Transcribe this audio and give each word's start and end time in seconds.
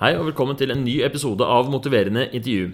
Hei 0.00 0.14
og 0.16 0.30
velkommen 0.30 0.56
til 0.56 0.70
en 0.72 0.80
ny 0.80 0.94
episode 1.04 1.44
av 1.44 1.66
Motiverende 1.68 2.22
intervju. 2.32 2.70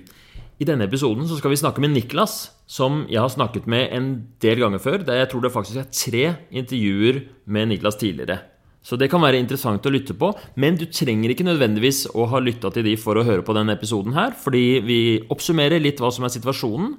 I 0.62 0.67
denne 0.69 0.86
episoden 0.86 1.26
så 1.26 1.34
skal 1.41 1.50
vi 1.50 1.56
snakke 1.58 1.83
med 1.83 1.91
Niklas, 1.91 2.52
som 2.71 3.00
jeg 3.10 3.18
har 3.18 3.33
snakket 3.34 3.64
med 3.67 3.88
en 3.96 4.06
del 4.45 4.60
ganger 4.62 4.79
før. 4.79 5.03
Der 5.03 5.19
jeg 5.19 5.33
tror 5.33 5.43
det 5.43 5.51
faktisk 5.51 5.81
er 5.81 5.89
tre 5.91 6.21
intervjuer 6.54 7.19
med 7.51 7.73
Niklas 7.73 7.99
tidligere. 7.99 8.37
Så 8.79 8.95
det 8.95 9.09
kan 9.11 9.25
være 9.27 9.41
interessant 9.43 9.83
å 9.83 9.91
lytte 9.91 10.15
på, 10.15 10.31
men 10.54 10.79
du 10.79 10.85
trenger 10.87 11.35
ikke 11.35 11.49
nødvendigvis 11.49 12.04
å 12.15 12.29
ha 12.31 12.39
lytta 12.39 12.71
til 12.71 12.87
de 12.87 12.95
for 12.95 13.19
å 13.19 13.27
høre 13.27 13.43
på 13.43 13.58
denne 13.58 13.74
episoden 13.74 14.15
her, 14.15 14.31
fordi 14.38 14.65
vi 14.87 15.01
oppsummerer 15.27 15.83
litt 15.83 15.99
hva 15.99 16.12
som 16.15 16.30
er 16.30 16.34
situasjonen, 16.37 16.95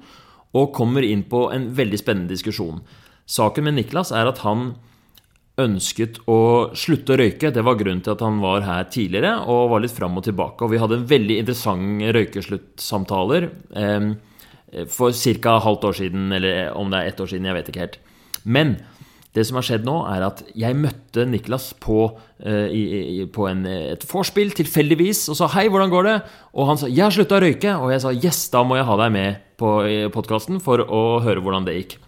og 0.60 0.74
kommer 0.76 1.08
inn 1.08 1.24
på 1.32 1.46
en 1.56 1.72
veldig 1.80 2.02
spennende 2.04 2.36
diskusjon. 2.36 2.84
Saken 3.24 3.64
med 3.64 3.80
Niklas 3.80 4.12
er 4.12 4.28
at 4.28 4.44
han 4.44 4.74
ønsket 5.62 6.20
å 6.30 6.40
slutte 6.78 7.16
å 7.16 7.20
røyke. 7.22 7.52
Det 7.54 7.64
var 7.66 7.78
grunnen 7.80 8.04
til 8.06 8.14
at 8.14 8.24
han 8.26 8.42
var 8.44 8.66
her 8.66 8.90
tidligere 8.94 9.40
og 9.50 9.72
var 9.74 9.84
litt 9.84 9.96
fram 9.96 10.20
og 10.20 10.28
tilbake. 10.28 10.66
Og 10.66 10.74
vi 10.74 10.82
hadde 10.82 11.00
en 11.00 11.08
veldig 11.10 11.40
interessant 11.42 12.04
røykesluttsamtaler 12.18 13.50
eh, 13.78 14.12
for 14.94 15.16
ca. 15.16 15.58
halvt 15.64 15.90
år 15.90 15.98
siden, 16.02 16.30
eller 16.36 16.78
om 16.78 16.92
det 16.92 17.02
er 17.02 17.10
ett 17.12 17.24
år 17.24 17.32
siden, 17.32 17.50
jeg 17.50 17.58
vet 17.58 17.72
ikke 17.72 17.86
helt. 17.86 18.00
Men 18.44 18.78
det 19.38 19.46
som 19.46 19.58
har 19.60 19.66
skjedd 19.66 19.86
nå, 19.86 19.96
er 20.10 20.26
at 20.26 20.42
jeg 20.58 20.78
møtte 20.78 21.26
Niklas 21.30 21.72
på, 21.82 22.06
eh, 22.42 22.74
i, 22.74 23.26
på 23.34 23.48
en, 23.50 23.66
et 23.70 24.06
vorspiel 24.10 24.54
tilfeldigvis 24.58 25.28
og 25.34 25.38
sa 25.42 25.50
'hei, 25.54 25.68
hvordan 25.70 25.94
går 25.94 26.04
det?' 26.04 26.22
Og 26.54 26.68
han 26.68 26.78
sa 26.78 26.88
'jeg 26.88 27.04
har 27.04 27.12
slutta 27.12 27.38
å 27.38 27.44
røyke', 27.46 27.78
og 27.82 27.92
jeg 27.92 28.02
sa 28.02 28.10
'yes, 28.14 28.50
da 28.52 28.64
må 28.64 28.78
jeg 28.78 28.86
ha 28.86 28.98
deg 28.98 29.12
med 29.12 29.38
på 29.58 29.70
podkasten 30.14 30.62
for 30.62 30.80
å 30.80 31.22
høre 31.22 31.42
hvordan 31.42 31.66
det 31.66 31.78
gikk'. 31.78 32.07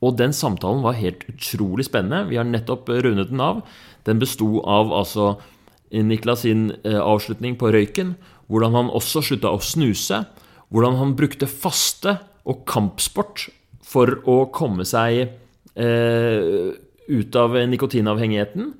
Og 0.00 0.16
den 0.16 0.32
samtalen 0.32 0.82
var 0.84 0.96
helt 0.96 1.26
utrolig 1.28 1.86
spennende. 1.88 2.28
Vi 2.30 2.38
har 2.40 2.48
nettopp 2.48 2.88
rundet 2.88 3.30
den 3.30 3.42
av. 3.44 3.62
Den 4.08 4.20
besto 4.22 4.62
av 4.64 4.92
altså 4.96 5.34
Niklas 5.90 6.44
sin 6.46 6.70
eh, 6.86 7.00
avslutning 7.02 7.56
på 7.58 7.72
røyken, 7.74 8.14
hvordan 8.46 8.76
han 8.78 8.92
også 8.94 9.24
slutta 9.26 9.50
å 9.50 9.62
snuse, 9.62 10.22
hvordan 10.70 11.00
han 11.00 11.16
brukte 11.18 11.50
faste 11.50 12.20
og 12.46 12.62
kampsport 12.70 13.48
for 13.82 14.20
å 14.30 14.44
komme 14.54 14.86
seg 14.86 15.24
eh, 15.74 16.70
ut 17.10 17.38
av 17.38 17.58
nikotinavhengigheten, 17.72 18.70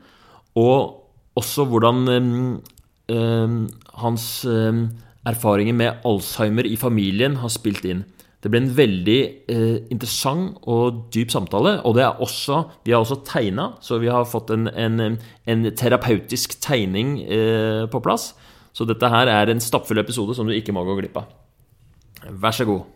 og 0.60 1.38
også 1.38 1.66
hvordan 1.70 2.02
eh, 2.14 2.28
eh 3.16 3.58
hans 4.00 4.24
eh, 4.48 4.84
erfaringer 5.28 5.74
med 5.76 6.06
Alzheimer 6.08 6.64
i 6.64 6.78
familien 6.78 7.36
har 7.42 7.50
spilt 7.52 7.84
inn. 7.84 8.06
Det 8.40 8.48
ble 8.48 8.62
en 8.62 8.70
veldig 8.72 9.18
eh, 9.52 9.80
interessant 9.92 10.54
og 10.72 11.10
dyp 11.12 11.28
samtale. 11.28 11.74
Og 11.84 11.92
det 11.98 12.06
er 12.06 12.22
også, 12.24 12.62
vi 12.88 12.94
har 12.94 13.02
også 13.02 13.18
tegna, 13.28 13.74
så 13.84 13.98
vi 14.00 14.08
har 14.08 14.24
fått 14.24 14.48
en, 14.54 14.64
en, 14.72 15.18
en 15.44 15.66
terapeutisk 15.76 16.54
tegning 16.64 17.18
eh, 17.20 17.84
på 17.92 18.00
plass. 18.00 18.30
Så 18.72 18.86
dette 18.88 19.10
her 19.12 19.28
er 19.28 19.52
en 19.52 19.60
stappfull 19.60 20.00
episode 20.00 20.32
som 20.38 20.48
du 20.48 20.54
ikke 20.56 20.72
må 20.72 20.86
gå 20.88 20.94
glipp 21.02 21.18
av. 21.20 21.28
Vær 22.40 22.56
så 22.56 22.64
god. 22.64 22.88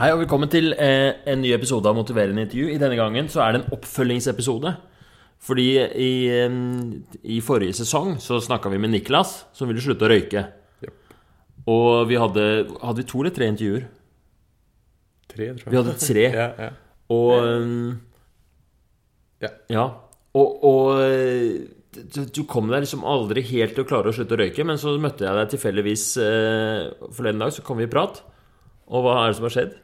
Hei 0.00 0.08
og 0.14 0.22
velkommen 0.22 0.48
til 0.48 0.72
eh, 0.80 1.12
en 1.28 1.44
ny 1.44 1.52
episode 1.52 1.92
av 1.92 2.00
Motiverende 2.00 2.48
intervju. 2.48 2.72
I 2.72 2.80
denne 2.80 2.96
gangen 2.96 3.28
så 3.28 3.44
er 3.44 3.52
det 3.52 3.60
en 3.66 3.76
oppfølgingsepisode. 3.76 4.72
Fordi 5.42 5.66
i, 5.98 6.12
i 7.34 7.40
forrige 7.42 7.74
sesong 7.80 8.14
så 8.22 8.38
snakka 8.42 8.70
vi 8.70 8.78
med 8.78 8.92
Niklas, 8.94 9.40
som 9.56 9.70
ville 9.70 9.82
slutte 9.82 10.06
å 10.06 10.12
røyke. 10.12 10.44
Yep. 10.84 11.16
Og 11.72 11.88
vi 12.10 12.20
hadde 12.20 12.46
Hadde 12.78 13.02
vi 13.02 13.08
to 13.10 13.24
eller 13.24 13.34
tre 13.34 13.50
intervjuer? 13.50 13.88
Tre, 15.32 15.50
tror 15.58 15.66
jeg. 15.66 15.72
Vi 15.72 15.80
hadde 15.80 15.98
tre. 15.98 16.26
ja, 16.40 16.48
ja. 16.68 16.70
Og 17.12 17.36
Ja. 19.42 19.50
ja. 19.74 19.86
Og, 20.38 20.62
og 20.64 21.00
du, 21.92 22.22
du 22.24 22.42
kom 22.48 22.70
deg 22.72 22.86
liksom 22.86 23.02
aldri 23.04 23.42
helt 23.50 23.74
til 23.76 23.84
å 23.84 23.88
klare 23.88 24.12
å 24.12 24.16
slutte 24.16 24.36
å 24.36 24.40
røyke, 24.40 24.64
men 24.64 24.78
så 24.80 24.94
møtte 25.02 25.26
jeg 25.26 25.36
deg 25.36 25.50
tilfeldigvis 25.52 26.04
eh, 26.22 26.86
forleden 27.12 27.42
dag, 27.42 27.52
så 27.52 27.64
kom 27.66 27.82
vi 27.82 27.88
i 27.88 27.92
prat. 27.92 28.22
Og 28.88 29.04
hva 29.04 29.18
er 29.24 29.32
det 29.32 29.40
som 29.40 29.48
har 29.48 29.56
skjedd? 29.58 29.74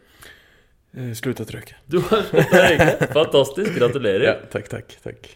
Eh, 0.97 1.11
å 1.13 1.59
røyke. 1.59 1.77
Du 1.91 1.99
har 2.07 2.25
sluttet 2.31 2.57
å 2.57 2.63
røyke. 2.65 3.11
Fantastisk. 3.19 3.75
Gratulerer. 3.77 4.25
Ja, 4.31 4.39
takk, 4.55 4.71
takk, 4.73 4.97
takk. 5.05 5.29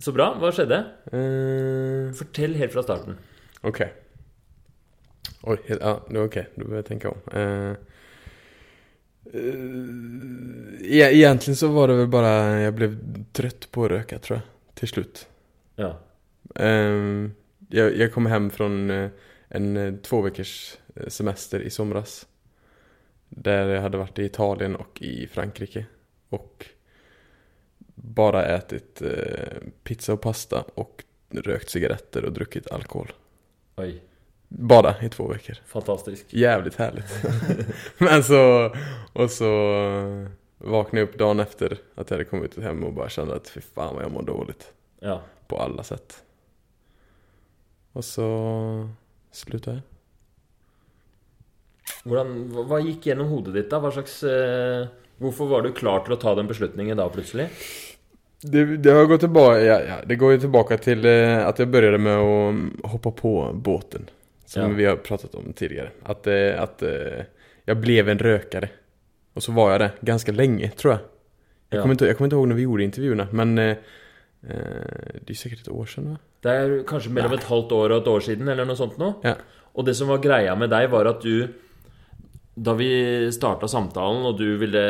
Så 0.00 0.14
bra. 0.16 0.32
Hva 0.40 0.52
skjedde? 0.54 0.80
Uh... 1.12 2.10
Fortell 2.16 2.56
helt 2.60 2.72
fra 2.72 2.84
starten. 2.86 3.18
ok. 3.62 3.82
Oi, 5.50 5.56
ja, 5.68 5.94
ok. 6.24 6.38
Du 6.56 6.66
bør 6.68 6.86
tenke 6.86 7.12
om. 7.12 7.20
Uh... 7.32 7.74
Uh, 9.30 10.80
egentlig 10.82 11.54
så 11.60 11.68
var 11.70 11.92
det 11.92 12.00
vel 12.00 12.08
bare 12.10 12.30
Jeg 12.64 12.72
ble 12.74 12.88
trøtt 13.36 13.68
på 13.70 13.84
å 13.84 13.90
røyke, 13.92 14.18
tror 14.24 14.40
jeg. 14.40 14.46
Til 14.80 14.92
slutt. 14.94 15.26
Ja. 15.80 15.92
Eh, 16.56 17.30
jeg, 17.70 17.94
jeg, 18.00 18.10
kom 18.14 18.26
hjem 18.30 18.48
från 18.50 18.90
eh, 18.90 19.28
en 19.48 19.98
två 20.02 20.26
eh, 20.26 20.44
semester 21.08 21.62
i 21.62 21.70
somras. 21.70 22.24
Der 23.30 23.68
jeg 23.76 23.82
hadde 23.84 24.00
vært 24.00 24.18
i 24.18 24.26
Italien 24.26 24.76
og 24.80 25.02
i 25.04 25.26
Frankrike. 25.30 25.86
Och 26.30 26.66
bara 28.02 28.46
ätit 28.46 29.02
eh, 29.02 29.58
pizza 29.84 30.12
och 30.12 30.20
pasta 30.20 30.64
och 30.74 31.04
rökt 31.30 31.70
cigaretter 31.70 32.24
och 32.24 32.32
druckit 32.32 32.70
alkohol. 32.70 33.12
Oi. 33.76 34.00
Bara 34.48 35.02
i 35.02 35.08
två 35.08 35.28
veckor. 35.28 35.56
Fantastisk. 35.66 36.26
Jävligt 36.30 36.74
härligt. 36.74 37.24
Men 37.98 38.24
så, 38.24 38.72
och 39.12 39.30
så 39.30 39.74
eh, 39.74 40.28
vaknade 40.58 41.00
jag 41.00 41.08
upp 41.08 41.18
dagen 41.18 41.40
efter 41.40 41.78
att 41.94 42.10
jag 42.10 42.16
hade 42.16 42.24
kommit 42.24 42.58
hem 42.58 42.84
och 42.84 42.92
bara 42.92 43.08
kände 43.08 43.34
att 43.34 43.48
fy 43.48 43.60
fan 43.60 43.94
vad 43.94 44.04
jag 44.04 44.12
mår 44.12 44.22
dåligt. 44.22 44.72
Ja. 45.00 45.22
På 45.46 45.58
alla 45.58 45.82
sätt. 45.82 46.22
Och 47.92 48.04
så 48.04 48.88
slutade 49.30 49.76
jag. 49.76 49.82
Hvordan, 52.00 52.30
hva 52.64 52.78
gikk 52.80 53.10
gjennom 53.10 53.28
hodet 53.28 53.56
ditt, 53.58 53.68
da? 53.68 53.80
Hva 53.82 53.90
slags 53.92 54.22
eh, 54.24 54.86
Hvorfor 55.20 55.50
var 55.50 55.66
du 55.66 55.74
klar 55.76 56.00
til 56.06 56.14
å 56.14 56.20
ta 56.20 56.32
den 56.38 56.48
beslutningen 56.48 56.96
da, 56.96 57.04
plutselig? 57.12 57.50
Det, 58.42 58.76
det 58.76 58.90
har 58.90 59.04
gått 59.06 59.20
tillbaka, 59.20 59.60
ja, 59.60 59.80
ja, 59.88 59.94
det 60.06 60.16
går 60.16 60.32
ju 60.32 60.40
tillbaka 60.40 60.78
till 60.78 61.04
eh, 61.04 61.46
att 61.46 61.58
jag 61.58 61.68
började 61.68 61.98
med 61.98 62.16
att 62.18 62.90
hoppa 62.90 63.10
på 63.10 63.50
båten. 63.54 64.10
Som 64.46 64.62
Ja. 64.62 64.68
vi 64.68 64.84
har 64.84 64.96
pratat 64.96 65.34
om 65.34 65.52
tidigare. 65.52 65.90
Att, 66.02 66.26
eh, 66.26 66.62
att 66.62 66.82
eh, 66.82 67.24
jag 67.64 67.76
blev 67.76 68.08
en 68.08 68.18
rökare. 68.18 68.68
Och 69.34 69.42
så 69.42 69.52
var 69.52 69.70
jag 69.70 69.80
det 69.80 69.90
ganska 70.00 70.32
länge 70.32 70.70
tror 70.70 70.92
jag. 70.92 71.00
Jag, 71.70 71.78
Ja. 71.78 71.82
kommer, 71.82 71.94
inte, 71.94 72.06
jag 72.06 72.16
kommer 72.16 72.26
inte 72.26 72.36
ihåg 72.36 72.48
när 72.48 72.54
vi 72.56 72.62
gjorde 72.62 72.84
intervjuerna 72.84 73.28
men 73.30 73.58
eh, 73.58 73.68
eh, 73.70 73.76
det 75.26 75.32
är 75.32 75.34
säkert 75.34 75.60
ett 75.60 75.68
år 75.68 75.86
sedan 75.86 76.10
va? 76.10 76.16
Det 76.42 76.48
er 76.50 76.82
kanskje 76.88 77.10
mellom 77.12 77.32
et 77.36 77.44
halvt 77.44 77.72
år 77.72 77.90
og 77.92 77.98
et 78.00 78.06
år 78.08 78.20
siden, 78.24 78.48
eller 78.48 78.64
noe 78.64 78.76
sånt. 78.76 78.94
Ja. 79.22 79.34
Og 79.76 79.84
det 79.84 79.94
som 79.94 80.08
var 80.08 80.18
greia 80.24 80.54
med 80.56 80.70
deg, 80.72 80.86
var 80.90 81.04
at 81.06 81.20
du 81.22 81.48
Da 82.56 82.72
vi 82.74 83.30
starta 83.32 83.68
samtalen, 83.68 84.24
og 84.26 84.38
du 84.38 84.56
ville 84.58 84.80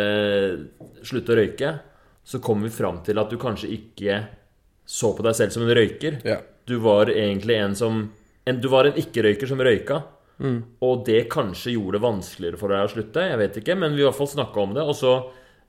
slutte 1.05 1.33
å 1.33 1.37
røyke, 1.37 1.75
så 2.31 2.39
kom 2.39 2.63
vi 2.63 2.71
fram 2.71 3.01
til 3.07 3.19
at 3.19 3.33
du 3.33 3.39
kanskje 3.43 3.73
ikke 3.75 4.21
så 4.87 5.11
på 5.17 5.25
deg 5.27 5.35
selv 5.35 5.55
som 5.55 5.65
en 5.67 5.75
røyker. 5.75 6.21
Ja. 6.27 6.37
Du 6.69 6.77
var 6.83 7.11
egentlig 7.11 7.57
en 7.59 7.75
som 7.79 8.01
en, 8.47 8.61
Du 8.63 8.69
var 8.71 8.87
en 8.87 8.99
ikke-røyker 8.99 9.51
som 9.51 9.59
røyka. 9.63 9.99
Og 10.81 11.03
det 11.05 11.27
kanskje 11.29 11.75
gjorde 11.75 11.99
det 11.99 12.05
vanskeligere 12.07 12.57
for 12.61 12.73
deg 12.73 12.87
å 12.87 12.93
slutte. 12.93 13.25
Jeg 13.29 13.41
vet 13.43 13.59
ikke, 13.61 13.75
men 13.77 13.93
vi 13.93 14.01
i 14.01 14.07
hvert 14.07 14.17
fall 14.17 14.31
snakka 14.31 14.63
om 14.63 14.77
det. 14.79 14.85
Og 14.89 14.95
så 14.97 15.11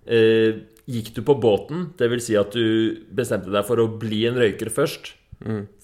eh, 0.06 0.62
gikk 0.88 1.10
du 1.18 1.24
på 1.28 1.36
båten. 1.44 1.90
Det 2.00 2.08
vil 2.14 2.22
si 2.24 2.38
at 2.40 2.54
du 2.56 3.02
bestemte 3.12 3.52
deg 3.52 3.66
for 3.68 3.82
å 3.84 3.90
bli 4.02 4.22
en 4.30 4.40
røyker 4.40 4.72
først. 4.72 5.12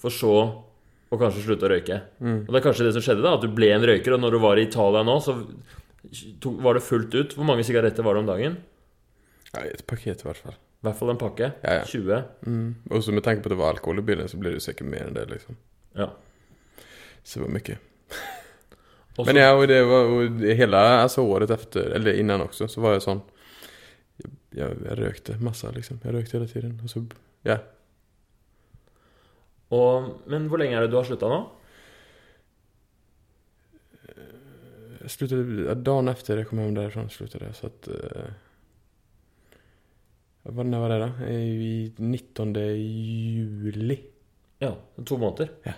For 0.00 0.14
så 0.14 0.32
å 1.08 1.18
kanskje 1.20 1.42
slutte 1.44 1.66
å 1.68 1.72
røyke. 1.74 1.98
Og 2.46 2.48
det 2.54 2.62
er 2.62 2.64
kanskje 2.64 2.86
det 2.86 2.94
som 2.96 3.04
skjedde, 3.04 3.26
da. 3.26 3.34
At 3.36 3.44
du 3.44 3.50
ble 3.52 3.72
en 3.74 3.84
røyker. 3.90 4.14
Og 4.16 4.22
når 4.22 4.38
du 4.38 4.40
var 4.46 4.62
i 4.62 4.64
Italia 4.70 5.02
nå, 5.06 5.18
så 5.26 5.36
var 6.62 6.78
det 6.78 6.86
fullt 6.86 7.18
ut. 7.18 7.36
Hvor 7.36 7.50
mange 7.50 7.66
sigaretter 7.66 8.06
var 8.06 8.16
det 8.16 8.24
om 8.24 8.30
dagen? 8.32 8.58
ja, 9.52 9.62
et 9.64 9.84
paket 9.88 10.22
i 10.22 10.28
hvert 10.28 10.40
fall. 10.46 10.56
I 10.78 10.86
hvert 10.86 10.98
fall 11.00 11.10
en 11.10 11.18
pakke. 11.18 11.50
Ja, 11.64 11.80
ja. 11.80 11.84
20. 11.90 12.22
Mm. 12.46 12.74
Og 12.90 13.02
så 13.02 13.12
med 13.12 13.24
tanke 13.26 13.42
på 13.42 13.50
at 13.50 13.56
det 13.56 13.58
var 13.58 13.74
alkohol 13.74 13.98
i 13.98 14.06
bilen, 14.06 14.28
så 14.30 14.38
blir 14.38 14.54
det 14.54 14.62
sikkert 14.62 14.90
mer 14.92 15.08
enn 15.08 15.16
det 15.16 15.24
liksom. 15.32 15.56
Ja. 15.98 16.12
Så 17.22 17.40
det 17.40 17.48
var 17.48 17.54
mye. 17.56 17.78
Men 19.26 19.40
ja, 19.40 19.48
og 19.50 19.64
det 19.66 19.80
var 19.82 20.12
og 20.14 20.36
det, 20.38 20.54
altså, 20.62 21.24
året 21.26 21.50
efter, 21.50 21.90
eller 21.98 22.14
innan 22.14 22.44
også, 22.44 22.68
så 22.70 22.80
var 22.84 22.94
jeg 22.94 23.02
sånn 23.02 23.24
Jeg, 24.22 24.30
jeg, 24.54 24.76
jag 24.86 24.98
rökte 24.98 25.34
massa 25.42 25.72
liksom. 25.74 25.98
Jeg 26.04 26.14
røkte 26.14 26.38
hele 26.38 26.50
tiden. 26.50 26.78
Og 26.82 26.90
så, 26.90 27.02
ja. 27.46 27.58
og, 29.74 30.12
men 30.30 30.46
hvor 30.50 30.62
lenge 30.62 30.78
er 30.78 30.86
det 30.86 30.92
du 30.94 30.98
har 31.00 31.06
slutta 31.06 31.30
nå? 31.30 31.40
Jeg 35.02 35.10
sluttet 35.14 35.82
dagen 35.86 36.10
efter 36.10 36.38
jeg 36.38 36.48
kom 36.50 36.62
hjem 36.62 36.78
derfra, 36.78 37.06
sluttet 37.10 37.42
jeg, 37.42 37.54
Så 37.58 37.70
at 37.70 37.90
Eh, 37.90 38.30
när 40.52 40.80
var 40.80 40.88
det 40.88 40.98
da? 40.98 41.30
I 41.30 41.92
19 41.96 42.54
juli. 42.54 44.00
Ja, 44.58 44.76
to 45.04 45.16
måneder. 45.16 45.48
Ja. 45.62 45.72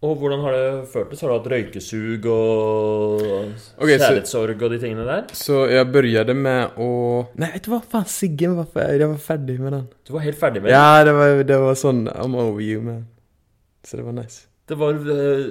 Og 0.00 0.14
hvordan 0.20 0.40
har 0.44 0.52
det 0.54 0.88
føltes? 0.92 1.20
Har 1.24 1.32
du 1.32 1.34
hatt 1.34 1.48
røykesug 1.50 2.26
og 2.30 3.22
Ok, 3.24 3.56
så- 3.58 3.98
kjærlighetssorg 3.98 4.62
og 4.62 4.70
de 4.70 4.78
tingene 4.78 5.04
der? 5.04 5.24
Så 5.34 5.66
jeg 5.68 5.86
begynte 5.92 6.34
med 6.34 6.70
å 6.78 7.26
Nei, 7.34 7.50
vet 7.52 7.64
du 7.64 7.70
hva? 7.72 7.80
Faen, 7.82 8.04
Siggen 8.06 8.54
var 8.56 8.66
ferdig. 8.66 9.00
Jeg 9.00 9.08
var 9.08 9.16
ferdig 9.16 9.58
med 9.58 9.72
den. 9.72 9.88
Du 10.06 10.12
var 10.12 10.20
helt 10.20 10.38
ferdig 10.38 10.62
med 10.62 10.70
den? 10.70 10.78
Ja, 10.78 11.04
det 11.04 11.12
var, 11.12 11.42
det 11.42 11.58
var 11.58 11.74
sånn 11.74 12.06
I'm 12.14 12.36
over 12.36 12.60
you, 12.62 12.80
man. 12.80 13.08
Så 13.82 13.96
det 13.96 14.04
var 14.04 14.12
nice. 14.12 14.46
Det 14.68 14.78
var 14.78 14.94
uh, 14.94 15.50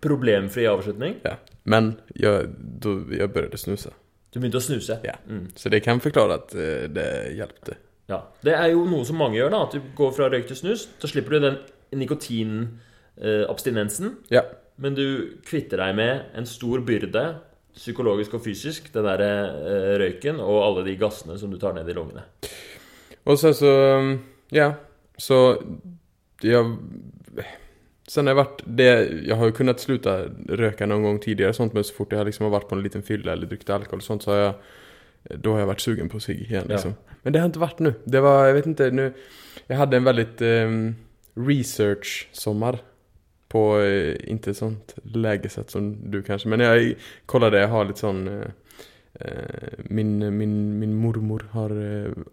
problemfri 0.00 0.64
avslutning? 0.66 1.16
Ja. 1.22 1.36
Men 1.64 1.96
jeg, 2.16 2.48
då, 2.80 3.04
jeg 3.12 3.32
begynte 3.32 3.58
snuse. 3.58 3.90
Du 4.34 4.40
begynte 4.42 4.58
å 4.58 4.64
snuse? 4.64 4.96
Ja. 5.06 5.12
Mm. 5.30 5.44
Så 5.54 5.70
det 5.70 5.78
kan 5.84 6.00
forklare 6.02 6.40
at 6.40 6.50
eh, 6.58 6.90
det 6.90 7.38
hjelpte. 7.38 7.76
ja. 8.10 8.18
Det 8.42 8.50
er 8.58 8.72
jo 8.72 8.82
noe 8.90 9.06
som 9.06 9.14
mange 9.22 9.38
gjør, 9.38 9.50
da. 9.54 9.60
At 9.68 9.74
du 9.76 9.80
går 9.94 10.10
fra 10.16 10.26
røyk 10.32 10.46
til 10.50 10.58
snus. 10.58 10.80
Så 10.98 11.06
slipper 11.12 11.30
du 11.36 11.38
den 11.44 11.56
nikotinabstinensen. 12.02 14.08
Ja. 14.34 14.42
Men 14.82 14.92
du 14.98 15.06
kvitter 15.46 15.78
deg 15.84 15.90
med 15.94 16.34
en 16.34 16.46
stor 16.50 16.82
byrde, 16.82 17.38
psykologisk 17.74 18.30
og 18.34 18.42
fysisk, 18.42 18.90
den 18.94 19.04
derre 19.06 19.30
eh, 19.54 19.98
røyken 20.02 20.36
og 20.42 20.64
alle 20.64 20.82
de 20.88 20.96
gassene 20.98 21.38
som 21.38 21.50
du 21.54 21.58
tar 21.62 21.74
ned 21.78 21.86
i 21.90 21.94
lungene. 21.94 22.22
Og 23.30 23.38
så, 23.38 23.52
så, 23.54 23.70
ja. 24.54 24.74
Så 25.14 25.62
jeg 26.42 26.64
Sen 28.08 28.26
har 28.26 28.34
jeg 28.34 28.36
varit 28.36 28.62
det, 28.64 28.88
jag 29.24 29.36
har 29.36 29.46
ju 29.46 29.52
kunnet 29.56 29.80
sluta 29.80 30.16
röka 30.48 30.86
noen 30.86 31.02
gang 31.06 31.18
tidligere, 31.20 31.56
sånt, 31.56 31.72
men 31.72 31.84
så 31.84 31.94
fort 31.94 32.12
jeg 32.12 32.20
har 32.20 32.50
varit 32.50 32.68
på 32.68 32.76
en 32.76 32.82
liten 32.84 33.02
fylle 33.02 33.32
eller 33.32 33.48
druckit 33.48 33.70
alkohol, 33.70 34.02
sånt, 34.04 34.22
så 34.22 34.30
har 34.30 34.38
jeg 34.38 34.54
då 35.24 35.52
har 35.52 35.62
jag 35.62 35.70
vært 35.72 35.84
sugen 35.84 36.10
på 36.12 36.20
cigg 36.20 36.42
igen 36.44 36.66
liksom. 36.68 36.92
Ja. 36.92 36.98
Liksom. 37.00 37.20
Men 37.22 37.32
det 37.32 37.40
har 37.40 37.48
ikke 37.48 37.62
vært 37.62 37.78
nu. 37.80 37.92
Det 38.04 38.20
var, 38.20 38.46
jag 38.46 38.54
vet 38.54 38.66
inte, 38.66 38.90
nu, 38.90 39.12
Jeg 39.68 39.78
hadde 39.78 39.96
en 39.96 40.04
veldig 40.04 40.26
um, 40.40 40.96
research-sommar 41.34 42.82
På 43.48 43.80
eh, 43.80 44.16
ikke 44.28 44.52
sånt 44.54 44.96
lägesätt 45.04 45.70
som 45.70 46.10
du 46.10 46.22
kanskje, 46.22 46.50
men 46.50 46.60
jeg 46.60 46.96
kollade, 47.26 47.60
jag 47.60 47.68
har 47.68 47.84
lite 47.84 48.02
sån 48.02 48.28
eh, 48.28 48.50
eh, 49.20 49.78
min, 49.84 50.18
min, 50.36 50.78
min 50.78 50.94
mormor 50.94 51.46
har 51.52 51.70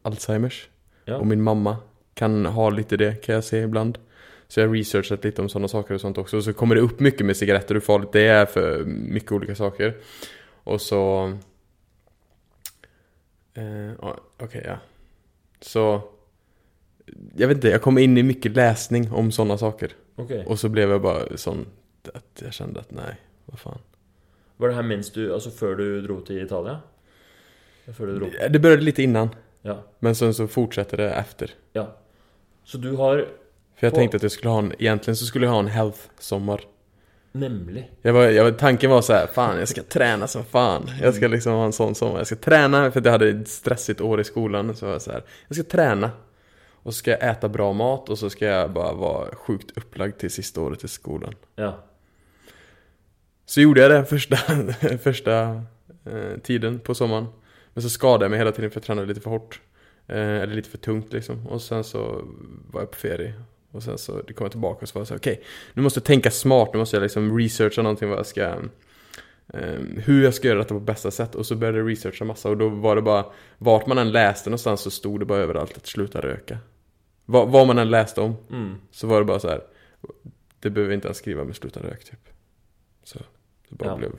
Alzheimers. 0.02 0.70
Ja. 1.06 1.18
Och 1.18 1.28
min 1.28 1.42
mamma 1.42 1.78
kan 2.14 2.46
ha 2.46 2.70
lite 2.70 2.98
det 2.98 3.22
kan 3.22 3.36
jag 3.36 3.44
se 3.44 3.62
ibland. 3.62 3.98
Så 4.52 4.60
jag 4.60 4.68
har 4.68 4.76
researchat 4.76 5.24
lite 5.24 5.42
om 5.42 5.50
sådana 5.50 5.68
saker 5.68 5.94
och 5.94 6.02
sånt 6.02 6.18
också. 6.18 6.42
Så 6.42 6.54
kommer 6.54 6.76
det 6.76 6.82
upp 6.82 7.00
mycket 7.00 7.26
med 7.26 7.38
cigaretter 7.38 7.74
hur 7.76 7.82
farligt 7.82 8.12
det 8.12 8.22
är 8.28 8.46
för 8.46 8.84
mycket 8.86 9.32
olika 9.32 9.56
saker. 9.56 9.98
Och 10.64 10.82
så... 10.82 11.34
Eh, 13.54 13.92
ja, 14.02 14.18
okay, 14.40 14.62
ja. 14.66 14.78
Så... 15.62 16.02
Jag 17.36 17.48
vet 17.48 17.58
inte, 17.58 17.70
jag 17.70 17.82
kom 17.82 17.98
in 17.98 18.18
i 18.18 18.24
mycket 18.24 18.56
läsning 18.56 19.12
om 19.12 19.32
sådana 19.32 19.58
saker. 19.58 19.92
Ok. 20.16 20.32
Och 20.46 20.60
så 20.60 20.70
blev 20.70 20.90
jag 20.90 21.02
bara 21.02 21.38
sån 21.38 21.66
att 22.14 22.42
jag 22.44 22.54
kände 22.54 22.80
att 22.80 22.92
nej, 22.92 23.16
vad 23.46 23.60
fan. 23.60 23.80
Var 24.58 24.68
det 24.68 24.74
her 24.76 24.84
minst 24.84 25.14
du 25.14 25.34
Altså 25.34 25.50
før 25.52 25.76
du 25.76 26.02
dro 26.02 26.20
til 26.22 26.44
Italia? 26.44 26.80
Før 27.94 28.06
du 28.06 28.20
dro 28.20 28.30
Det 28.50 28.60
började 28.60 28.82
lite 28.84 29.04
innan, 29.04 29.30
Ja. 29.62 29.84
men 30.00 30.16
sen 30.16 30.34
så 30.34 30.48
fortsätter 30.48 30.98
det 30.98 31.12
efter. 31.14 31.54
ja. 31.74 31.88
Så 32.64 32.78
du 32.78 32.92
har 32.96 33.28
För 33.82 33.88
jag 33.88 33.94
På- 33.94 33.98
tänkte 34.00 34.18
att 34.18 34.24
jag 34.24 34.32
skulle 34.32 34.50
ha 34.50 34.60
en, 34.60 34.74
egentligen 34.80 35.16
så 35.16 35.26
skulle 35.26 35.46
jag 35.46 35.52
ha 35.54 35.60
en 35.60 35.68
health-sommar. 35.68 36.62
Nemlig. 37.32 37.92
Jag 38.02 38.14
var, 38.14 38.24
jag, 38.24 38.58
tanken 38.58 38.90
var 38.90 39.02
så 39.02 39.14
här, 39.14 39.28
fan 39.28 39.60
jag 39.60 39.68
ska 39.68 39.84
träna 39.84 40.28
som 40.28 40.46
fan. 40.46 40.92
Jag 41.02 41.14
ska 41.14 41.28
liksom 41.28 41.54
ha 41.54 41.66
en 41.66 41.74
sån 41.74 41.96
sommar. 41.96 42.18
Jag 42.18 42.28
ska 42.28 42.36
träna, 42.36 42.92
för 42.92 43.00
jeg 43.00 43.06
jag 43.06 43.12
hade 43.12 43.30
ett 43.30 43.48
stressigt 43.48 44.02
år 44.02 44.22
i 44.22 44.24
skolan. 44.24 44.76
Så 44.76 44.86
var 44.86 44.94
jag 44.94 45.02
så 45.02 45.12
här, 45.12 45.24
jag 45.48 45.56
ska 45.56 45.64
träna. 45.64 46.12
Och 46.70 46.94
så 46.94 46.98
ska 46.98 47.12
jag 47.12 47.24
äta 47.30 47.50
bra 47.50 47.74
mat 47.74 48.10
och 48.10 48.20
så 48.20 48.30
ska 48.30 48.46
jag 48.46 48.72
bara 48.72 48.94
vara 48.94 49.36
sjukt 49.36 49.78
upplagd 49.78 50.18
till 50.18 50.32
sista 50.32 50.62
året 50.62 50.84
i 50.84 50.88
skolan. 50.88 51.34
Ja. 51.56 51.84
Så 53.46 53.62
gjorde 53.62 53.82
jag 53.82 53.92
det 53.92 54.06
första, 54.06 54.36
första 55.04 55.42
eh, 56.06 56.38
tiden 56.44 56.80
på 56.80 56.96
sommaren. 56.96 57.28
Men 57.74 57.84
så 57.84 57.90
skadade 57.90 58.26
jag 58.26 58.30
mig 58.30 58.40
hela 58.40 58.52
tiden 58.52 58.72
för 58.72 58.80
jag 58.80 58.84
tränade 58.86 59.08
lite 59.08 59.22
för 59.22 59.30
hårt. 59.30 59.62
Eh, 60.08 60.18
eller 60.18 60.56
lite 60.56 60.70
för 60.70 60.78
tungt 60.78 61.14
liksom. 61.14 61.48
Och 61.48 61.62
sen 61.62 61.84
så 61.84 62.28
var 62.72 62.82
jag 62.82 62.92
på 62.92 62.98
ferie. 62.98 63.34
Och 63.72 63.84
sen 63.84 63.98
så 63.98 64.22
det 64.22 64.34
kom 64.34 64.46
jag 64.46 64.52
tillbaka 64.52 64.82
och 64.82 64.90
så 64.90 64.94
var 64.94 65.02
jag 65.02 65.08
så 65.08 65.16
okej, 65.16 65.34
okay, 65.34 65.46
nu 65.74 65.82
måste 65.82 65.98
jag 65.98 66.06
tänka 66.06 66.32
smart, 66.32 66.70
nu 66.74 66.80
måste 66.80 66.96
jag 66.96 67.02
liksom 67.04 67.38
researcha 67.38 67.82
någonting 67.82 68.10
vad 68.10 68.18
jag 68.18 68.26
ska 68.26 68.42
eh, 69.54 69.80
hur 69.98 70.24
jag 70.24 70.34
ska 70.34 70.48
göra 70.48 70.58
detta 70.60 70.74
på 70.74 70.80
bästa 70.80 71.12
sätt 71.12 71.36
och 71.36 71.46
så 71.46 71.56
började 71.56 71.78
jag 71.78 71.90
researcha 71.90 72.26
massa 72.26 72.50
och 72.50 72.58
då 72.58 72.70
var 72.70 72.96
det 72.96 73.02
bara 73.02 73.26
Vart 73.58 73.86
man 73.88 73.98
än 73.98 74.12
läste 74.12 74.50
någonstans 74.50 74.82
så 74.82 74.92
stod 74.92 75.20
det 75.20 75.26
bara 75.26 75.40
överallt 75.40 75.78
att 75.78 75.88
sluta 75.88 76.22
röka 76.22 76.58
Vad, 77.26 77.50
vad 77.50 77.68
man 77.68 77.78
än 77.80 77.90
läste 77.90 78.22
om 78.22 78.36
Mm. 78.52 78.76
så 78.92 79.08
var 79.08 79.20
det 79.20 79.26
bara 79.26 79.40
så 79.40 79.48
här. 79.48 79.62
Det 80.60 80.70
behöver 80.70 80.94
inte 80.94 81.08
ens 81.08 81.18
skriva 81.18 81.44
med 81.44 81.56
sluta 81.56 81.80
rök 81.80 82.04
typ 82.04 82.30
Så 83.04 83.20
det 83.70 83.76
bara 83.76 83.90
Ja. 83.90 83.96
blev 83.98 84.12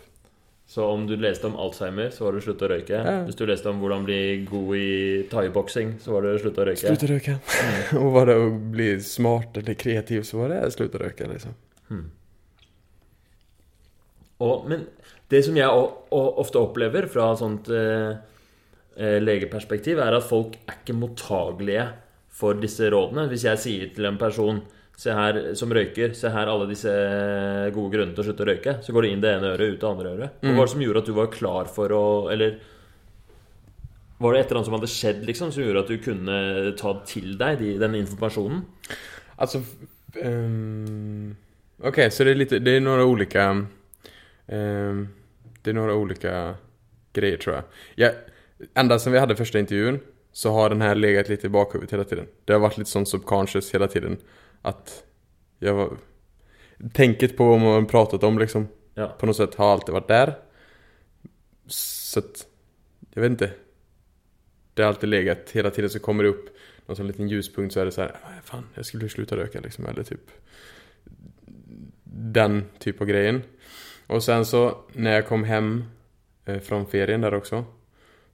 Så 0.66 0.86
om 0.88 1.02
du 1.06 1.16
leste 1.20 1.46
om 1.46 1.56
Alzheimer, 1.60 2.08
så 2.14 2.24
var 2.24 2.36
det 2.36 2.44
slutt 2.46 2.62
å 2.64 2.68
røyke. 2.70 2.96
Ja. 2.96 3.16
Hvis 3.26 3.36
du 3.36 3.42
leste 3.48 3.68
om 3.68 3.82
hvordan 3.82 4.06
bli 4.06 4.20
god 4.48 4.70
i 4.78 4.92
thaiboksing, 5.28 5.96
så 6.00 6.14
var 6.14 6.24
det 6.24 6.38
slutt 6.40 6.60
å 6.62 6.66
røyke. 6.68 6.86
Slutt 6.86 7.04
å 7.04 7.10
røyke. 7.10 7.36
og 8.00 8.08
var 8.14 8.30
det 8.30 8.38
å 8.40 8.48
bli 8.72 8.88
smart 9.04 9.60
eller 9.60 9.76
kreativ 9.76 10.24
så 10.28 10.40
var 10.40 10.54
det 10.54 10.62
slutt 10.76 10.96
å 10.96 11.02
røyke, 11.02 11.28
liksom. 11.34 11.58
Og, 14.42 14.64
men 14.70 14.86
det 15.30 15.42
som 15.46 15.56
jeg 15.56 15.70
ofte 16.12 16.60
opplever 16.60 17.06
fra 17.10 17.30
sånt 17.38 17.68
eh, 17.72 18.12
eh, 18.96 19.18
legeperspektiv, 19.22 20.00
er 20.02 20.16
at 20.18 20.26
folk 20.26 20.56
er 20.66 20.80
ikke 20.80 20.96
mottagelige 20.98 21.86
for 22.32 22.58
disse 22.58 22.88
rådene. 22.92 23.28
Hvis 23.30 23.46
jeg 23.46 23.62
sier 23.62 23.92
til 23.94 24.08
en 24.08 24.20
person 24.20 24.62
Se 25.02 25.14
her, 25.16 25.38
som 25.58 25.72
røyker, 25.74 26.12
se 26.14 26.30
her 26.30 26.50
alle 26.50 26.68
disse 26.70 26.90
gode 27.74 27.90
grunnene 27.96 28.14
til 28.14 28.22
å 28.22 28.26
slutte 28.28 28.44
å 28.44 28.48
røyke. 28.52 28.74
Så 28.84 28.94
går 28.94 29.06
det 29.06 29.10
inn 29.10 29.24
det 29.24 29.32
ene 29.34 29.54
øret, 29.56 29.72
ut 29.74 29.80
det 29.82 29.88
andre 29.88 30.12
øret. 30.12 30.36
Hva 30.44 30.52
var 30.54 30.68
det 30.68 30.74
som 30.74 30.84
gjorde 30.84 31.02
at 31.02 31.08
du 31.10 31.16
var 31.16 31.32
klar 31.32 31.70
for 31.72 31.94
å 31.96 32.04
Eller 32.30 32.60
var 34.22 34.34
det 34.34 34.40
et 34.40 34.50
eller 34.50 34.60
annet 34.60 34.68
som 34.68 34.76
hadde 34.76 34.90
skjedd 34.92 35.24
liksom 35.26 35.50
som 35.50 35.64
gjorde 35.64 35.82
at 35.82 35.90
du 35.90 36.02
kunne 36.02 36.36
ta 36.78 36.92
til 37.08 37.32
deg 37.40 37.58
de, 37.58 37.72
den 37.82 37.96
informasjonen? 37.98 38.60
Altså 39.42 39.62
um, 40.22 41.32
Ok, 41.82 42.04
så 42.14 42.26
det 42.26 42.34
er 42.34 42.38
litt 42.38 42.54
det 42.62 42.76
er 42.76 42.84
noen 42.84 43.02
ulike 43.02 43.46
um, 43.50 45.00
Det 45.58 45.72
er 45.72 45.78
noen 45.78 45.96
ulike 45.96 46.36
greier, 47.16 47.40
tror 47.42 47.58
jeg 47.98 48.12
Enda 48.62 48.80
ända 48.80 48.98
sedan 49.02 49.16
vi 49.16 49.18
hadde 49.18 49.34
første 49.34 49.58
intervjuen, 49.58 49.98
så 50.32 50.52
har 50.54 50.70
den 50.70 50.84
her 50.86 50.94
ligget 50.94 51.26
litt 51.28 51.42
i 51.42 51.48
bakhodet 51.50 51.90
hele 51.90 52.04
tiden. 52.06 52.28
Det 52.46 52.54
har 52.54 52.60
vært 52.62 52.78
litt 52.78 52.90
sånn 52.90 53.08
subconscious 53.10 53.72
hele 53.74 53.88
tiden. 53.90 54.20
Att 54.62 55.04
jag 55.58 55.74
var... 55.74 55.96
Tänket 56.92 57.36
på 57.36 57.48
vad 57.48 57.60
man 57.60 57.86
pratat 57.86 58.22
om 58.22 58.38
liksom. 58.38 58.68
Ja. 58.94 59.08
På 59.08 59.26
något 59.26 59.36
sätt 59.36 59.54
har 59.54 59.72
alltid 59.72 59.92
varit 59.92 60.08
där. 60.08 60.38
Så 61.66 62.18
att, 62.18 62.46
jag 63.14 63.22
vet 63.22 63.30
inte. 63.30 63.52
Det 64.74 64.82
har 64.82 64.88
alltid 64.88 65.08
legat, 65.08 65.50
hela 65.50 65.70
tiden 65.70 65.90
så 65.90 65.98
kommer 65.98 66.24
det 66.24 66.30
upp 66.30 66.56
någon 66.86 66.96
sån 66.96 67.06
liten 67.06 67.28
ljuspunkt 67.28 67.74
så 67.74 67.80
är 67.80 67.84
det 67.84 67.92
så 67.92 68.00
här, 68.00 68.16
"Ah, 68.22 68.40
fan 68.44 68.68
jag 68.74 68.86
skulle 68.86 69.08
sluta 69.08 69.36
röka 69.36 69.60
liksom. 69.60 69.86
Eller 69.86 70.02
typ 70.02 70.30
den 72.04 72.64
typ 72.78 73.00
av 73.00 73.06
grejen. 73.06 73.42
Och 74.06 74.24
sen 74.24 74.46
så 74.46 74.78
när 74.92 75.12
jag 75.12 75.26
kom 75.26 75.44
hem 75.44 75.84
eh, 76.44 76.58
från 76.58 76.86
ferien 76.86 77.20
där 77.20 77.34
också. 77.34 77.64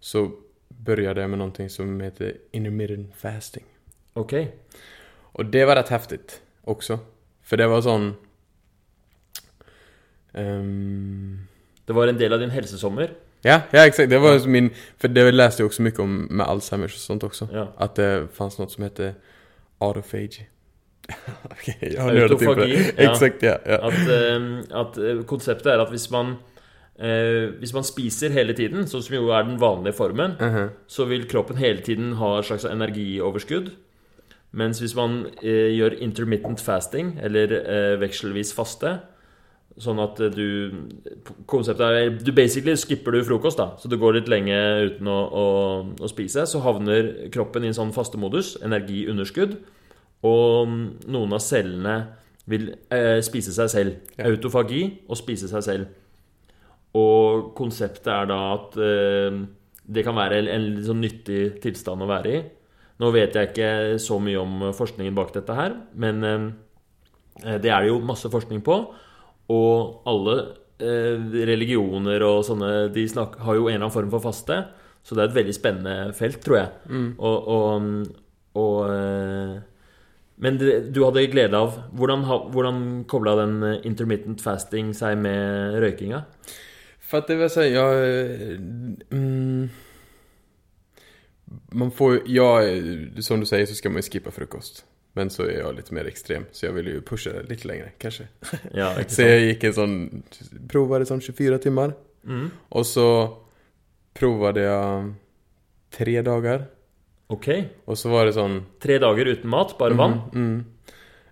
Så 0.01 0.33
började 0.69 1.21
jag 1.21 1.31
med 1.31 1.39
någonting 1.39 1.71
som 1.71 2.01
heter 2.01 2.37
intermittent 2.51 3.15
fasting. 3.17 3.65
Ok. 4.13 4.33
Och 5.39 5.47
det 5.47 5.65
var 5.65 5.77
rätt 5.77 5.89
häftigt 5.89 6.41
också. 6.65 6.99
För 7.43 7.57
det 7.57 7.67
var 7.67 7.83
sånn 7.83 8.15
um... 10.33 11.47
Det 11.85 11.93
var 11.93 12.07
en 12.07 12.19
del 12.19 12.33
av 12.33 12.41
din 12.41 12.51
helsesommer. 12.51 13.11
ja, 13.43 13.61
ja 13.71 13.87
exakt. 13.87 14.11
Det 14.11 14.19
var 14.19 14.47
min... 14.47 14.71
För 14.99 15.09
det 15.09 15.33
läste 15.33 15.63
jag 15.63 15.67
också 15.67 15.83
mycket 15.83 16.01
om 16.01 16.27
med 16.31 16.47
Alzheimers 16.47 16.95
och 16.95 17.01
sånt 17.01 17.23
också. 17.23 17.49
Ja. 17.53 17.73
Att 17.77 17.95
det 17.95 18.29
fanns 18.35 18.59
något 18.59 18.73
som 18.73 18.83
hette 18.83 19.15
autophagy. 19.79 20.43
okay, 21.45 21.95
jag 21.95 22.03
har 22.03 22.17
Autofagi, 22.17 22.77
det. 22.77 23.03
ja. 23.03 23.11
Exakt, 23.13 23.43
ja. 23.43 23.59
ja. 23.67 23.79
At, 23.79 24.09
eh, 24.09 24.81
at 24.81 24.99
eh, 24.99 25.25
konseptet 25.27 25.71
er 25.73 25.87
at 25.87 25.91
hvis 25.95 26.11
man 26.11 26.35
uh, 26.99 27.55
Hvis 27.63 27.73
man 27.73 27.87
spiser 27.87 28.35
hele 28.35 28.59
tiden, 28.59 28.89
sånn 28.91 29.07
som 29.07 29.15
jo 29.15 29.31
er 29.31 29.47
den 29.47 29.61
vanlige 29.61 29.95
formen, 29.95 30.35
-huh. 30.39 30.69
så 30.87 31.05
vil 31.05 31.29
kroppen 31.29 31.57
hele 31.57 31.81
tiden 31.81 32.13
ha 32.13 32.39
et 32.39 32.45
slags 32.45 32.65
energioverskudd. 32.65 33.71
Mens 34.57 34.81
hvis 34.81 34.95
man 34.97 35.27
eh, 35.43 35.75
gjør 35.77 35.99
intermittent 36.05 36.61
fasting, 36.65 37.17
eller 37.21 37.53
eh, 37.59 37.95
vekselvis 38.01 38.55
faste, 38.57 38.95
sånn 39.79 40.01
at 40.03 40.21
eh, 40.25 40.33
du 40.33 40.47
Konseptet 41.49 41.85
er 41.85 42.15
Du 42.17 42.33
basically 42.35 42.75
skipper 42.81 43.15
du 43.15 43.21
frokost, 43.27 43.61
da, 43.61 43.75
så 43.79 43.91
du 43.91 43.99
går 44.01 44.19
litt 44.19 44.31
lenge 44.33 44.57
uten 44.89 45.11
å, 45.11 45.19
å, 45.29 45.47
å 46.01 46.11
spise. 46.11 46.47
Så 46.49 46.63
havner 46.65 47.29
kroppen 47.35 47.67
i 47.67 47.71
en 47.73 47.77
sånn 47.77 47.95
fastemodus, 47.97 48.57
energiunderskudd, 48.65 49.59
og 50.27 50.73
noen 51.07 51.37
av 51.37 51.45
cellene 51.45 51.99
vil 52.49 52.71
eh, 52.95 53.21
spise 53.25 53.53
seg 53.55 53.71
selv. 53.71 54.13
Autofagi 54.25 54.83
og 55.07 55.21
spise 55.21 55.51
seg 55.51 55.65
selv. 55.67 55.97
Og 56.97 57.53
konseptet 57.59 58.09
er 58.11 58.29
da 58.31 58.39
at 58.55 58.79
eh, 58.81 59.43
det 59.89 60.05
kan 60.05 60.17
være 60.17 60.41
en, 60.41 60.49
en 60.57 60.71
litt 60.73 60.89
sånn 60.89 61.05
nyttig 61.05 61.43
tilstand 61.65 62.05
å 62.05 62.09
være 62.09 62.33
i. 62.33 62.41
Nå 62.99 63.11
vet 63.15 63.35
jeg 63.35 63.49
ikke 63.53 63.99
så 64.03 64.17
mye 64.21 64.41
om 64.41 64.73
forskningen 64.75 65.15
bak 65.15 65.33
dette 65.37 65.55
her, 65.55 65.77
men 65.95 66.25
eh, 66.25 66.49
Eh, 67.45 67.59
Det 67.63 67.71
er 67.71 67.81
det 67.85 67.89
jo 67.93 68.01
masse 68.03 68.27
forskning 68.27 68.63
på. 68.67 68.77
Og 69.55 70.03
alle 70.11 70.33
eh, 70.83 71.15
religioner 71.47 72.23
og 72.27 72.45
sånne 72.45 72.89
De 72.93 73.05
snakker, 73.09 73.39
har 73.47 73.55
jo 73.55 73.69
en 73.69 73.75
eller 73.77 73.85
annen 73.87 73.95
form 73.95 74.11
for 74.11 74.25
faste. 74.25 74.57
Så 75.07 75.15
det 75.15 75.23
er 75.23 75.29
et 75.31 75.37
veldig 75.37 75.55
spennende 75.55 76.13
felt, 76.19 76.41
tror 76.43 76.57
jeg. 76.59 76.69
Og, 77.19 77.49
og, 77.49 78.09
og 78.59 78.91
eh, 78.91 79.61
Men 80.37 80.59
det, 80.59 80.93
du 80.95 81.05
hadde 81.05 81.29
glede 81.31 81.55
av 81.57 81.79
Hvordan, 81.95 82.27
hvordan 82.51 83.05
kobla 83.07 83.37
den 83.37 83.63
intermittent 83.85 84.43
fasting 84.43 84.91
seg 84.95 85.17
med 85.19 85.79
røykinga? 85.81 86.25
För 86.99 87.19
att 87.19 87.27
det 87.29 87.37
vill 87.37 87.51
säga, 87.51 87.69
jag... 87.69 87.95
eh, 87.95 88.59
Mm, 89.11 89.69
man 91.73 91.91
får 91.91 92.21
ja, 92.27 92.61
som 93.21 93.41
du 93.41 93.47
säger 93.47 93.67
så 93.67 93.75
ska 93.75 93.89
man 93.91 93.97
ju 93.97 94.03
skippa 94.03 94.31
frukost. 94.31 94.85
Men 95.13 95.31
så 95.31 95.43
är 95.43 95.59
jag 95.59 95.75
lite 95.77 95.95
mer 95.95 96.05
extrem, 96.05 96.45
så 96.53 96.67
jag 96.67 96.73
ville 96.73 96.91
ju 96.91 97.01
pusha 97.03 97.31
det 97.33 97.43
lite 97.43 97.69
längre 97.69 97.93
kanske. 97.99 98.25
Ja, 98.75 98.95
Så 99.07 99.23
jag 99.23 99.41
gikk 99.41 99.55
gick 99.55 99.65
en 99.65 99.75
sån, 99.75 100.23
provade 100.69 101.07
sånn 101.07 101.21
24 101.21 101.59
timmar. 101.59 101.93
Mm. 102.27 102.51
Och 102.69 102.87
så 102.87 103.37
provade 104.15 104.61
jag 104.61 105.15
tre 105.97 106.23
dagar. 106.23 106.65
Ok. 107.27 107.49
Och 107.85 107.99
så 107.99 108.09
var 108.09 108.27
det 108.27 108.33
sån... 108.33 108.67
Tre 108.83 108.99
dager 108.99 109.27
uten 109.27 109.51
mat, 109.51 109.79
bare 109.79 109.95
vann? 109.95 110.21
Mm, 110.35 110.65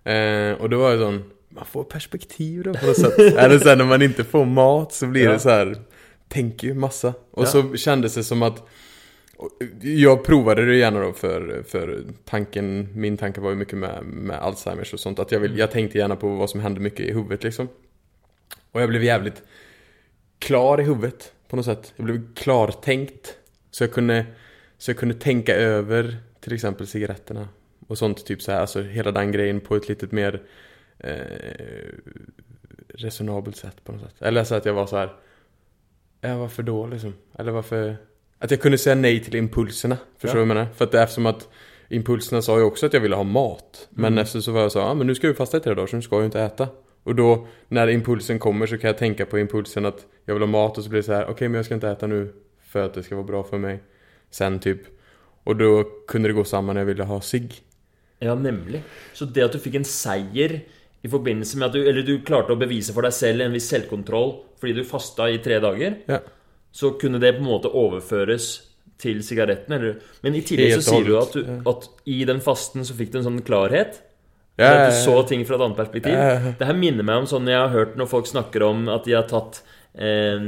mm. 0.03 0.53
Eh, 0.53 0.61
och 0.61 0.69
då 0.69 0.77
var 0.79 0.91
det 0.93 0.99
sån, 0.99 1.23
man 1.49 1.65
får 1.65 1.83
perspektiv 1.83 2.63
då 2.63 2.73
på 2.73 2.85
något 2.85 2.97
sätt. 3.01 3.19
Eller 3.19 3.59
sånn, 3.59 3.77
när 3.77 3.85
man 3.85 4.01
inte 4.01 4.23
får 4.23 4.45
mat 4.45 4.93
så 4.93 5.07
blir 5.07 5.23
Ja. 5.23 5.31
det 5.31 5.39
så 5.39 5.49
här, 5.49 5.77
tänker 6.27 6.67
ju 6.67 6.73
massa. 6.73 7.13
Och 7.31 7.43
Ja. 7.43 7.47
så 7.47 7.75
kändes 7.75 8.13
det 8.15 8.23
som 8.23 8.41
att 8.43 8.59
och 8.59 8.67
jag 9.81 10.23
provade 10.23 10.65
det 10.65 10.75
gärna 10.75 10.99
då 10.99 11.13
för, 11.13 11.63
för 11.67 12.03
tanken, 12.25 12.89
min 12.93 13.17
tanke 13.17 13.41
var 13.41 13.49
ju 13.49 13.55
mycket 13.55 13.77
med, 13.77 14.03
med 14.05 14.39
Alzheimers 14.39 14.93
och 14.93 14.99
sånt. 14.99 15.19
Att 15.19 15.31
jag, 15.31 15.39
vill, 15.39 15.57
jag 15.57 15.71
tänkte 15.71 15.97
gärna 15.97 16.15
på 16.15 16.35
vad 16.35 16.49
som 16.49 16.59
hände 16.59 16.79
mycket 16.79 16.99
i 16.99 17.13
huvudet 17.13 17.43
liksom. 17.43 17.67
Och 18.71 18.81
jag 18.81 18.89
blev 18.89 19.03
jävligt 19.03 19.43
klar 20.39 20.81
i 20.81 20.83
huvudet 20.83 21.33
på 21.47 21.55
något 21.55 21.65
sätt. 21.65 21.93
Jag 21.95 22.05
blev 22.05 22.33
klartänkt. 22.33 23.37
Så 23.71 23.83
jag 23.83 23.91
kunde, 23.91 24.25
så 24.77 24.91
jag 24.91 24.97
kunde 24.97 25.15
tänka 25.15 25.55
över 25.55 26.17
till 26.39 26.53
exempel 26.53 26.87
cigaretterna 26.87 27.49
och 27.87 27.97
sånt 27.97 28.25
typ 28.25 28.41
så 28.41 28.51
här, 28.51 28.59
alltså 28.59 28.81
hela 28.81 29.11
den 29.11 29.31
grejen 29.31 29.59
på 29.59 29.75
ett 29.75 29.89
lite 29.89 30.07
mer 30.11 30.43
eh, 30.99 31.15
resonabelt 32.87 33.55
sätt 33.55 33.83
på 33.83 33.91
något 33.91 34.01
sätt. 34.01 34.21
Eller 34.21 34.43
så 34.43 34.55
att 34.55 34.65
jag 34.65 34.73
var 34.73 34.85
så 34.85 34.97
här, 34.97 35.15
ja 36.21 36.37
varför 36.37 36.63
då 36.63 36.87
liksom? 36.87 37.13
Eller 37.39 37.51
varför? 37.51 37.97
Att 38.39 38.51
jag 38.51 38.61
kunde 38.61 38.77
säga 38.77 38.95
nej 38.95 39.23
till 39.23 39.35
impulserna, 39.35 39.97
förstår 40.17 40.29
Ja. 40.29 40.33
du 40.33 40.47
vad 40.47 40.57
jag 40.57 40.63
menar? 40.63 40.73
För 40.75 40.85
att 40.85 40.91
det 40.91 40.97
er 40.99 41.03
eftersom 41.03 41.25
att 41.25 41.47
impulserna 41.89 42.41
sa 42.41 42.57
ju 42.57 42.63
också 42.63 42.85
att 42.85 42.93
jag 42.93 43.01
ville 43.01 43.15
ha 43.15 43.23
mat. 43.23 43.87
Men 43.89 44.13
Mm. 44.13 44.25
så 44.25 44.51
var 44.51 44.61
jag 44.61 44.71
så, 44.71 44.79
ja 44.79 44.93
men 44.93 45.07
nu 45.07 45.15
ska 45.15 45.27
jo 45.27 45.33
fasta 45.33 45.57
i 45.57 45.59
tre 45.59 45.73
dagar 45.73 45.87
så 45.87 45.95
nu 45.95 46.01
ska 46.01 46.15
jag 46.15 46.21
ju 46.21 46.25
inte 46.25 46.41
äta. 46.41 46.67
Och 47.03 47.15
då, 47.15 47.47
när 47.67 47.87
impulsen 47.87 48.39
kommer 48.39 48.67
så 48.67 48.77
kan 48.77 48.87
jag 48.87 48.97
tänka 48.97 49.25
på 49.25 49.39
impulsen 49.39 49.85
att 49.85 50.05
jag 50.25 50.33
vill 50.35 50.41
ha 50.43 50.47
mat 50.47 50.77
och 50.77 50.83
så 50.83 50.89
blir 50.89 50.99
det 50.99 51.03
så 51.05 51.13
här, 51.13 51.25
okej 51.29 51.47
men 51.49 51.55
jag 51.55 51.65
ska 51.65 51.73
inte 51.75 51.89
äta 51.89 52.07
nu 52.07 52.33
för 52.67 52.83
att 52.85 52.93
det 52.93 53.03
ska 53.03 53.15
vara 53.15 53.25
bra 53.25 53.43
för 53.43 53.57
mig. 53.57 53.79
Sen 54.31 54.59
typ. 54.59 54.81
Och 55.43 55.55
då 55.55 55.83
kunde 56.07 56.29
det 56.29 56.33
gå 56.33 56.43
samman 56.43 56.73
när 56.75 56.81
jag 56.81 56.85
ville 56.85 57.03
ha 57.03 57.21
sig. 57.21 57.49
Ja, 58.19 58.35
nemlig. 58.35 58.81
Så 59.13 59.25
det 59.25 59.41
at 59.45 59.51
du 59.53 59.59
fikk 59.59 59.75
en 59.75 59.85
seier 59.85 60.59
i 61.01 61.09
forbindelse 61.09 61.57
med 61.57 61.65
at 61.67 61.73
du 61.73 61.89
Eller 61.89 62.01
du 62.01 62.21
klarte 62.21 62.51
å 62.51 62.55
bevise 62.55 62.93
for 62.93 63.01
deg 63.05 63.13
selv 63.13 63.41
en 63.41 63.53
viss 63.53 63.67
selvkontroll 63.69 64.31
fordi 64.59 64.73
du 64.73 64.83
fasta 64.85 65.29
i 65.29 65.37
tre 65.37 65.59
dager, 65.59 65.95
Ja. 66.05 66.19
Så 66.77 66.91
kunne 67.01 67.19
det 67.21 67.33
på 67.37 67.41
en 67.41 67.49
måte 67.49 67.71
overføres 67.73 68.49
til 69.01 69.21
sigaretten. 69.25 69.73
Eller, 69.77 69.97
men 70.25 70.37
i 70.37 70.43
tillegg 70.45 70.75
så 70.77 70.83
sier 70.91 71.07
du 71.07 71.15
at, 71.19 71.33
du 71.33 71.69
at 71.69 71.87
i 72.09 72.19
den 72.29 72.41
fasten 72.43 72.85
så 72.85 72.95
fikk 72.97 73.13
du 73.13 73.19
en 73.21 73.27
sånn 73.31 73.43
klarhet. 73.45 74.01
Ja, 74.57 74.71
at 74.73 74.91
du 74.91 74.97
så 75.03 75.19
ting 75.29 75.43
fra 75.45 75.57
et 75.57 75.63
annet 75.67 75.77
perspektiv. 75.77 76.13
Ja. 76.17 76.53
Det 76.57 76.65
her 76.65 76.77
minner 76.77 77.05
meg 77.05 77.21
om 77.23 77.27
sånn 77.29 77.49
jeg 77.49 77.57
har 77.59 77.73
hørt 77.73 77.97
når 77.97 78.09
folk 78.09 78.29
snakker 78.29 78.65
om 78.65 78.87
at 78.89 79.05
de 79.05 79.13
har 79.13 79.27
tatt 79.29 79.59
eh, 79.93 80.47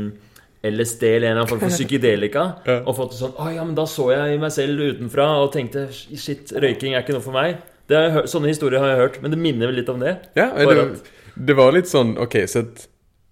LSD 0.65 1.03
eller 1.07 1.29
en 1.29 1.37
eller 1.37 1.43
annen 1.43 1.51
form 1.51 1.61
for 1.61 1.75
psykedelika 1.77 2.45
Ja. 2.65 2.79
og 2.83 2.97
fått 2.97 3.13
sånn 3.19 3.37
Å 3.37 3.49
ja, 3.53 3.63
men 3.63 3.77
da 3.77 3.85
så 3.89 4.09
jeg 4.11 4.41
meg 4.41 4.51
selv 4.55 4.81
utenfra 4.81 5.27
og 5.43 5.53
tenkte 5.53 5.85
Shit, 5.93 6.51
røyking 6.57 6.95
er 6.97 7.05
ikke 7.05 7.15
noe 7.17 7.25
for 7.25 7.37
meg. 7.37 7.61
Det 7.89 8.01
har 8.17 8.29
sånne 8.29 8.51
historier 8.51 8.81
har 8.81 8.93
jeg 8.95 9.01
hørt, 9.03 9.21
men 9.23 9.33
det 9.33 9.41
minner 9.41 9.69
vel 9.69 9.79
litt 9.81 9.89
om 9.89 10.01
det. 10.01 10.15
Ja, 10.37 10.49
det, 10.57 10.89
det 11.37 11.55
var 11.57 11.73
litt 11.73 11.89
sånn 11.89 12.15
Ok, 12.21 12.35
så 12.49 12.65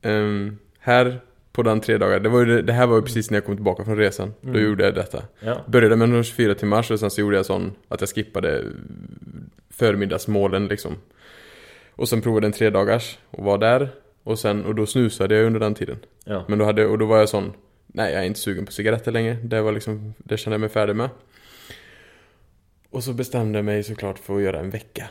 ehm, 0.07 0.57
här 0.87 1.17
på 1.57 1.63
den 1.63 1.79
tre 1.81 1.97
dagar, 1.97 2.19
det, 2.19 2.29
var 2.29 2.45
ju, 2.45 2.61
det- 2.61 2.73
här 2.73 2.87
var 2.87 2.95
ju 2.95 3.01
precis 3.01 3.31
när 3.31 3.37
jag 3.37 3.45
kom 3.45 3.55
tillbaka 3.55 3.83
från 3.85 3.97
resan. 3.97 4.33
Då 4.41 4.49
Mm. 4.49 4.63
gjorde 4.63 4.83
jag 4.85 4.95
detta. 4.95 5.23
Ja. 5.39 5.61
Började 5.67 5.95
med 5.95 6.09
några 6.09 6.23
24 6.23 6.55
timmar 6.55 6.91
och 6.91 6.99
sen 6.99 7.09
så 7.11 7.21
gjorde 7.21 7.35
jag 7.35 7.45
sån 7.45 7.71
att 7.87 8.01
jag 8.01 8.09
skippade 8.09 8.63
förmiddagsmålen 9.69 10.67
liksom. 10.67 10.95
Och 11.91 12.09
sen 12.09 12.21
provade 12.21 12.47
en 12.47 12.51
tre 12.53 12.69
dagars 12.69 13.17
och 13.29 13.43
var 13.43 13.57
där. 13.57 13.89
Och 14.23 14.39
sen, 14.39 14.65
och 14.65 14.75
då 14.75 14.85
snusade 14.85 15.35
jag 15.35 15.45
under 15.45 15.59
den 15.59 15.73
tiden. 15.75 15.97
ja. 16.25 16.45
Men 16.47 16.59
då 16.59 16.65
hade, 16.65 16.85
och 16.85 16.97
då 16.97 17.05
var 17.05 17.17
jag 17.17 17.29
sån, 17.29 17.53
nej 17.87 18.13
jag 18.13 18.21
är 18.21 18.25
inte 18.27 18.39
sugen 18.39 18.65
på 18.65 18.71
cigaretter 18.71 19.11
längre. 19.11 19.33
Det 19.43 19.61
var 19.61 19.71
liksom, 19.71 20.13
det 20.17 20.37
kände 20.37 20.53
jag 20.53 20.59
mig 20.61 20.69
färdig 20.69 20.95
med. 20.95 21.09
Och 22.89 23.03
så 23.03 23.13
bestämde 23.13 23.57
jag 23.57 23.65
mig 23.65 23.83
såklart 23.83 24.19
för 24.19 24.35
att 24.35 24.41
göra 24.41 24.59
en 24.59 24.69
vecka. 24.69 25.07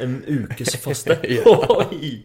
En 0.00 0.16
ukes 0.26 0.76
faste. 0.82 1.14
Oi! 1.46 2.24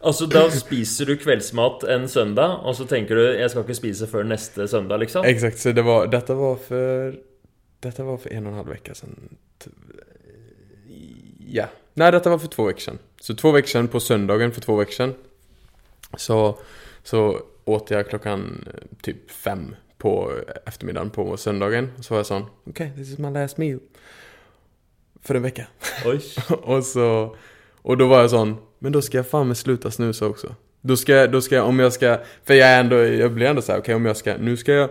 Altså, 0.00 0.26
da 0.26 0.46
spiser 0.50 1.12
du 1.12 1.16
kveldsmat 1.20 1.86
en 1.94 2.08
søndag, 2.10 2.60
og 2.66 2.74
så 2.76 2.86
tenker 2.90 3.14
du 3.14 3.22
'jeg 3.22 3.50
skal 3.50 3.62
ikke 3.62 3.74
spise 3.74 4.06
før 4.06 4.22
neste 4.26 4.68
søndag', 4.68 4.98
liksom? 4.98 5.24
Exakt, 5.24 5.58
så 5.58 5.72
det 5.72 5.84
var, 5.84 6.06
dette 6.06 6.34
var 6.34 6.56
for 6.56 7.12
Dette 7.82 8.02
var 8.02 8.16
for 8.16 8.32
en 8.32 8.46
og 8.46 8.52
en 8.52 8.58
halv 8.58 8.70
uke 8.70 8.94
siden. 8.94 9.36
Ja, 11.46 11.66
Nei, 11.96 12.10
dette 12.10 12.30
var 12.30 12.38
for 12.38 12.48
två 12.48 12.68
uker 12.70 12.80
siden. 12.80 12.98
Så 13.20 13.34
två 13.34 13.56
uker 13.56 13.68
siden 13.68 13.88
på 13.88 14.00
søndagen 14.00 14.52
for 14.52 14.60
två 14.60 14.82
uker 14.82 14.92
siden 14.92 15.14
Så, 16.16 16.58
så 17.02 17.40
åt 17.66 17.90
jeg 17.90 18.06
klockan 18.06 18.64
eh, 18.66 18.88
typ 19.02 19.30
fem 19.30 19.74
på 19.98 20.32
eftermiddagen 20.66 21.10
på 21.10 21.36
søndagen. 21.36 21.90
Så 22.00 22.14
var 22.14 22.20
jeg 22.20 22.26
sånn 22.26 22.44
OK, 22.66 22.82
this 22.96 23.12
is 23.12 23.18
my 23.18 23.30
last 23.30 23.58
meal 23.58 23.80
För 25.26 25.34
en 25.34 25.42
vecka. 25.42 25.66
Och 26.62 26.84
så 26.84 27.36
Och 27.82 27.96
då 27.96 28.06
var 28.06 28.20
jag 28.20 28.30
sån 28.30 28.56
Men 28.78 28.92
då 28.92 29.02
ska 29.02 29.16
jag 29.18 29.26
fan 29.28 29.48
med 29.48 29.56
sluta 29.56 29.90
snusa 29.90 30.26
också. 30.26 30.54
Då 30.80 30.96
ska 30.96 31.12
jag, 31.12 31.32
då 31.32 31.40
ska 31.40 31.54
jag, 31.54 31.66
om 31.66 31.78
jag 31.78 31.92
ska 31.92 32.18
För 32.44 32.54
jag 32.54 32.68
är 32.68 32.80
ändå, 32.80 32.96
jag 32.96 33.32
blir 33.32 33.46
ändå 33.46 33.62
så 33.62 33.72
här, 33.72 33.78
okej 33.78 33.94
om 33.94 34.06
jag 34.06 34.16
ska 34.16 34.36
Nu 34.36 34.56
ska 34.56 34.72
jag 34.72 34.90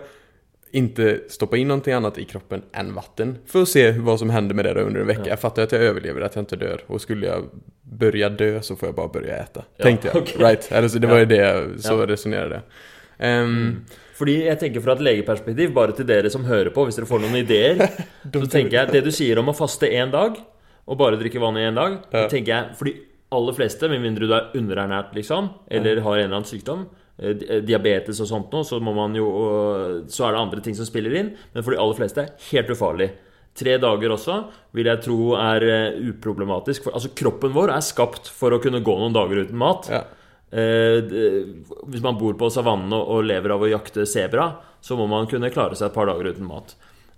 inte 0.70 1.20
stoppa 1.28 1.56
in 1.56 1.68
någonting 1.68 1.92
annat 1.94 2.18
i 2.18 2.24
kroppen 2.24 2.62
än 2.72 2.94
vatten 2.94 3.38
För 3.46 3.62
att 3.62 3.68
se 3.68 3.90
vad 3.92 4.18
som 4.18 4.30
händer 4.30 4.54
med 4.54 4.64
det 4.64 4.82
under 4.82 5.00
en 5.00 5.06
vecka. 5.06 5.20
Ja. 5.24 5.28
Jag 5.28 5.40
fattar 5.40 5.62
att 5.62 5.72
jag 5.72 5.80
överlever, 5.82 6.20
att 6.20 6.34
jag 6.34 6.42
inte 6.42 6.56
dör. 6.56 6.80
Och 6.86 7.00
skulle 7.00 7.26
jag 7.26 7.44
börja 7.82 8.28
dö 8.28 8.62
så 8.62 8.76
får 8.76 8.88
jag 8.88 8.94
bara 8.96 9.08
börja 9.08 9.36
äta 9.36 9.64
Ja, 9.76 9.82
Tänkte 9.84 10.08
jag, 10.08 10.16
Okay. 10.22 10.36
right? 10.42 10.72
Alltså, 10.72 10.98
det 10.98 11.06
var 11.06 11.18
ju 11.18 11.24
det, 11.24 11.66
så 11.78 11.92
Ja. 11.92 12.06
resonerade 12.06 12.54
jag. 12.54 12.62
Ehm, 13.28 13.76
Fordi 14.16 14.36
jeg 14.46 14.60
tenker 14.60 14.84
fra 14.84 14.94
et 14.96 15.04
legeperspektiv, 15.04 15.72
bare 15.76 15.96
til 15.96 16.08
dere 16.08 16.30
som 16.32 16.46
hører 16.48 16.72
på, 16.74 16.86
hvis 16.86 16.96
dere 16.96 17.08
får 17.08 17.22
noen 17.24 17.40
ideer, 17.42 17.82
så 18.32 18.46
tenker 18.48 18.78
jeg 18.78 18.94
det 18.94 19.02
du 19.04 19.12
sier 19.14 19.40
om 19.40 19.52
å 19.52 19.56
faste 19.56 19.90
én 19.92 20.12
dag, 20.14 20.38
og 20.86 21.00
bare 21.00 21.18
drikke 21.20 21.42
vann 21.42 21.58
i 21.60 21.66
én 21.66 21.76
dag, 21.76 21.98
det 22.12 22.28
tenker 22.32 22.52
jeg 22.52 22.78
For 22.78 22.88
de 22.88 22.94
aller 23.36 23.56
fleste, 23.56 23.90
med 23.90 24.04
mindre 24.04 24.28
du 24.28 24.32
er 24.36 24.54
underernært, 24.56 25.12
liksom, 25.18 25.50
eller 25.68 26.00
har 26.04 26.16
en 26.16 26.24
eller 26.28 26.38
annen 26.38 26.48
sykdom, 26.48 26.86
eh, 27.18 27.34
eh, 27.34 27.62
diabetes 27.66 28.22
og 28.22 28.30
sånt 28.30 28.54
noe, 28.54 28.64
så 28.64 28.80
må 28.80 28.94
man 28.96 29.16
jo 29.18 29.26
Så 30.08 30.24
er 30.24 30.36
det 30.36 30.40
andre 30.40 30.64
ting 30.64 30.76
som 30.78 30.88
spiller 30.88 31.16
inn, 31.18 31.34
men 31.52 31.66
for 31.66 31.74
de 31.74 31.80
aller 31.82 31.98
fleste 31.98 32.28
helt 32.50 32.72
ufarlig. 32.72 33.10
Tre 33.56 33.78
dager 33.80 34.12
også 34.12 34.36
vil 34.76 34.88
jeg 34.90 35.02
tro 35.04 35.32
er 35.40 35.64
eh, 35.64 35.98
uproblematisk. 36.12 36.86
For, 36.86 36.96
altså 36.96 37.12
Kroppen 37.16 37.54
vår 37.56 37.72
er 37.72 37.84
skapt 37.84 38.28
for 38.28 38.52
å 38.52 38.60
kunne 38.62 38.84
gå 38.84 38.96
noen 39.00 39.16
dager 39.16 39.44
uten 39.44 39.60
mat. 39.60 39.90
ja. 39.92 40.04
Eh, 40.52 41.00
hvis 41.90 42.04
man 42.04 42.18
bor 42.20 42.36
på 42.38 42.50
savannen 42.54 42.94
og, 42.96 43.24
lever 43.26 43.56
av 43.56 43.64
å 43.66 43.70
jakte 43.70 44.06
sebra, 44.06 44.52
så 44.80 44.98
må 44.98 45.08
man 45.10 45.26
kunne 45.30 45.50
klare 45.50 45.78
seg 45.78 45.90
et 45.90 45.96
par 45.96 46.06
dager 46.10 46.30
uten 46.34 46.46
mat. 46.46 46.76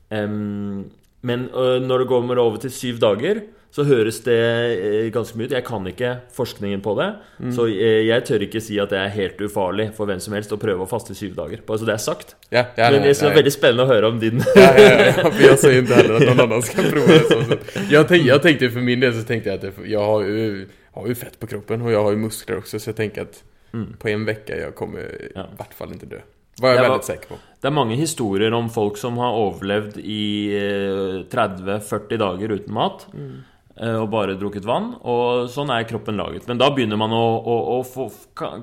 Men 0.09 1.49
øh, 1.51 1.79
når 1.83 2.05
det 2.05 2.09
kommer 2.09 2.39
over 2.41 2.61
til 2.63 2.73
syv 2.73 3.01
dager, 3.03 3.43
så 3.75 3.85
høres 3.85 4.23
det 4.25 4.37
eh, 4.39 5.09
ganske 5.13 5.37
mye 5.37 5.49
ut. 5.49 5.53
Jeg 5.53 5.65
kan 5.67 5.85
ikke 5.91 6.13
forskningen 6.35 6.81
på 6.85 6.95
det, 6.99 7.09
så 7.55 7.67
eh, 7.69 8.07
jeg 8.07 8.25
tør 8.25 8.45
ikke 8.47 8.63
si 8.65 8.79
at 8.81 8.95
det 8.95 9.01
er 9.03 9.13
helt 9.13 9.43
ufarlig 9.45 9.91
for 9.97 10.09
hvem 10.09 10.23
som 10.25 10.37
helst 10.39 10.55
å 10.55 10.61
prøve 10.61 10.87
å 10.87 10.89
faste 10.89 11.13
i 11.13 11.19
syv 11.19 11.37
dager. 11.37 11.61
Bare 11.67 11.83
så 11.83 11.89
det 11.89 11.95
er 11.99 12.03
sagt. 12.03 12.35
Ja, 12.49 12.65
ja, 12.79 12.89
Men 12.89 13.05
nej, 13.05 13.13
det 13.13 13.29
er 13.29 13.37
veldig 13.37 13.53
spennende 13.53 13.85
å 13.85 13.91
høre 13.91 14.09
om 14.09 14.21
din 14.23 14.41
ja, 14.57 14.71
ja, 14.79 14.93
ja, 15.11 15.33
jag 15.43 15.59
säger 15.59 15.83
inte 15.83 15.99
heller 15.99 16.17
at 16.17 16.27
noen 16.31 16.45
annen 16.47 16.65
skal 16.65 16.89
prøve 16.95 17.19
det 17.19 17.25
så. 17.29 17.43
så. 17.43 17.85
Jag, 17.91 18.09
tänk, 18.09 18.27
jag 18.27 18.43
tänkte 18.43 18.69
min 18.81 19.01
del 19.01 19.15
så 19.15 19.27
tenkte 19.29 19.53
jeg 19.53 19.61
at 19.61 19.83
jeg 19.85 20.01
har 20.01 20.25
ju, 20.25 20.67
har 21.00 21.09
ju 21.09 21.14
fett 21.14 21.40
på 21.40 21.47
kroppen 21.47 21.83
och 21.83 21.93
jag 21.93 22.02
har 22.02 22.11
ju 22.11 22.17
muskler 22.17 22.59
också 22.59 22.78
så 22.78 22.88
jag 22.90 22.97
tänker 22.97 23.23
att 23.23 23.45
Mm. 23.73 23.97
på 23.99 24.09
en 24.09 24.25
vecka 24.25 24.57
jag 24.57 24.75
kommer 24.75 25.31
Ja. 25.35 25.40
i 25.43 25.57
vart 25.59 25.75
fall 25.75 25.93
inte 25.93 26.07
dö. 26.07 26.17
Var 26.61 26.69
jag 26.69 26.78
Det 26.78 26.83
var- 26.83 26.88
väldigt 26.88 27.07
säker 27.07 27.28
på. 27.28 27.35
Det 27.61 27.69
er 27.69 27.71
mange 27.73 27.95
historier 27.95 28.52
om 28.55 28.71
folk 28.71 28.97
som 28.97 29.19
har 29.19 29.33
overlevd 29.37 29.99
i 29.99 30.49
eh, 30.57 31.23
30-40 31.31 32.17
dager 32.17 32.49
uten 32.49 32.75
mat. 32.75 33.07
Mm. 33.14 34.00
Og 34.02 34.09
bare 34.11 34.35
drukket 34.35 34.64
vann. 34.64 34.95
Og 35.05 35.49
sånn 35.50 35.71
er 35.71 35.85
kroppen 35.85 36.17
laget. 36.17 36.49
Men 36.49 36.59
da 36.59 36.71
begynner 36.71 36.97
man 36.99 37.11
å, 37.11 37.45
å, 37.47 37.78
å 37.78 37.85
få, 37.87 38.11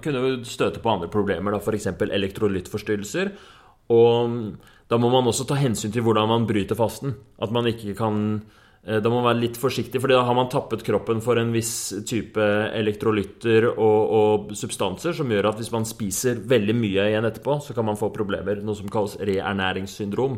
kunne 0.02 0.44
støte 0.46 0.80
på 0.84 0.90
andre 0.92 1.08
problemer, 1.08 1.56
f.eks. 1.56 1.86
elektrolyttforstyrrelser. 1.88 3.32
Og 3.90 4.56
da 4.90 4.98
må 4.98 5.10
man 5.12 5.24
også 5.30 5.48
ta 5.48 5.56
hensyn 5.56 5.92
til 5.94 6.02
hvordan 6.04 6.28
man 6.28 6.48
bryter 6.50 6.76
fasten. 6.76 7.16
At 7.40 7.52
man 7.52 7.66
ikke 7.66 7.96
kan 7.96 8.42
Eh, 8.42 8.65
Da 8.86 9.10
må 9.10 9.18
man 9.18 9.32
være 9.32 9.42
litt 9.42 9.56
forsiktig, 9.58 9.98
for 9.98 10.12
da 10.12 10.20
har 10.28 10.36
man 10.38 10.50
tappet 10.54 10.84
kroppen 10.86 11.18
for 11.26 11.40
en 11.42 11.50
viss 11.56 11.90
type 12.06 12.38
elektrolytter 12.78 13.66
og, 13.72 14.12
og 14.20 14.52
substanser 14.54 15.16
som 15.18 15.32
gjør 15.34 15.48
at 15.50 15.58
hvis 15.58 15.72
man 15.74 15.88
spiser 15.90 16.38
veldig 16.46 16.76
mye 16.78 17.08
igjen 17.10 17.26
etterpå, 17.26 17.56
så 17.66 17.74
kan 17.74 17.88
man 17.88 17.98
få 17.98 18.12
problemer, 18.14 18.62
noe 18.62 18.78
som 18.78 18.92
kalles 18.94 19.18
reernæringssyndrom. 19.26 20.38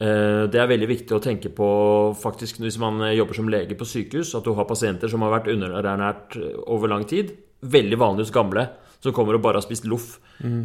Eh, 0.00 0.48
Det 0.50 0.58
er 0.58 0.72
veldig 0.74 0.90
viktig 0.90 1.14
å 1.14 1.22
tenke 1.22 1.54
på 1.54 1.70
faktisk 2.18 2.58
hvis 2.64 2.80
man 2.82 2.98
jobber 3.14 3.38
som 3.38 3.48
lege 3.52 3.78
på 3.78 3.86
sykehus, 3.86 4.34
at 4.34 4.44
du 4.44 4.54
har 4.58 4.66
pasienter 4.66 5.12
som 5.12 5.22
har 5.22 5.34
vært 5.38 5.52
underernært 5.54 6.34
over 6.66 6.88
lang 6.90 7.06
tid. 7.06 7.36
Veldig 7.62 7.98
vanlig 8.00 8.26
hos 8.26 8.34
gamle 8.34 8.66
som 9.00 9.14
kommer 9.16 9.36
og 9.38 9.42
bare 9.44 9.60
har 9.60 9.64
spist 9.64 9.86
loff. 9.88 10.18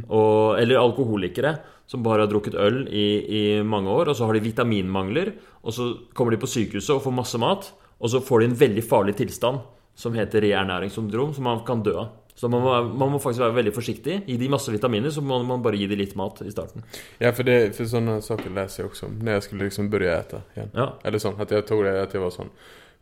Og, 0.10 0.58
eller 0.60 0.80
alkoholikere 0.80 1.54
som 1.88 2.02
bare 2.04 2.24
har 2.26 2.32
drukket 2.32 2.56
øl 2.58 2.82
i, 2.90 3.06
i 3.28 3.62
mange 3.64 3.92
år, 3.92 4.10
og 4.10 4.16
så 4.18 4.26
har 4.26 4.34
de 4.36 4.42
vitaminmangler. 4.48 5.34
Og 5.66 5.74
så 5.74 5.88
kommer 6.14 6.36
de 6.36 6.42
på 6.42 6.50
sykehuset 6.50 6.94
og 6.96 7.04
får 7.04 7.16
masse 7.18 7.40
mat, 7.42 7.72
og 7.98 8.12
så 8.12 8.22
får 8.22 8.44
de 8.44 8.52
en 8.52 8.60
veldig 8.60 8.84
farlig 8.86 9.16
tilstand 9.18 9.64
som 9.98 10.16
heter 10.16 10.44
reernæringssyndrom, 10.44 11.34
som 11.34 11.48
man 11.48 11.64
kan 11.68 11.82
dø 11.84 11.96
av. 12.04 12.14
Så 12.36 12.50
man 12.52 12.62
må, 12.62 12.72
man 13.00 13.14
må 13.14 13.20
faktisk 13.24 13.46
være 13.46 13.56
veldig 13.62 13.72
forsiktig. 13.72 14.16
Gi 14.28 14.36
de 14.38 14.50
masse 14.52 14.72
vitaminer, 14.72 15.12
så 15.16 15.22
må 15.24 15.38
man 15.48 15.62
bare 15.64 15.80
gi 15.80 15.88
de 15.88 15.96
litt 15.96 16.18
mat 16.20 16.42
i 16.44 16.52
starten. 16.52 16.84
Ja, 17.22 17.32
for, 17.32 17.48
det, 17.48 17.72
for 17.78 17.88
sånne 17.88 18.18
saker 18.24 18.52
leser 18.58 18.84
jeg 18.84 18.90
også 18.92 19.08
om. 19.08 19.22
når 19.24 19.38
jeg 19.38 19.46
skulle 19.46 19.70
liksom 19.70 19.88
begynne 19.94 20.18
å 20.20 20.26
spise 20.26 20.42
igjen. 20.58 20.74
Ja, 20.76 20.90
Eller 21.08 21.24
sånn, 21.24 21.40
at 21.40 21.54
jeg 21.56 21.64
tok 21.70 21.86
det, 21.88 21.94
at 22.02 22.18
jeg 22.18 22.26
var 22.26 22.36
sånn 22.36 22.52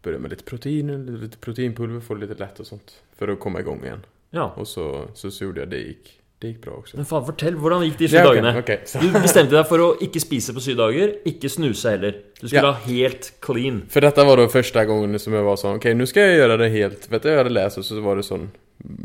Börja 0.03 0.19
med 0.19 0.33
litt 0.33 0.43
protein, 0.43 0.89
litt 1.21 1.37
proteinpulver, 1.39 2.01
få 2.03 2.17
det 2.19 2.27
litt 2.27 2.41
lett 2.43 2.57
og 2.59 2.67
sånt. 2.67 2.97
å 3.23 3.35
komme 3.39 3.61
i 3.61 3.63
gang 3.63 3.79
igjen. 3.85 4.01
ja. 4.35 4.49
Og 4.59 4.67
så, 4.67 5.07
så, 5.15 5.31
gjorde 5.31 5.63
jeg 5.63 5.71
det, 5.71 5.79
gick, 5.79 6.09
det 6.43 6.51
gikk 6.51 6.65
bra 6.65 6.75
også. 6.81 6.97
Men 6.99 7.07
faen, 7.09 7.23
fortell, 7.27 7.55
hvordan 7.59 7.85
gikk 7.87 7.97
de 8.01 8.09
sju 8.11 8.17
Ja, 8.17 8.25
okay, 8.27 8.41
dagene? 8.41 8.51
Okay, 8.61 8.77
Du 9.01 9.19
bestemte 9.23 9.55
deg 9.55 9.69
for 9.69 9.83
å 9.83 9.87
ikke 10.03 10.21
spise 10.23 10.55
på 10.55 10.63
syv 10.63 10.77
dager, 10.81 11.15
ikke 11.29 11.51
snuse 11.51 11.95
heller. 11.95 12.19
Du 12.39 12.47
skulle 12.47 12.67
Ja. 12.67 12.73
ha 12.75 12.87
helt 12.87 13.31
clean. 13.41 13.83
For 13.89 14.03
dette 14.03 14.25
var 14.27 14.37
da 14.37 14.47
første 14.51 14.85
gangen 14.89 15.19
som 15.19 15.33
jeg 15.33 15.47
var 15.47 15.55
sånn 15.57 15.79
Ok, 15.79 15.85
nå 15.95 16.07
skal 16.07 16.27
jeg 16.27 16.41
gjøre 16.41 16.57
det 16.59 16.71
helt, 16.75 17.09
vet 17.09 17.23
du 17.23 17.29
jeg 17.29 17.39
hadde 17.39 17.55
lest, 17.55 17.77
og 17.79 17.87
så 17.87 18.03
var 18.03 18.19
det 18.19 18.27
sånn 18.27 18.49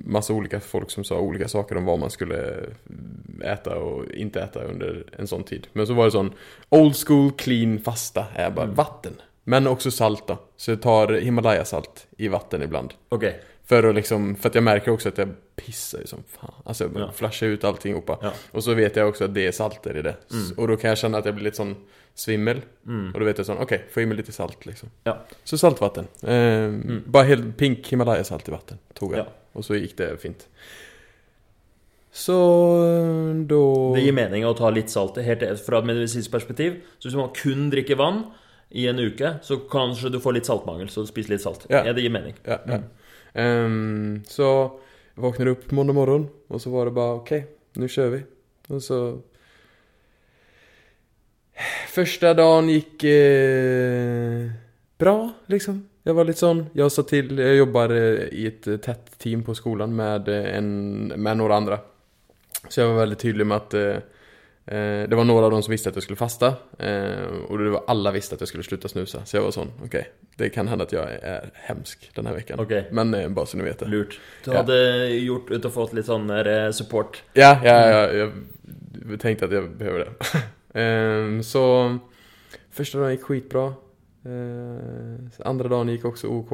masse 0.05 0.33
ulike 0.35 0.61
folk 0.61 0.91
som 0.91 1.05
sa 1.05 1.21
ulike 1.21 1.49
saker 1.49 1.79
om 1.79 1.87
hva 1.87 1.99
man 2.01 2.11
skulle 2.11 2.39
äta 3.45 3.77
og 3.79 4.09
ikke 4.11 4.43
äta 4.43 4.65
under 4.69 5.05
en 5.19 5.27
sånn 5.31 5.47
tid. 5.47 5.69
Men 5.75 5.87
så 5.87 5.95
var 5.95 6.09
det 6.09 6.17
sånn 6.17 6.33
old 6.75 6.97
school 6.99 7.31
clean 7.39 7.79
fasta 7.79 8.29
Jeg 8.37 8.55
bare 8.57 8.73
mm. 8.73 8.75
vatten. 8.79 9.21
Men 9.49 9.65
også 9.71 9.91
salt 9.95 10.27
da. 10.29 10.37
Så 10.61 10.75
jeg 10.75 10.83
tar 10.85 11.15
Himalaya-salt 11.25 12.07
i 12.19 12.29
vatten 12.29 12.63
ibland. 12.67 12.93
Ok. 13.15 13.25
För 13.69 13.83
att 13.89 13.95
liksom, 13.95 14.37
för 14.37 14.49
att 14.49 14.55
jag 14.55 14.65
märker 14.65 14.91
också 14.91 15.09
att 15.09 15.19
jag 15.19 15.29
pissar 15.57 15.99
ju 15.99 16.07
som 16.07 16.23
fan. 16.29 16.55
Alltså 16.65 16.85
jag 16.85 16.93
Ja. 17.03 17.13
flashar 17.13 17.47
ut 17.47 17.65
allting. 17.65 18.03
Ja. 18.07 18.33
Och 18.51 18.65
så 18.65 18.75
vet 18.75 18.97
jag 18.97 19.09
också 19.09 19.25
att 19.25 19.35
det 19.35 19.47
är 19.47 19.53
salter 19.53 19.97
i 19.97 20.03
det. 20.03 20.17
Mm. 20.33 20.53
Och 20.57 20.69
då 20.69 20.77
kan 20.77 20.89
jag 20.89 20.99
känna 20.99 21.19
att 21.19 21.25
jag 21.25 21.35
blir 21.35 21.45
lite 21.45 21.57
sån 21.57 21.77
svimmel. 22.15 22.61
Mm. 22.87 23.13
Och 23.15 23.21
då 23.21 23.27
vet 23.27 23.39
jag 23.39 23.47
sån, 23.47 23.59
okej, 23.59 23.85
få 23.91 24.01
i 24.01 24.07
mig 24.07 24.17
lite 24.17 24.33
salt 24.33 24.67
liksom. 24.67 24.89
Ja. 25.05 25.19
Så 25.45 25.59
saltvatten. 25.59 26.07
Eh, 26.23 26.71
Bara 27.07 27.23
helt 27.23 27.57
pink 27.57 27.89
Himalaya-salt 27.93 28.49
i 28.49 28.51
vatten 28.51 28.79
tog 28.95 29.13
jag. 29.13 29.19
Ja. 29.19 29.27
Och 29.53 29.65
så 29.65 29.75
gick 29.77 29.97
det 29.97 30.21
fint. 30.23 30.49
Så 32.13 32.33
då... 33.47 33.95
Det 33.95 34.01
gir 34.01 34.13
mening 34.13 34.47
å 34.47 34.55
ta 34.57 34.71
litt 34.71 34.91
salt 34.91 35.19
helt 35.23 35.45
fra 35.67 35.79
et 35.83 35.87
medisinsk 35.89 36.31
perspektiv. 36.33 36.81
Så 36.99 37.09
hvis 37.09 37.17
man 37.19 37.29
kun 37.37 37.69
drikker 37.71 37.99
vann 38.01 38.23
i 38.71 38.87
en 38.91 38.99
uke, 38.99 39.35
så 39.43 39.57
kanskje 39.71 40.11
du 40.13 40.19
får 40.21 40.33
litt 40.39 40.49
saltmangel. 40.49 40.89
Så 40.93 41.05
spis 41.07 41.29
litt 41.29 41.43
salt. 41.45 41.67
Ja. 41.69 41.85
Ja, 41.87 41.93
det 41.93 42.03
gir 42.03 42.11
mening. 42.15 42.35
Ja, 42.49 42.59
ja. 42.67 42.81
Ehm, 43.39 44.23
så 44.27 44.45
jeg 45.15 45.23
vaknade 45.23 45.51
upp 45.51 45.71
måndag 45.71 45.95
morgon 45.95 46.29
och 46.49 46.63
så 46.63 46.71
var 46.71 46.85
det 46.85 46.91
bara 46.91 47.15
okej, 47.15 47.47
nu 47.73 47.89
kör 47.89 48.09
vi. 48.09 48.23
Och 48.69 48.83
så... 48.83 49.19
Första 51.89 52.35
dagen 52.35 52.69
gick 52.69 53.05
eh, 53.05 54.51
bra 54.99 55.33
liksom. 55.47 55.89
Jag 56.03 56.15
var 56.15 56.25
lite 56.25 56.39
sån, 56.39 56.67
jag 56.73 56.93
sa 56.93 57.03
till, 57.03 57.39
jag 57.39 57.57
jobbar 57.57 57.91
eh, 57.91 58.29
i 58.33 58.47
ett 58.47 58.63
tett 58.63 58.83
tätt 58.83 59.19
team 59.19 59.43
på 59.43 59.55
skolan 59.55 59.97
med, 59.97 60.29
eh, 60.29 60.57
en, 60.57 61.07
med 61.07 61.37
några 61.37 61.57
andra. 61.57 61.79
Så 62.69 62.81
jag 62.81 62.89
var 62.89 62.99
väldigt 62.99 63.19
tydlig 63.19 63.47
med 63.47 63.75
eh, 63.75 63.81
eh, 63.81 63.97
det 65.09 65.15
var 65.17 65.25
några 65.25 65.45
av 65.45 65.51
dem 65.51 65.63
som 65.63 65.71
visste 65.71 65.89
att 65.89 65.97
jag 65.97 66.03
skulle 66.03 66.17
fasta. 66.17 66.49
og 66.49 67.51
och 67.51 67.59
det 67.59 67.71
var 67.71 67.85
alla 67.87 68.11
visste 68.13 68.35
att 68.35 68.41
jag 68.41 68.49
skulle 68.49 68.65
sluta 68.65 68.89
snusa. 68.89 69.25
Så 69.25 69.37
jag 69.37 69.43
var 69.43 69.51
sånn, 69.51 69.71
okej, 69.85 70.11
det 70.37 70.51
kan 70.51 70.69
hända 70.69 70.85
att 70.85 70.93
jag 70.93 71.11
är 71.23 71.51
hemsk 71.55 72.11
denne 72.15 72.29
här 72.29 72.37
veckan. 72.37 72.61
Okej. 72.61 72.89
Men 72.91 73.11
bare 73.11 73.29
bara 73.29 73.47
så 73.47 73.57
ni 73.57 73.65
vet 73.65 73.79
det. 73.79 73.87
Lurt. 73.87 74.21
Du 74.45 74.51
Ja. 74.51 74.57
hadde 74.57 75.09
gjort 75.09 75.51
ut 75.51 75.65
og 75.65 75.73
fått 75.73 75.93
litt 75.93 76.07
sånn 76.07 76.31
eh, 76.31 76.71
support. 76.71 77.23
Ja, 77.33 77.61
ja, 77.65 77.91
ja, 77.91 78.31
jeg 79.11 79.21
tenkte 79.21 79.45
at 79.45 79.53
jeg 79.53 79.71
behøver 79.79 79.99
det. 80.05 80.43
Ehm, 80.75 81.43
så 81.43 81.99
første 82.71 82.99
dagen 82.99 83.17
gikk 83.17 83.25
skitbra. 83.27 83.75
Andre 85.45 85.69
dagen 85.73 85.89
gikk 85.93 86.05
også 86.13 86.29
OK. 86.31 86.53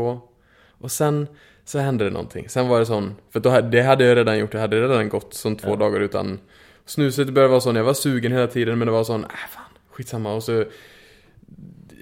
Og 0.84 0.90
sen 0.92 1.26
så 1.66 1.80
hendte 1.80 2.04
det 2.08 2.12
noe. 2.14 2.44
Sen 2.52 2.68
var 2.68 2.82
det 2.82 2.88
sånn, 2.90 3.14
for 3.32 3.40
det 3.40 3.84
hadde 3.84 4.04
jeg 4.04 4.16
redan 4.18 4.38
gjort, 4.38 4.52
det 4.52 4.60
hadde 4.60 4.82
redan 4.84 5.08
gått 5.12 5.34
sånn 5.34 5.56
to 5.58 5.70
Ja. 5.70 5.76
dager 5.76 6.00
utan 6.04 6.38
snuset 6.86 7.28
började 7.30 7.50
vara 7.50 7.60
sån, 7.60 7.76
jag 7.76 7.84
var 7.84 7.94
sugen 7.94 8.32
hela 8.32 8.46
tiden 8.46 8.78
men 8.78 8.86
det 8.86 8.92
var 8.92 9.04
sån, 9.04 9.24
äh 9.24 9.30
fan, 9.50 9.62
skitsamma. 9.90 10.34
Och 10.34 10.42
så 10.42 10.52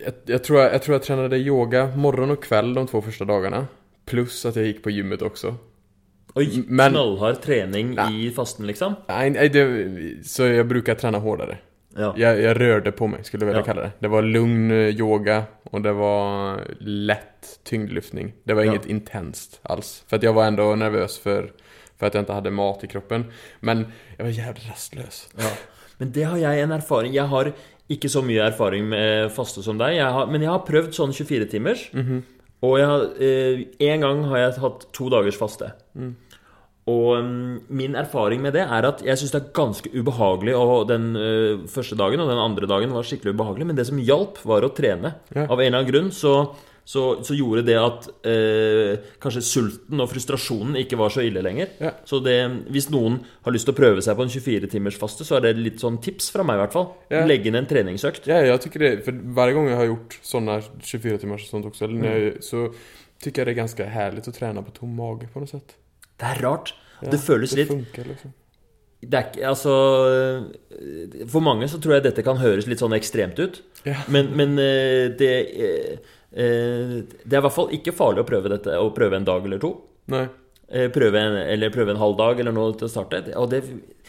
jag, 0.05 0.15
jag, 0.27 0.45
tror 0.45 0.61
jag, 0.61 0.75
jag 0.75 0.83
tror 0.83 0.95
jag 0.95 1.03
tränade 1.03 1.37
yoga 1.39 1.97
morgon 1.97 2.31
och 2.31 2.45
kväll 2.45 2.75
de 2.75 2.87
två 2.87 3.03
första 3.03 3.25
dagarna. 3.25 3.67
Plus 4.07 4.47
att 4.47 4.57
jag 4.57 4.65
gick 4.67 4.83
på 4.83 4.91
gymmet 4.91 5.23
också. 5.23 5.55
Oj, 6.35 6.65
Men- 6.67 6.91
knallhard 6.93 7.41
trening 7.43 7.95
Ja. 7.97 8.11
i 8.13 8.31
fasten, 8.31 8.67
liksom? 8.67 8.95
Nej, 9.09 9.31
nej, 9.31 9.49
det, 9.49 10.27
så 10.27 10.43
jag 10.43 10.67
brukar 10.67 10.95
träna 10.95 11.19
hårdare. 11.19 11.59
Ja. 11.97 12.15
Jag, 12.17 12.41
jag 12.41 12.61
rörde 12.61 12.93
på 12.93 13.07
mig, 13.07 13.25
skulle 13.25 13.43
jag 13.43 13.47
vilja 13.47 13.61
Ja. 13.61 13.65
kalla 13.65 13.81
det. 13.83 13.91
Det 13.99 14.09
var 14.09 14.23
lugn 14.23 14.71
eh, 14.71 14.77
yoga 14.77 15.43
och 15.65 15.81
det 15.83 15.93
var 15.93 16.61
lätt 16.81 17.61
tyngdlyftning. 17.65 18.33
Det 18.45 18.55
var 18.55 18.63
Ja. 18.63 18.71
inget 18.71 18.87
intenst 18.87 19.61
alls. 19.63 20.05
För 20.09 20.17
att 20.17 20.23
jag 20.23 20.33
var 20.33 20.45
ändå 20.45 20.75
nervös 20.75 21.19
för, 21.19 21.53
för 22.03 22.07
att 22.07 22.15
jag 22.15 22.23
inte 22.23 22.33
hade 22.33 22.51
mat 22.51 22.85
i 22.85 22.87
kroppen. 22.87 23.25
Men 23.61 23.87
jag 24.17 24.25
var 24.25 24.31
jävligt 24.31 24.69
rastlös. 24.71 25.29
Ja. 25.37 25.51
Men 25.99 26.13
det 26.13 26.23
har 26.23 26.39
jeg 26.39 26.61
en 26.61 26.73
erfaring 26.73 27.15
Jeg 27.15 27.31
har 27.31 27.53
ikke 27.93 28.09
så 28.11 28.23
mye 28.27 28.43
erfaring 28.43 28.89
med 28.91 29.31
faste 29.31 29.63
som 29.63 29.79
deg, 29.79 29.99
jeg 30.01 30.09
har, 30.17 30.27
men 30.27 30.43
jeg 30.43 30.51
har 30.51 30.65
prøvd 30.67 30.97
sånn 30.97 31.13
24-timers. 31.15 31.85
Og 32.63 32.79
jeg 32.81 32.89
har, 32.89 33.05
eh, 33.23 33.63
en 33.93 34.01
gang 34.01 34.25
har 34.33 34.39
jeg 34.39 34.59
hatt 34.65 34.87
to 34.97 35.09
dagers 35.13 35.39
faste. 35.39 35.71
Og 36.91 37.23
mm, 37.23 37.61
min 37.69 37.95
erfaring 37.95 38.43
med 38.43 38.57
det 38.59 38.65
er 38.65 38.89
at 38.89 39.05
jeg 39.07 39.21
syns 39.21 39.35
det 39.37 39.41
er 39.43 39.53
ganske 39.55 39.93
ubehagelig. 39.95 40.57
Og 40.59 40.89
den 40.91 41.13
eh, 41.15 41.63
første 41.71 41.99
dagen 41.99 42.25
og 42.25 42.33
den 42.33 42.43
andre 42.43 42.67
dagen 42.67 42.95
var 42.97 43.07
skikkelig 43.07 43.37
ubehagelig. 43.37 43.69
Men 43.71 43.79
det 43.79 43.87
som 43.87 44.03
hjalp, 44.03 44.43
var 44.43 44.67
å 44.67 44.75
trene. 44.75 45.15
Ja. 45.31 45.47
Av 45.47 45.61
en 45.61 45.67
eller 45.69 45.85
annen 45.85 45.93
grunn 45.93 46.11
så, 46.11 46.35
så, 46.85 47.03
så 47.23 47.35
gjorde 47.37 47.63
det 47.67 47.77
at 47.79 48.09
eh, 48.27 49.11
kanskje 49.23 49.45
sulten 49.47 50.03
og 50.03 50.11
frustrasjonen 50.11 50.81
ikke 50.81 50.99
var 50.99 51.15
så 51.15 51.23
ille 51.23 51.43
lenger. 51.45 51.71
Ja. 51.83 51.93
Så 52.09 52.19
det, 52.25 52.37
hvis 52.75 52.89
noen 52.91 53.21
har 53.47 53.55
lyst 53.55 53.69
til 53.69 53.75
å 53.75 53.79
prøve 53.79 54.03
seg 54.03 54.19
på 54.19 54.27
en 54.27 54.33
24-timers 54.35 54.99
faste, 54.99 55.27
så 55.27 55.39
er 55.39 55.47
det 55.47 55.55
litt 55.61 55.83
sånn 55.83 56.01
tips 56.03 56.33
fra 56.35 56.47
meg, 56.47 56.59
i 56.59 56.65
hvert 56.65 56.75
fall. 56.75 56.91
Ja. 57.15 57.23
Legge 57.29 57.53
inn 57.53 57.61
en 57.61 57.71
treningsøkt. 57.71 58.27
Ja, 58.31 58.43
jeg 58.43 58.65
tykker 58.67 58.87
det. 58.87 58.93
for 59.07 59.23
hver 59.39 59.55
gang 59.55 59.71
jeg 59.71 59.79
har 59.79 59.91
gjort 59.93 60.19
sånne 60.27 60.59
24-timers 60.83 61.49
sånt 61.51 61.71
også, 61.71 61.87
eller 61.87 62.03
när 62.03 62.41
så 62.43 62.67
tykker 63.23 63.43
jeg 63.43 63.47
det 63.47 63.55
er 63.55 63.63
ganske 63.63 63.89
herlig 63.95 64.27
å 64.27 64.35
trene 64.35 64.63
på 64.67 64.75
tom 64.77 64.95
mage 64.99 65.29
på 65.31 65.43
noe 65.43 65.51
sett. 65.51 65.77
Det 66.19 66.29
er 66.29 66.41
rart. 66.43 66.75
Ja, 67.03 67.11
det 67.15 67.21
føles 67.23 67.53
det 67.55 67.63
litt 67.63 67.71
funker, 67.71 68.09
liksom. 68.13 68.33
det 69.03 69.19
er 69.19 69.29
ikke, 69.29 69.47
altså, 69.49 69.73
eh, 70.07 71.23
For 71.31 71.43
mange 71.43 71.67
så 71.71 71.81
tror 71.83 71.97
jeg 71.97 72.07
dette 72.07 72.23
kan 72.27 72.39
høres 72.39 72.69
litt 72.71 72.83
sånn 72.83 72.95
ekstremt 72.99 73.39
ut. 73.43 73.63
Men, 74.13 74.31
men 74.39 74.59
eh, 74.63 75.09
det 75.19 75.33
eh, 75.67 76.13
Det 76.33 77.29
er 77.29 77.41
i 77.41 77.45
hvert 77.45 77.55
fall 77.55 77.73
ikke 77.77 77.93
farlig 77.93 78.23
å 78.23 78.29
prøve 78.29 78.49
dette 78.55 78.73
Å 78.81 78.87
prøve 78.97 79.19
en 79.19 79.27
dag 79.29 79.45
eller 79.45 79.61
to. 79.61 79.75
Nej. 80.13 80.31
Eh, 80.73 80.89
Prøve 80.93 81.21
en, 81.21 81.35
eller 81.37 81.73
prøve 81.73 81.93
en 81.93 82.01
halv 82.01 82.17
dag 82.17 82.39
eller 82.41 82.55
noe 82.57 82.73
til 82.79 82.89
å 82.89 82.91
starte. 82.93 83.21
Og 83.37 83.51
det, 83.53 83.61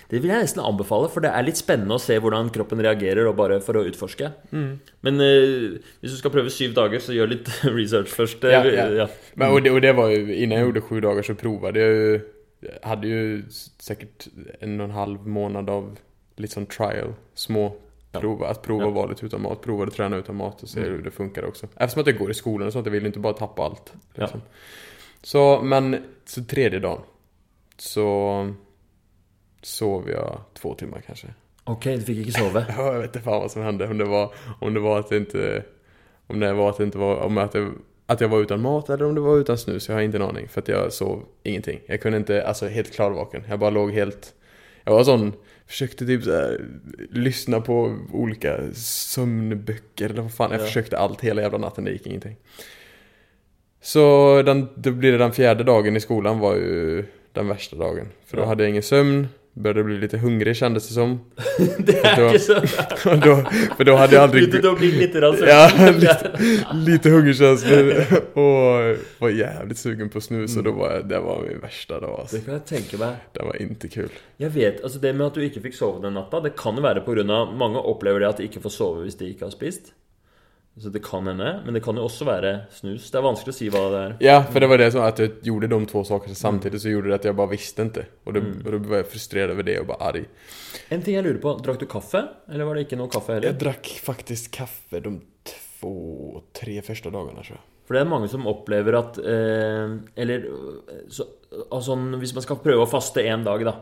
det 0.07 0.21
vil 0.23 0.31
jeg 0.31 0.45
nesten 0.45 0.63
anbefale, 0.63 1.09
for 1.11 1.25
det 1.25 1.33
er 1.35 1.43
litt 1.43 1.59
spennende 1.59 1.97
å 1.97 2.01
se 2.01 2.15
hvordan 2.23 2.51
kroppen 2.55 2.79
reagerer, 2.85 3.27
og 3.27 3.35
bare 3.39 3.57
for 3.63 3.79
å 3.79 3.83
utforske. 3.89 4.29
Men 4.53 5.19
uh, 5.19 5.75
hvis 5.99 6.15
du 6.15 6.19
skal 6.21 6.31
prøve 6.31 6.53
syv 6.53 6.75
dager, 6.77 7.03
så 7.03 7.15
gjør 7.15 7.33
litt 7.33 7.51
research 7.79 8.13
først. 8.15 8.47
Ja, 8.47 8.63
Ja, 8.63 8.87
ja. 9.03 9.09
Mm. 9.11 9.33
Men, 9.35 9.49
og, 9.49 9.59
det, 9.65 9.73
og, 9.75 9.81
det 9.83 9.91
var 9.99 10.13
jo 10.13 10.23
innan 10.23 10.61
jeg 10.61 10.69
gjorde 10.69 10.85
sju 10.87 10.95
dager, 11.03 11.27
så 11.27 11.37
provade 11.39 11.83
jeg 11.83 11.99
jo 11.99 12.21
Hadde 12.79 13.09
jo 13.09 13.23
sikkert 13.83 14.29
en 14.63 14.77
og 14.77 14.85
en 14.85 14.93
halv 14.95 15.25
måned 15.27 15.67
av 15.67 15.89
litt 16.39 16.53
sånn 16.55 16.69
trial, 16.71 17.09
små. 17.35 17.65
Prova, 18.21 18.47
att 18.47 18.61
prova 18.61 18.83
Ja. 18.83 18.87
att 18.89 18.95
vara 18.95 19.05
lite 19.07 19.25
utan 19.25 19.41
mat, 19.41 19.61
prova 19.61 19.83
att 19.83 19.93
träna 19.93 20.17
utan 20.17 20.35
mat 20.35 20.63
och 20.63 20.69
se 20.69 20.79
hur 20.79 21.01
det 21.03 21.11
funkar 21.11 21.45
också. 21.45 21.67
Eftersom 21.75 22.01
att 22.01 22.07
jag 22.07 22.17
går 22.17 22.31
i 22.31 22.33
skolan 22.33 22.67
och 22.67 22.73
sånt, 22.73 22.85
jag 22.85 22.91
vill 22.91 23.05
inte 23.05 23.19
bara 23.19 23.33
tappa 23.33 23.63
allt. 23.63 23.93
Liksom. 24.13 24.41
Så, 25.21 25.61
men, 25.61 26.03
så 26.25 26.43
tredje 26.43 26.79
dagen 26.79 27.01
så 27.77 28.53
sov 29.61 30.09
jag 30.09 30.39
två 30.53 30.73
timmar 30.73 31.01
kanske. 31.07 31.27
Ok, 31.63 31.83
du 31.83 32.01
fikk 32.01 32.17
ikke 32.17 32.31
sove. 32.31 32.65
Ja, 32.77 32.93
jag 32.93 32.99
vet 32.99 33.15
inte 33.15 33.19
fan 33.19 33.41
vad 33.41 33.51
som 33.51 33.61
hände. 33.61 33.87
Om 33.87 33.97
det 33.97 34.05
var, 34.05 34.33
om 34.61 34.73
det 34.73 34.79
var 34.79 34.99
att 34.99 35.09
det 35.09 35.17
inte... 35.17 35.63
Om 36.27 36.39
det 36.39 36.53
var 36.53 36.69
att 36.69 36.77
det 36.77 36.83
inte 36.83 36.97
var... 36.97 37.15
Om 37.15 37.37
att, 37.37 37.51
det, 37.51 37.71
att 38.05 38.21
jag 38.21 38.29
var 38.29 38.39
utan 38.39 38.61
mat 38.61 38.89
eller 38.89 39.05
om 39.05 39.15
det 39.15 39.21
var 39.21 39.37
utan 39.37 39.57
snus. 39.57 39.87
Jag 39.87 39.95
har 39.95 40.01
inte 40.01 40.17
en 40.17 40.23
aning. 40.23 40.47
För 40.47 40.61
att 40.61 40.67
jag 40.67 40.93
sov 40.93 41.23
ingenting. 41.43 41.79
Jag 41.85 42.01
kunde 42.01 42.17
inte... 42.17 42.47
Alltså 42.47 42.67
helt 42.67 42.93
klarvaken. 42.93 43.43
Jag 43.49 43.59
bara 43.59 43.69
låg 43.69 43.91
helt... 43.91 44.33
Jag 44.83 44.93
var 44.93 45.03
sån... 45.03 45.33
försökte 45.73 46.05
typ 46.05 46.23
såhär, 46.23 46.61
lyssna 47.11 47.61
på 47.61 47.97
olika 48.11 48.59
sömnböcker 48.73 50.09
eller 50.09 50.21
vad 50.21 50.33
fan. 50.33 50.51
Jag 50.51 50.61
Ja. 50.61 50.65
försökte 50.65 50.97
allt 50.97 51.21
hela 51.21 51.41
jävla 51.41 51.57
natten, 51.57 51.83
det 51.83 51.91
gick 51.91 52.07
ingenting. 52.07 52.35
Så 53.81 54.41
den, 54.41 54.67
då 54.75 54.91
blir 54.91 55.11
det 55.11 55.17
den 55.17 55.31
fjärde 55.31 55.63
dagen 55.63 55.95
i 55.97 55.99
skolan 55.99 56.39
var 56.39 56.55
ju 56.55 57.05
den 57.31 57.47
värsta 57.47 57.75
dagen. 57.75 58.07
För 58.25 58.37
då 58.37 58.43
Ja. 58.43 58.47
hade 58.47 58.63
jag 58.63 58.69
ingen 58.69 58.83
sömn, 58.83 59.27
började 59.53 59.83
bli 59.83 59.97
lite 59.97 60.17
hungrig 60.17 60.55
kändes 60.55 60.87
det 60.87 60.93
som. 60.93 61.19
Det 61.77 62.05
er 62.05 62.33
då, 62.33 62.39
så 62.39 62.53
då, 63.15 63.49
för 63.77 63.83
då 63.83 63.95
hade 63.95 64.15
jag 64.15 64.23
aldrig... 64.23 64.51
Du 64.51 64.69
å 64.69 64.75
bli 64.75 64.91
lite 64.91 65.21
rann 65.21 65.35
Ja, 65.47 65.91
lite, 65.91 66.31
lite 66.73 67.09
hungerkänslor 67.09 68.05
och 68.33 68.97
var 69.19 69.29
jävligt 69.29 69.77
sugen 69.77 70.09
på 70.09 70.21
snus 70.21 70.57
och 70.57 70.63
då 70.63 70.71
var 70.71 71.03
det 71.03 71.19
var 71.19 71.41
min 71.49 71.59
värsta 71.59 71.99
dag 71.99 72.19
alltså. 72.19 72.35
Det 72.35 72.41
kan 72.41 72.53
jag 72.53 72.65
tänka 72.65 72.97
mig. 72.97 73.15
Det 73.31 73.43
var 73.43 73.61
inte 73.61 73.87
kul. 73.87 74.09
Jag 74.37 74.49
vet, 74.49 74.83
alltså 74.83 74.99
Det 74.99 75.13
med 75.13 75.27
at 75.27 75.35
du 75.35 75.43
ikke 75.45 75.61
fikk 75.61 75.75
sove 75.75 76.01
den 76.01 76.13
natta, 76.13 76.39
det 76.41 76.53
kan 76.57 76.81
vara 76.81 77.01
på 77.01 77.11
grund 77.13 77.31
av 77.31 77.53
Mange 77.57 77.79
opplever 77.79 78.19
det 78.19 78.29
at 78.29 78.37
de 78.37 78.47
ikke 78.47 78.61
får 78.63 78.73
sove 78.73 79.03
hvis 79.05 79.17
de 79.19 79.29
ikke 79.33 79.45
har 79.45 79.51
spist. 79.53 79.93
Så 80.77 80.89
det 80.89 81.03
kan 81.05 81.27
hende. 81.27 81.61
Men 81.65 81.75
det 81.75 81.83
kan 81.85 81.97
jo 81.97 82.05
også 82.07 82.25
være 82.25 82.53
snus. 82.73 83.11
Det 83.13 83.19
er 83.19 83.25
vanskelig 83.27 83.53
å 83.53 83.57
si 83.57 83.67
hva 83.69 83.81
det 83.93 83.99
er. 83.99 84.15
Ja, 84.25 84.37
for 84.47 84.63
det 84.63 84.69
var 84.71 84.81
det 84.81 84.87
som 84.95 85.03
at 85.05 85.19
jeg 85.21 85.35
gjorde 85.45 85.69
de 85.69 85.79
to 85.91 86.01
sakene 86.07 86.37
samtidig, 86.37 86.81
så 86.81 86.89
gjorde 86.89 87.11
det 87.11 87.19
at 87.19 87.27
jeg 87.29 87.37
bare 87.37 87.51
visste 87.51 87.85
ikke. 87.85 88.05
Og 88.25 88.37
da 88.37 88.41
ble 88.81 89.01
jeg 89.03 89.09
frustrert 89.11 89.53
over 89.53 89.67
det 89.67 89.75
og 89.83 89.91
bare 89.91 90.09
arg. 90.09 90.47
En 90.89 91.05
ting 91.05 91.19
jeg 91.19 91.27
lurer 91.27 91.37
på, 91.43 91.53
Drakk 91.61 91.83
du 91.83 91.85
kaffe? 91.91 92.23
Eller 92.49 92.65
var 92.65 92.79
det 92.79 92.87
ikke 92.87 92.97
noe 92.97 93.13
kaffe 93.13 93.35
heller? 93.35 93.51
Jeg 93.51 93.61
drakk 93.61 93.91
faktisk 94.07 94.57
kaffe 94.57 95.03
de 95.03 95.13
to-tre 95.51 96.79
første 96.89 97.13
dagene, 97.13 97.45
tror. 97.45 97.61
For 97.83 97.97
det 97.97 98.01
er 98.01 98.09
mange 98.09 98.31
som 98.31 98.47
opplever 98.47 98.95
at 98.95 99.17
eh, 99.19 99.95
Eller 100.23 100.45
så, 101.11 101.25
altså, 101.67 101.97
Hvis 102.21 102.31
man 102.31 102.45
skal 102.45 102.61
prøve 102.63 102.85
å 102.85 102.89
faste 102.89 103.25
én 103.27 103.43
dag, 103.45 103.65
da, 103.67 103.73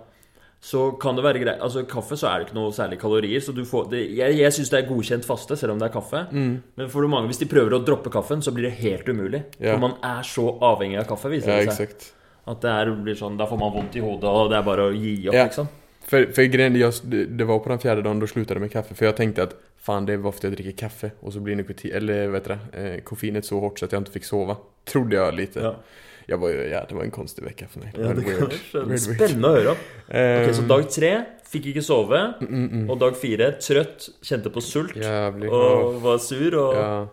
så 0.62 0.91
kan 1.02 1.15
det 1.17 1.24
være 1.26 1.39
greit 1.41 1.62
Altså 1.65 1.82
Kaffe 1.89 2.13
så 2.19 2.28
er 2.30 2.39
det 2.39 2.47
ikke 2.47 2.56
noe 2.60 2.71
særlig 2.71 3.00
kalorier. 3.02 3.39
Så 3.41 3.52
du 3.58 3.63
får 3.65 3.88
det, 3.89 4.02
Jeg, 4.17 4.36
jeg 4.38 4.54
syns 4.54 4.69
det 4.69 4.78
er 4.84 4.88
godkjent 4.89 5.26
faste, 5.26 5.56
selv 5.58 5.71
om 5.74 5.80
det 5.82 5.88
er 5.89 5.93
kaffe. 5.95 6.19
Men 6.32 6.89
for 6.89 7.08
mange, 7.10 7.32
hvis 7.32 7.39
de 7.41 7.47
prøver 7.50 7.74
å 7.74 7.84
droppe 7.86 8.12
kaffen, 8.13 8.41
så 8.45 8.52
blir 8.54 8.67
det 8.69 8.76
helt 8.84 9.10
umulig. 9.10 9.43
Ja. 9.60 9.74
For 9.74 9.80
man 9.82 9.95
er 10.06 10.21
så 10.24 10.45
avhengig 10.62 11.00
av 11.02 11.08
kaffe, 11.10 11.30
viser 11.34 11.50
Ja, 11.50 11.65
det 11.65 11.74
seg. 11.74 11.89
exakt. 11.89 12.12
At 12.47 12.62
det 12.62 12.69
er, 12.69 12.91
blir 13.06 13.15
sånn 13.17 13.38
Da 13.38 13.45
får 13.50 13.58
man 13.60 13.74
vondt 13.74 13.95
i 13.95 14.02
hodet, 14.06 14.24
og 14.30 14.50
det 14.50 14.58
er 14.58 14.63
bare 14.63 14.86
å 14.89 14.93
gi 14.93 15.28
opp, 15.30 15.34
Ja. 15.36 15.43
liksom. 15.50 15.67
För, 16.04 16.26
för 16.34 16.43
grejen, 16.43 16.76
jag, 16.76 16.93
det 17.38 17.43
var 17.45 17.60
på 17.60 17.69
den 17.69 17.80
fjärde 17.80 18.02
dagen 18.02 18.19
då 18.19 18.28
slutade 18.28 18.60
med 18.60 18.71
kaffe. 18.71 18.95
För 18.95 19.06
jag 19.06 19.15
tänkte 19.17 19.43
att 19.43 19.56
fan 19.78 20.06
det 20.06 20.17
var 20.17 20.30
ofte 20.30 20.47
jag 20.47 20.56
dricker 20.56 20.71
kaffe 20.71 21.12
och 21.19 21.34
så 21.34 21.39
blir 21.39 21.56
nikotin, 21.56 21.91
eller 21.93 22.28
vet 22.28 22.43
du 22.45 22.58
det, 22.71 22.93
eh, 22.93 23.02
koffeinet 23.02 23.45
så 23.45 23.60
hårt 23.60 23.80
så 23.80 23.86
att 23.86 23.91
jag 23.91 24.00
inte 24.02 24.12
fick 24.12 24.26
sova. 24.26 24.58
Trodde 24.86 25.15
jag 25.15 25.34
lite. 25.34 25.60
Ja. 25.60 25.76
Jag 26.25 26.38
var 26.38 26.49
ju, 26.49 26.67
ja 26.69 26.86
det 26.89 26.95
var 26.95 27.03
en 27.03 27.12
konstig 27.12 27.43
vecka 27.43 27.65
för 27.67 27.79
mig. 27.79 27.93
Ja, 27.97 28.01
det 28.13 28.21
jeg. 28.27 28.39
Weird, 28.39 28.88
weird. 28.88 28.99
Spennende 28.99 29.47
å 29.47 29.55
høre. 29.55 29.75
Eh, 30.07 30.49
Ok, 30.49 30.55
Så 30.55 30.62
dag 30.62 30.89
tre 30.91 31.12
fikk 31.51 31.65
ikke 31.65 31.81
sove. 31.84 32.21
mm, 32.41 32.69
mm. 32.71 32.89
Og 32.89 32.99
dag 32.99 33.15
fire 33.17 33.51
trøtt, 33.62 34.10
kjente 34.23 34.49
på 34.49 34.62
sult 34.62 34.95
Jävlig. 34.95 35.49
og 35.51 36.01
var 36.01 36.17
sur. 36.17 36.55
Og 36.55 36.75
Ja. 36.75 37.07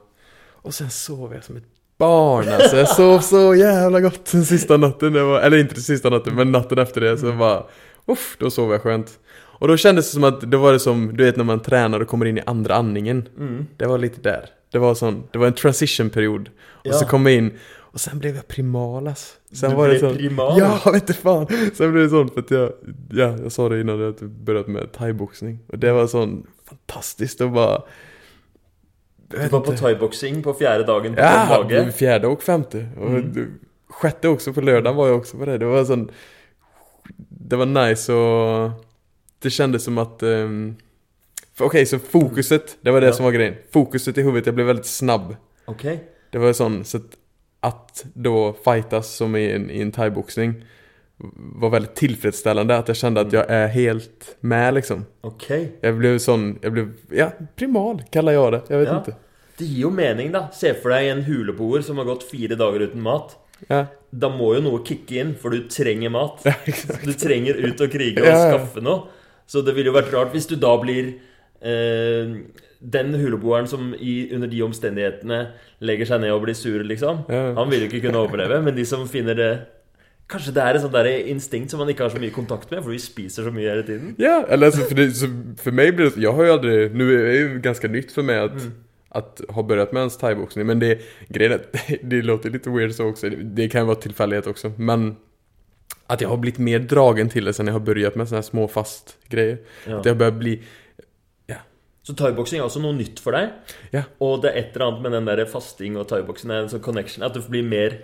Och 0.63 0.75
sen 0.75 0.91
sov 0.91 1.35
jag 1.35 1.45
som 1.45 1.57
ett 1.57 1.65
barn 1.99 2.49
alltså. 2.49 2.77
Jag 2.77 2.89
sov 2.89 3.19
så 3.21 3.55
jävla 3.55 4.01
gott 4.01 4.33
den 4.33 4.45
sista 4.45 4.77
natten. 4.77 5.13
Var, 5.13 5.41
eller 5.41 5.57
inte 5.59 5.75
den 5.75 5.83
sista 5.83 6.11
natten, 6.11 6.35
men 6.35 6.53
natten 6.53 6.79
efter 6.79 7.01
det 7.01 7.19
så 7.19 7.33
bara... 7.33 7.63
Uff, 8.07 8.37
då 8.39 8.51
sov 8.51 8.73
jag 8.73 8.83
skönt. 8.83 9.19
Och 9.61 9.69
då 9.69 9.77
kändes 9.77 10.07
det 10.11 10.15
som 10.15 10.25
att 10.25 10.51
det 10.51 10.57
var 10.57 10.73
det 10.73 10.79
som, 10.81 11.17
du 11.17 11.25
vet 11.25 11.37
när 11.37 11.45
man 11.45 11.61
tränar 11.61 12.01
och 12.01 12.09
kommer 12.09 12.27
in 12.27 12.39
i 12.39 12.43
andra 12.47 12.75
andningen. 12.75 13.29
Mm. 13.39 13.67
Det 13.77 13.87
var 13.87 13.99
lite 13.99 14.21
där. 14.21 14.45
Det 14.73 14.79
var 14.79 14.95
sån, 14.95 15.23
det 15.33 15.39
var 15.39 15.47
en 15.47 15.53
transition-period. 15.55 16.49
Och 16.59 16.87
Ja. 16.87 16.93
så 16.93 17.07
kom 17.07 17.27
jag 17.27 17.35
in 17.35 17.53
och 17.93 18.01
sen 18.01 18.19
blev 18.19 18.37
jag 18.37 18.49
primalas. 18.49 19.37
Sen 19.53 19.71
Du 19.71 19.77
var 19.77 19.89
det 19.89 19.99
sån, 19.99 20.15
primal? 20.17 20.59
Ja, 20.59 20.91
vet 20.93 21.07
du 21.07 21.13
fan. 21.13 21.47
Sen 21.75 21.93
blev 21.93 22.05
det 22.05 22.11
sånt 22.11 22.35
för 22.35 22.41
att 22.41 22.51
jag, 22.51 22.73
ja, 23.11 23.37
jag 23.43 23.53
sa 23.53 23.69
det 23.69 23.81
innan 23.81 24.09
att 24.09 24.21
jag 24.21 24.31
börjat 24.31 24.67
med 24.67 24.93
thaiboxning. 24.93 25.59
Och 25.69 25.79
det 25.79 25.93
var 25.93 26.07
sån 26.07 26.47
fantastiskt 26.69 27.41
att 27.41 27.53
bara... 27.53 27.83
Du 29.29 29.49
var 29.49 29.61
på 29.61 29.73
thaiboxing 29.73 30.43
på 30.43 30.55
fjerde 30.55 30.85
dagen 30.85 31.15
på 31.15 31.21
Ja, 31.21 31.47
mage. 31.63 31.93
fjärde 31.93 32.27
och 32.27 32.43
femte. 32.43 32.89
Och 33.01 33.09
Mm. 33.09 33.33
det- 33.33 33.47
sjätte 33.91 34.29
också 34.29 34.53
på 34.53 34.61
lördagen 34.61 34.97
var 34.97 35.09
jag 35.09 35.17
också 35.17 35.37
på 35.39 35.45
det. 35.45 35.59
Det 35.59 35.65
var 35.67 35.85
sån... 35.85 36.11
Det 37.29 37.57
var 37.57 37.67
nice 37.67 38.13
och... 38.13 38.71
Det 39.39 39.51
kändes 39.51 39.85
som 39.85 39.99
att... 39.99 40.23
Um, 40.23 40.77
för 41.55 41.65
Okej, 41.65 41.87
så 41.87 41.99
fokuset, 41.99 42.77
det 42.81 42.91
var 42.91 43.01
det 43.01 43.07
Ja. 43.07 43.13
som 43.13 43.25
var 43.25 43.33
grejen. 43.33 43.55
Fokuset 43.73 44.19
i 44.19 44.23
huvudet, 44.23 44.47
jag 44.47 44.55
blev 44.55 44.67
väldigt 44.67 44.87
snabb. 44.87 45.37
Ok. 45.67 45.83
Det 46.31 46.39
var 46.39 46.53
sån, 46.53 46.85
så 46.85 46.97
att, 46.97 47.03
att 47.61 48.05
då 48.15 48.57
fightas 48.65 49.15
som 49.17 49.37
i 49.37 49.53
en, 49.53 49.71
i 49.71 49.81
en 49.81 49.93
thaiboxning 49.93 50.55
var 51.37 51.71
väldigt 51.71 51.95
tillfredsställande. 51.97 52.77
Att 52.77 52.89
jag 52.89 52.97
kände 52.97 53.21
att 53.21 53.33
jag 53.33 53.51
är 53.51 53.67
helt 53.69 54.37
med 54.41 54.75
liksom. 54.75 55.05
Ok. 55.21 55.51
Jag 55.81 55.97
blev 55.99 56.19
sånn 56.23 56.59
Jeg 56.63 56.73
ble 56.73 56.85
ja, 57.11 57.31
primal 57.57 58.03
kaller 58.15 58.33
jeg 58.37 58.53
det. 58.53 58.61
Jeg 58.71 58.79
vet 58.85 58.89
Ja. 58.93 58.99
ikke. 59.03 59.15
Det 59.59 59.65
gir 59.67 59.81
jo 59.83 59.91
mening, 59.91 60.31
da. 60.33 60.45
Se 60.55 60.71
for 60.79 60.91
deg 60.95 61.09
en 61.11 61.25
huleboer 61.27 61.83
som 61.83 61.99
har 61.99 62.05
gått 62.07 62.23
fire 62.31 62.55
dager 62.55 62.81
uten 62.87 63.03
mat. 63.03 63.35
Ja, 63.69 63.87
Da 64.15 64.29
må 64.31 64.53
jo 64.55 64.61
noe 64.63 64.85
kicke 64.87 65.19
inn, 65.19 65.35
for 65.35 65.51
du 65.51 65.65
trenger 65.69 66.11
mat. 66.15 66.39
ja. 66.47 66.55
Du 67.05 67.13
trenger 67.13 67.55
ut 67.59 67.81
og 67.81 67.91
krige 67.91 68.23
og 68.23 68.39
skaffe 68.39 68.81
noe. 68.81 69.09
Så 69.47 69.65
det 69.67 69.75
ville 69.75 69.91
jo 69.91 69.97
vært 69.99 70.13
rart 70.15 70.31
hvis 70.33 70.47
du 70.47 70.55
da 70.57 70.77
blir 70.79 71.17
eh, 71.61 72.37
den 72.81 73.15
huleboeren 73.15 73.67
som 73.67 73.95
i, 73.99 74.29
under 74.35 74.49
de 74.49 74.63
omstendighetene 74.63 75.41
legger 75.81 76.07
seg 76.07 76.21
ned 76.23 76.31
og 76.35 76.45
blir 76.45 76.55
sur, 76.55 76.85
liksom. 76.87 77.25
Ja. 77.29 77.53
Han 77.59 77.71
vil 77.71 77.83
jo 77.83 77.91
ikke 77.91 78.05
kunne 78.07 78.23
overleve. 78.23 78.61
Men 78.63 78.77
de 78.77 78.85
som 78.87 79.09
finner 79.09 79.35
det 79.39 79.51
Kanskje 80.29 80.53
det 80.53 80.61
er 80.61 80.77
et 80.77 80.83
sånt 80.83 80.97
instinkt 81.33 81.71
som 81.73 81.81
man 81.81 81.89
ikke 81.89 82.05
har 82.05 82.13
så 82.13 82.19
mye 82.21 82.35
kontakt 82.35 82.69
med, 82.71 82.83
for 82.85 82.93
vi 82.93 82.99
spiser 83.01 83.47
så 83.47 83.51
mye 83.51 83.71
hele 83.71 83.85
tiden. 83.87 84.11
Ja, 84.21 84.43
eller 84.45 84.69
altså, 84.69 84.83
for, 84.85 84.95
det, 84.95 85.07
så 85.17 85.29
för 85.57 85.73
mig 85.73 85.93
blir 85.97 86.11
det, 86.11 86.21
Jeg 86.23 86.33
har 86.37 86.45
jo 86.45 86.53
aldri 86.53 86.75
Nå 86.93 87.07
er 87.09 87.23
det 87.25 87.39
jo 87.39 87.61
ganske 87.65 87.89
nytt 87.89 88.13
for 88.13 88.23
meg 88.23 88.37
at 88.37 88.53
Mm. 88.53 88.75
att 89.11 89.41
ha 89.49 89.63
börjat 89.63 89.93
med 89.93 90.01
ens 90.01 90.17
thaiboxning 90.17 90.67
Men 90.67 90.79
det, 90.79 91.01
grejen 91.29 91.53
är 91.53 91.99
det 92.03 92.23
låter 92.23 92.51
litt 92.51 92.67
weird 92.67 92.95
så 92.95 93.05
också, 93.09 93.31
det, 93.31 93.69
kan 93.69 93.87
vara 93.87 93.97
tillfällighet 93.97 94.47
också 94.47 94.73
Men 94.77 95.17
at 96.07 96.21
jeg 96.21 96.29
har 96.29 96.37
blitt 96.37 96.59
mer 96.59 96.79
dragen 96.79 97.29
til 97.29 97.45
det 97.45 97.55
sen 97.55 97.67
jeg 97.67 97.73
har 97.73 97.81
börjat 97.81 98.17
med 98.17 98.29
sånne 98.29 98.43
små 98.43 98.69
fast 98.69 99.17
grejer 99.29 99.59
Ja. 99.87 99.99
Att 99.99 100.07
jag 100.07 100.17
börjar 100.17 100.33
bli, 100.33 100.63
Så 102.09 102.15
thaiboksing 102.17 102.57
er 102.63 102.65
også 102.65 102.81
noe 102.81 102.97
nytt 102.97 103.19
for 103.21 103.37
deg. 103.37 103.51
Ja. 103.93 104.07
Og 104.25 104.39
det 104.41 104.49
er 104.55 104.63
et 104.63 104.77
eller 104.77 104.87
annet 104.87 105.03
med 105.05 105.13
den 105.13 105.27
der 105.29 105.43
fasting 105.51 105.99
og 106.01 106.07
thaiboksing, 106.09 106.51
en 106.57 106.71
sånn 106.73 106.81
connection, 106.85 107.27
at 107.27 107.35
du 107.37 107.43
blir 107.45 107.67
mer 107.69 107.99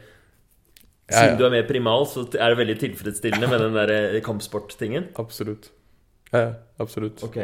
Ja, 1.08 1.18
Siden 1.22 1.38
du 1.40 1.44
er 1.46 1.52
mer 1.52 1.64
primal, 1.68 2.04
så 2.08 2.22
er 2.32 2.52
det 2.52 2.58
veldig 2.60 2.74
tilfredsstillende 2.80 3.48
med 3.48 3.60
den 3.60 3.74
der 3.76 3.90
eh, 4.16 4.20
kampsporttingen. 4.24 5.10
Absolutt. 5.20 5.70
Ja, 6.32 6.38
ja, 6.40 6.52
absolut 6.80 7.22
Ok. 7.24 7.36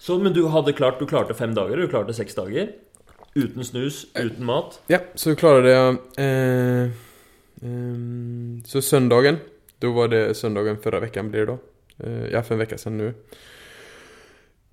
Så, 0.00 0.16
men 0.22 0.32
du 0.36 0.42
hadde 0.52 0.72
klart 0.76 1.00
Du 1.00 1.06
klarte 1.08 1.34
fem 1.36 1.52
dager, 1.56 1.76
du 1.80 1.88
klarte 1.88 2.12
seks 2.16 2.36
dager. 2.36 2.72
Uten 3.36 3.64
snus, 3.64 4.02
uten 4.16 4.44
mat. 4.48 4.80
Ja, 4.92 4.98
så 5.14 5.34
klarade 5.38 5.70
jag 5.70 5.98
eh, 6.20 6.90
eh, 7.62 8.64
Så 8.68 8.80
søndagen 8.84 9.40
Da 9.80 9.92
var 9.96 10.08
det 10.12 10.36
søndagen 10.36 10.80
forrige 10.82 11.06
veckan 11.08 11.30
blir 11.32 11.46
det 11.46 11.54
da. 11.54 11.58
eh, 12.04 12.26
Ja, 12.32 12.42
for 12.42 12.54
en 12.56 12.64
uke 12.64 12.78
siden 12.78 12.98
nå. 13.00 13.12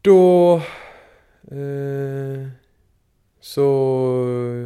Då 0.08 0.20
eh, 0.58 0.62
Så 3.48 3.66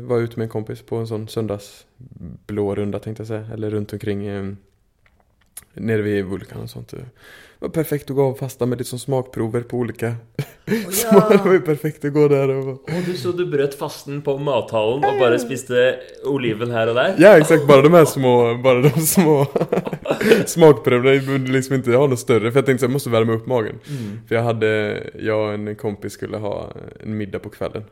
var 0.08 0.18
jeg 0.18 0.24
ute 0.30 0.40
med 0.40 0.48
en 0.48 0.54
kompis 0.54 0.82
på 0.88 0.98
en 1.02 1.10
sånn 1.10 1.28
søndagsblårunda, 1.30 3.02
tenkte 3.04 3.26
jeg 3.26 3.30
si. 3.30 3.54
Eller 3.54 3.76
rundt 3.76 3.94
omkring 3.94 4.24
eh, 4.26 4.48
Nere 5.74 6.02
vid 6.02 6.26
vulkan 6.26 6.62
och 6.62 6.70
sånt 6.70 6.88
Det 6.90 7.06
var 7.60 7.70
perfekt 7.70 8.10
att 8.10 8.16
gå 8.16 8.24
och 8.24 8.40
fasta 8.40 8.66
med 8.66 8.78
liksom 8.78 9.00
smakprover 9.00 9.62
på 9.62 9.78
olika 9.78 10.08
Å 10.08 10.12
Det 11.30 11.38
var 11.46 11.54
ju 11.54 11.62
perfekt 11.62 12.06
att 12.06 12.14
gå 12.14 12.28
där 12.28 12.50
och 12.50 12.66
bara 12.66 12.98
Og 12.98 13.06
du, 13.06 13.18
så 13.18 13.32
du 13.32 13.46
brøt 13.46 13.76
fasten 13.80 14.22
på 14.22 14.38
mathallen 14.38 15.06
og 15.06 15.20
bare 15.20 15.40
spiste 15.40 15.96
oliven 16.26 16.72
her 16.72 16.92
og 16.92 16.96
der? 16.96 17.16
Ja 17.20 17.38
exakt, 17.38 17.68
bara 17.68 17.82
de 17.82 17.94
här 17.94 18.06
små, 18.06 18.56
bara 18.64 18.82
de 18.82 19.02
små 19.02 19.46
smakproverna. 20.46 21.14
Jag 21.14 21.26
behövde 21.26 21.52
liksom 21.52 21.76
inte 21.76 21.92
ha 21.92 22.08
något 22.08 22.20
större 22.20 22.52
för 22.52 22.60
jag 22.60 22.66
tänkte 22.66 22.86
att 22.86 22.90
jag 22.90 22.92
måste 22.92 23.10
värma 23.10 23.34
upp 23.34 23.46
magen. 23.48 23.80
Mm. 23.90 24.20
För 24.28 24.36
jag 24.36 24.44
hade, 24.44 25.04
jag 25.20 25.48
och 25.48 25.54
en 25.54 25.76
kompis 25.76 26.14
skulle 26.14 26.38
ha 26.38 26.72
en 27.00 27.18
middag 27.18 27.40
på 27.40 27.50
kvällen. 27.50 27.84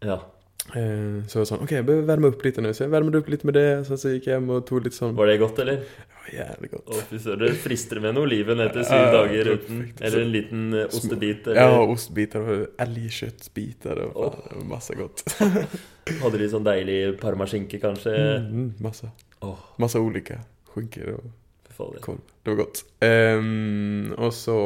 Ja. 0.00 0.33
Eh, 0.72 1.20
Så 1.28 1.38
var 1.42 1.44
sånn 1.50 1.62
OK, 1.66 1.74
jeg 1.76 1.84
bør 1.86 2.00
värma 2.08 2.30
upp 2.32 2.40
lite 2.44 2.62
nu. 2.64 2.70
Så 2.74 2.86
jag 2.86 2.90
värmde 2.94 3.18
upp 3.20 3.28
lite 3.28 3.46
med 3.46 3.54
det, 3.54 3.66
sen 3.86 3.98
så 4.00 4.14
gikk 4.14 4.26
jeg 4.30 4.38
hjem 4.38 4.50
og 4.54 4.62
tog 4.66 4.84
litt 4.86 4.96
sånn 4.96 5.12
Var 5.18 5.26
det 5.28 5.36
godt, 5.42 5.58
eller? 5.60 5.82
Det 5.84 6.16
var 6.24 6.30
jævlig 6.38 6.70
godt. 6.72 6.88
Å, 6.88 7.02
fy 7.10 7.18
søren. 7.20 7.42
Det 7.44 7.50
frister 7.60 8.00
med 8.00 8.14
en 8.14 8.22
oliven 8.22 8.62
etter 8.64 8.86
syv 8.88 8.96
Ja, 9.02 9.10
dager 9.12 9.50
uten 9.58 9.82
Eller 10.00 10.22
en 10.24 10.32
liten 10.32 10.62
eh, 10.80 10.86
ostebit. 10.88 11.46
Eller 11.52 11.60
Ja, 11.60 11.82
ostebiter 11.84 12.40
og 12.54 12.80
elgkjøttbiter 12.86 14.00
det 14.00 14.08
var 14.16 14.40
masse 14.72 14.96
godt 14.96 15.24
hadde 16.24 16.38
de 16.40 16.48
sånn 16.52 16.64
deilig 16.66 16.98
parmaskinke, 17.20 17.78
kanskje? 17.80 18.12
Mm, 18.48 18.66
massa. 18.84 19.12
Åh, 19.44 19.60
Massa 19.78 20.00
olika 20.00 20.40
skinkor 20.72 21.14
och 21.14 21.24
fy 21.68 21.72
fader. 21.74 22.00
korv. 22.00 22.18
Det 22.42 22.50
var 22.50 22.56
godt. 22.64 22.84
Um, 23.04 24.12
og 24.18 24.32
så... 24.36 24.56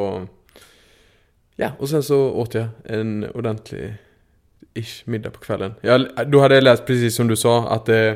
Ja, 1.59 1.73
og 1.79 1.89
sen 1.91 2.03
så 2.07 2.17
åt 2.39 2.55
jeg 2.55 2.69
en 2.87 3.25
ordentlig 3.35 3.97
ish 4.79 5.03
middag 5.05 5.31
på 5.31 5.41
kvällen. 5.41 5.75
Jag, 5.81 6.07
då 6.27 6.41
hade 6.41 6.55
jag 6.55 6.65
läst 6.65 6.87
precis 6.87 7.17
som 7.17 7.29
du 7.29 7.37
sa 7.37 7.69
att 7.69 7.89
eh, 7.89 8.13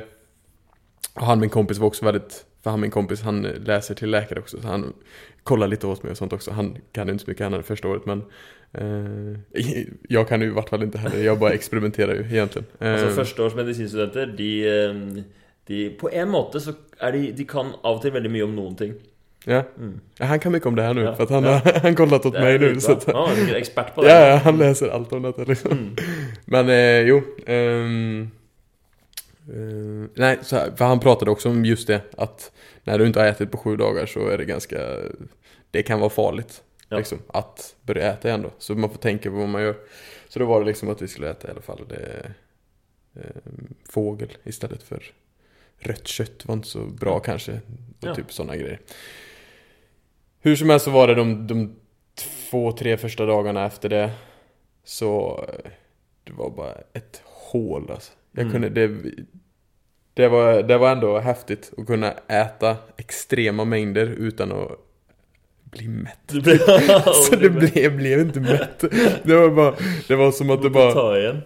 han 1.15 1.41
min 1.41 1.51
kompis 1.51 1.79
var 1.79 1.87
också 1.87 2.05
väldigt 2.05 2.47
För 2.63 2.71
han 2.71 2.81
min 2.81 2.91
kompis, 2.91 3.23
han 3.23 3.43
läser 3.43 3.95
till 3.95 4.11
läkare 4.11 4.39
också, 4.39 4.61
så 4.61 4.69
han 4.69 4.93
kollar 5.43 5.69
lite 5.69 5.87
åt 5.87 6.03
mig 6.03 6.11
och 6.11 6.17
sånt 6.17 6.33
också. 6.33 6.51
Han 6.51 6.77
kan 6.93 7.09
inte 7.09 7.25
så 7.25 7.31
mycket, 7.31 7.47
annat 7.47 7.67
första 7.67 7.89
året, 7.89 8.07
men 8.07 8.23
eh, 8.73 9.39
jag 10.09 10.29
kan 10.29 10.41
ju 10.41 10.47
i 10.47 10.51
vart 10.51 10.69
fall 10.69 10.83
inte 10.83 10.99
heller, 10.99 11.25
jag 11.25 11.39
bara 11.39 11.53
experimenterar 11.53 12.15
ju 12.15 12.21
egentligen. 12.21 12.67
Eh, 12.79 13.05
alltså 13.05 13.57
medisinstudenter, 13.57 14.27
de, 14.27 14.69
eh, 14.69 15.25
de 15.67 15.91
På 15.91 16.11
en 16.11 16.29
måte 16.29 16.61
så 16.61 16.73
är 16.99 17.13
de 17.13 17.33
De 17.33 17.45
kan 17.45 17.67
av 17.83 17.97
og 17.97 18.03
til 18.03 18.13
veldig 18.13 18.31
mye 18.31 18.45
om 18.45 18.55
noen 18.57 18.77
ting. 18.77 18.95
Ja. 19.47 19.63
Mm. 19.79 20.01
Ja, 20.19 20.27
Han 20.27 20.39
kan 20.41 20.53
mye 20.53 20.67
om 20.67 20.77
det 20.77 20.83
her 20.87 20.95
nu, 20.95 21.03
Ja, 21.05 21.15
for 21.19 21.27
han 21.35 21.45
ja. 21.45 21.57
har 21.65 21.81
han. 22.75 22.81
Så 22.81 22.93
att, 22.93 23.07
Ja, 23.09 23.27
han 23.29 23.49
er 23.49 23.55
ekspert 23.59 23.95
på 23.95 24.03
det. 24.07 24.11
ja, 24.11 24.37
han 24.45 24.59
leser 24.59 24.89
alt 24.95 25.13
om 25.13 25.23
dette, 25.23 25.45
liksom. 25.49 25.73
Mm. 25.73 25.97
Men 26.47 26.69
eh, 26.71 27.01
jo. 27.09 27.19
um, 27.47 28.31
uh, 29.49 30.07
Nei, 30.17 30.37
så 30.43 30.67
for 30.77 30.85
han 30.93 31.01
pratet 31.03 31.29
også 31.29 31.51
om 31.51 31.65
just 31.67 31.89
det. 31.91 32.01
at 32.19 32.51
når 32.87 32.99
du 32.99 33.05
ikke 33.07 33.21
har 33.23 33.33
spist 33.33 33.51
på 33.53 33.61
sju 33.63 33.77
dagar 33.79 34.07
så 34.11 34.29
er 34.33 34.39
det 34.43 34.49
ganske 34.51 34.79
Det 35.73 35.83
kan 35.87 36.01
være 36.03 36.11
farlig. 36.13 36.45
Liksom, 36.93 37.23
begynne 37.89 38.03
å 38.03 38.09
spise 38.11 38.29
igjen, 38.29 38.43
da. 38.45 38.51
Så 38.61 38.75
man 38.77 38.91
får 38.93 39.01
tenke 39.01 39.31
på 39.33 39.39
hva 39.41 39.47
man 39.49 39.63
gjør. 39.65 39.77
Så 40.29 40.39
da 40.43 40.45
var 40.51 40.61
det 40.61 40.67
liksom 40.73 40.91
at 40.93 41.01
vi 41.01 41.09
skulle 41.09 41.31
spise 41.33 41.49
i 41.49 41.51
alla 41.55 41.63
fall 41.65 41.81
det, 41.89 42.35
eh, 43.17 43.47
fågel 43.89 44.35
istället 44.45 44.83
for 44.85 45.01
rødt 45.89 46.05
kött. 46.13 46.45
var 46.47 46.59
ikke 46.61 46.69
så 46.69 46.85
bra 47.01 47.19
kanske. 47.25 47.61
Og 48.03 48.09
Ja. 48.11 48.15
typ 48.15 48.29
sånne 48.31 48.59
grejer. 48.61 48.79
Hur 50.43 50.57
som 50.57 50.71
helst 50.71 50.85
så 50.85 50.91
var 50.91 51.09
det 51.09 51.15
de, 51.15 51.47
de 51.47 51.75
två, 52.51 52.73
tre 52.73 52.97
första 52.97 53.27
dagarna 53.27 53.67
efter 53.67 53.89
det. 53.89 54.11
Så 54.85 55.41
eh, 55.49 55.71
det 56.25 56.33
var 56.33 56.51
bara 56.51 56.75
ett 56.93 57.23
hål 57.25 57.91
alltså. 57.91 58.13
Jag 58.33 58.43
Mm. 58.43 58.53
kunde, 58.53 58.69
det, 58.69 59.13
det, 60.15 60.29
var, 60.29 60.63
det 60.63 60.79
var 60.79 60.93
ändå 60.93 61.19
häftigt 61.19 61.73
att 61.79 61.87
kunna 61.87 62.13
äta 62.29 62.77
extrema 62.97 63.65
mängder 63.65 64.07
utan 64.07 64.53
att 64.53 64.69
bli 65.65 65.89
mätt. 65.89 66.19
Så 67.31 67.37
det 67.37 67.51
blev, 67.51 67.79
jag 67.79 67.97
blev 67.97 68.21
inte 68.21 68.41
mätt. 68.41 68.81
Det 69.25 69.37
var 69.37 69.51
bara, 69.51 69.75
det 70.09 70.17
var 70.17 70.31
som 70.31 70.51
att 70.51 70.63
det 70.63 70.71
bara, 70.71 70.93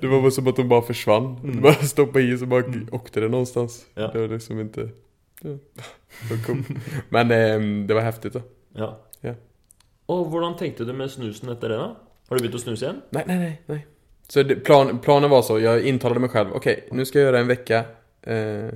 det 0.00 0.06
var 0.06 0.20
bara 0.20 0.30
som 0.30 0.46
att 0.46 0.56
de 0.56 0.68
bara 0.68 0.82
försvann. 0.82 1.40
Mm. 1.44 1.60
Bara 1.60 1.74
stoppade 1.74 2.24
i 2.24 2.38
så 2.38 2.46
bara 2.46 2.64
åkte 2.92 3.20
det 3.20 3.28
någonstans. 3.28 3.86
Ja. 3.94 4.06
Det 4.12 4.18
var 4.18 4.28
liksom 4.28 4.60
inte, 4.60 4.88
ja, 5.40 5.50
det. 6.30 6.64
Men 7.08 7.30
eh, 7.30 7.86
det 7.86 7.94
var 7.94 8.00
häftigt 8.00 8.32
då. 8.32 8.40
Ja. 8.76 8.96
Ja. 9.20 9.34
Og 10.12 10.28
hvordan 10.30 10.56
tenkte 10.58 10.84
du 10.86 10.92
med 10.92 11.10
snusen 11.10 11.50
etter 11.50 11.72
det, 11.72 11.78
da? 11.80 11.88
Har 12.28 12.38
du 12.38 12.42
begynt 12.42 12.58
å 12.58 12.62
snuse 12.62 12.84
igjen? 12.86 13.02
Nei, 13.14 13.24
nei, 13.26 13.36
nei. 13.38 13.54
nej. 13.66 13.84
Så 14.28 14.42
det, 14.42 14.56
plan, 14.66 14.98
planen 14.98 15.30
var 15.30 15.42
så, 15.42 15.58
jag 15.60 15.82
intalade 15.86 16.20
mig 16.20 16.30
själv, 16.30 16.52
okej, 16.52 16.88
nu 16.92 17.04
ska 17.04 17.18
jag 17.18 17.26
göra 17.26 17.38
en 17.38 17.46
vecka 17.46 17.84
eh, 18.22 18.70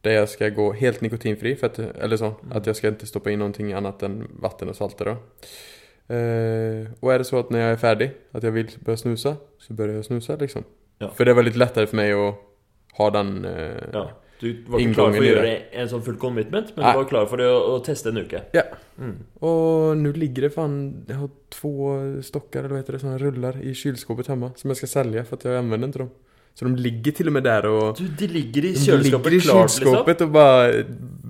där 0.00 0.10
jag 0.10 0.28
ska 0.28 0.48
gå 0.48 0.72
helt 0.72 1.00
nikotinfri, 1.00 1.56
för 1.56 1.66
att, 1.66 1.78
eller 1.78 2.16
så, 2.16 2.34
att 2.50 2.66
jag 2.66 2.76
ska 2.76 2.88
inte 2.88 3.06
stoppa 3.06 3.30
in 3.30 3.38
någonting 3.38 3.72
annat 3.72 4.02
än 4.02 4.28
vatten 4.40 4.68
och 4.68 4.76
salter 4.76 5.04
då. 5.04 5.10
Eh, 6.14 6.86
och 7.00 7.14
är 7.14 7.18
det 7.18 7.24
så 7.24 7.38
att 7.38 7.50
när 7.50 7.60
jag 7.60 7.70
är 7.70 7.76
färdig, 7.76 8.10
att 8.32 8.42
jag 8.42 8.50
vill 8.50 8.70
börja 8.80 8.96
snusa, 8.96 9.36
så 9.58 9.72
börjar 9.72 9.94
jag 9.94 10.04
snusa 10.04 10.36
liksom. 10.36 10.64
Ja. 10.98 11.10
För 11.10 11.24
det 11.24 11.34
var 11.34 11.42
lite 11.42 11.58
lättare 11.58 11.86
för 11.86 11.96
mig 11.96 12.12
att 12.12 12.34
ha 12.92 13.10
den... 13.10 13.44
Eh, 13.44 13.82
Ja. 13.92 14.10
Du 14.40 14.48
var 14.68 14.82
ikke 14.82 14.96
klar 14.96 15.14
for 15.14 15.22
å 15.22 15.28
gjøre 15.28 15.52
en 15.80 15.90
sånn 15.92 16.02
full 16.04 16.18
commitment, 16.20 16.72
men 16.74 16.84
Nei. 16.84 16.92
du 16.92 17.00
var 17.00 17.08
klar 17.10 17.28
for 17.30 17.42
å, 17.44 17.52
å 17.74 17.78
teste 17.86 18.10
en 18.10 18.20
uke. 18.24 18.42
Ja. 18.56 18.66
Mm. 18.98 19.14
Og 19.46 19.94
nå 19.98 20.12
ligger 20.18 20.48
det 20.48 20.52
fan, 20.54 20.76
Jeg 21.08 21.18
har 21.18 21.30
to 21.54 21.72
stokker, 22.26 22.64
eller 22.64 22.76
hva 22.76 22.82
heter 22.82 22.98
det, 22.98 23.02
sånne 23.04 23.22
ruller 23.22 23.58
i 23.62 23.74
kylskåpet 23.78 24.30
hjemme 24.32 24.52
som 24.60 24.72
jeg 24.72 24.82
skal 24.82 24.92
selge, 24.98 25.26
for 25.28 25.38
at 25.38 25.48
jeg 25.48 25.62
anvender 25.62 25.90
ikke 25.90 26.04
dem. 26.04 26.14
Så 26.54 26.68
de 26.68 26.82
ligger 26.86 27.14
til 27.18 27.30
og 27.30 27.34
med 27.34 27.42
der 27.42 27.66
og 27.66 27.96
Du, 27.98 28.04
de 28.06 28.26
ligger 28.30 28.68
i 28.68 28.74
de 28.76 28.82
kjøleskapet 28.84 29.32
ligger 29.34 29.42
i 29.42 29.48
klart, 29.48 29.72
liksom. 29.72 29.88
kylskåpet 29.88 30.26
bare 30.30 30.84
bara 30.84 31.24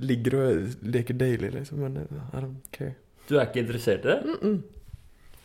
ligger 0.00 0.36
og 0.38 0.90
leker 0.94 1.16
deilig, 1.18 1.52
liksom. 1.54 1.78
Men 1.84 2.02
I 2.04 2.42
don't 2.42 2.60
care. 2.72 2.94
Du 3.28 3.36
er 3.38 3.48
ikke 3.48 3.64
interessert 3.64 4.04
i 4.04 4.12
det? 4.12 4.20
Mm-mm. 4.24 4.62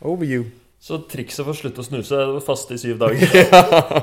Over 0.00 0.24
you. 0.28 0.44
Så 0.84 0.98
trikset 1.08 1.46
for 1.46 1.54
å 1.54 1.56
slutte 1.56 1.80
å 1.80 1.86
snuse 1.86 2.16
er 2.20 2.34
å 2.36 2.40
faste 2.44 2.76
i 2.76 2.80
syv 2.80 2.98
dager. 3.00 3.24
ja, 3.40 4.02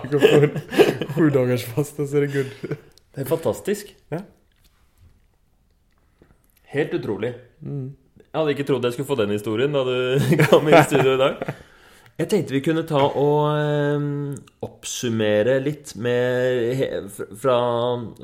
sju 1.13 1.27
dagers 1.33 1.65
faste, 1.75 2.07
så 2.09 2.17
er 2.17 2.25
det 2.25 2.31
good. 2.33 2.77
Det 3.11 3.25
er 3.25 3.27
fantastisk. 3.27 3.89
Ja. 4.13 4.21
Helt 6.71 6.93
utrolig. 6.95 7.33
Mm. 7.59 7.89
Jeg 8.21 8.37
hadde 8.39 8.53
ikke 8.55 8.65
trodd 8.69 8.87
jeg 8.87 8.95
skulle 8.95 9.09
få 9.09 9.19
den 9.19 9.33
historien 9.35 9.75
da 9.75 9.83
du 9.83 9.95
kom 10.47 10.69
i 10.71 10.79
studio 10.85 11.17
i 11.17 11.19
dag. 11.19 11.41
Jeg 12.21 12.29
tenkte 12.31 12.53
vi 12.53 12.61
kunne 12.63 12.83
ta 12.87 13.01
og 13.01 13.37
eh, 13.57 14.03
oppsummere 14.63 15.57
litt 15.63 15.95
med 15.99 17.09
fra, 17.09 17.55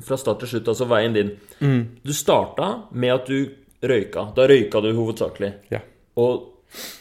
fra 0.06 0.20
start 0.20 0.44
til 0.44 0.52
slutt, 0.54 0.72
altså 0.72 0.88
veien 0.92 1.16
din. 1.16 1.32
Mm. 1.60 1.82
Du 2.06 2.14
starta 2.16 2.70
med 2.94 3.16
at 3.16 3.32
du 3.32 3.88
røyka. 3.88 4.30
Da 4.38 4.48
røyka 4.48 4.84
du 4.86 4.92
hovedsakelig. 4.96 5.52
Ja. 5.74 5.82
Og 6.22 6.54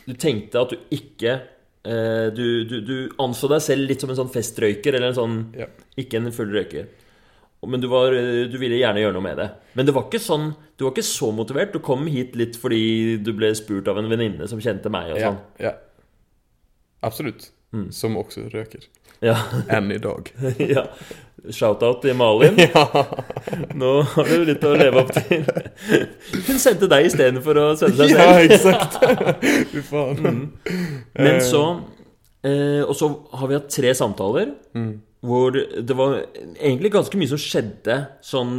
du 0.07 0.15
tenkte 0.19 0.63
at 0.63 0.73
du 0.73 0.95
ikke 0.95 1.35
eh, 1.37 2.29
du, 2.35 2.47
du, 2.71 2.79
du 2.87 2.97
anså 3.23 3.51
deg 3.53 3.63
selv 3.63 3.91
litt 3.91 4.03
som 4.03 4.11
en 4.11 4.19
sånn 4.25 4.33
festrøyker, 4.33 4.97
eller 4.97 5.13
en 5.13 5.21
sånn 5.21 5.43
Ja. 5.59 5.71
Ikke 6.01 6.19
en 6.19 6.33
full 6.35 6.51
røyker. 6.53 6.89
Men 7.67 7.81
du, 7.81 7.87
var, 7.91 8.13
eh, 8.15 8.45
du 8.53 8.59
ville 8.61 8.77
gjerne 8.79 9.01
gjøre 9.01 9.17
noe 9.17 9.25
med 9.25 9.39
det. 9.41 9.47
Men 9.75 9.87
det 9.89 9.95
var 9.97 10.05
ikke 10.07 10.21
sånn 10.23 10.51
Du 10.79 10.85
var 10.85 10.93
ikke 10.93 11.07
så 11.09 11.31
motivert. 11.35 11.73
Du 11.73 11.81
kom 11.83 12.05
hit 12.13 12.37
litt 12.37 12.57
fordi 12.61 13.17
du 13.25 13.33
ble 13.35 13.49
spurt 13.59 13.89
av 13.89 13.99
en 13.99 14.11
venninne 14.13 14.47
som 14.51 14.61
kjente 14.63 14.93
meg. 14.93 15.15
og 15.17 15.23
sånn 15.25 15.39
ja. 15.65 15.73
Absolut. 17.07 17.49
Mm. 17.75 17.89
Som 17.93 18.17
også 18.21 18.47
røker. 18.53 18.85
Ja, 19.25 19.35
Enn 19.73 19.89
i 19.93 19.99
dag. 19.99 20.29
ja. 20.77 20.85
Shout-out 21.51 22.03
til 22.05 22.15
Malin. 22.19 22.57
Nå 23.81 23.91
har 24.13 24.29
du 24.31 24.45
litt 24.49 24.65
å 24.67 24.73
leve 24.77 25.03
opp 25.03 25.13
til. 25.17 25.45
Hun 26.49 26.61
sendte 26.61 26.89
deg 26.91 27.09
istedenfor 27.09 27.61
å 27.63 27.67
sende 27.79 27.97
seg 28.03 28.13
selv. 28.13 28.21
ja, 28.21 28.39
eksakt. 28.45 28.97
exakt. 29.01 29.77
faen. 29.89 30.21
Mm. 30.21 30.41
Men 31.17 31.41
så 31.45 31.63
eh, 32.45 32.83
Og 32.85 32.93
så 32.99 33.09
har 33.41 33.51
vi 33.53 33.59
hatt 33.59 33.71
tre 33.73 33.95
samtaler 33.97 34.53
Mm. 34.77 34.95
Hvor 35.27 35.57
det 35.57 35.97
var 35.99 36.21
egentlig 36.55 36.93
ganske 36.95 37.19
mye 37.19 37.31
som 37.33 37.41
skjedde 37.41 37.97
sånn 38.25 38.55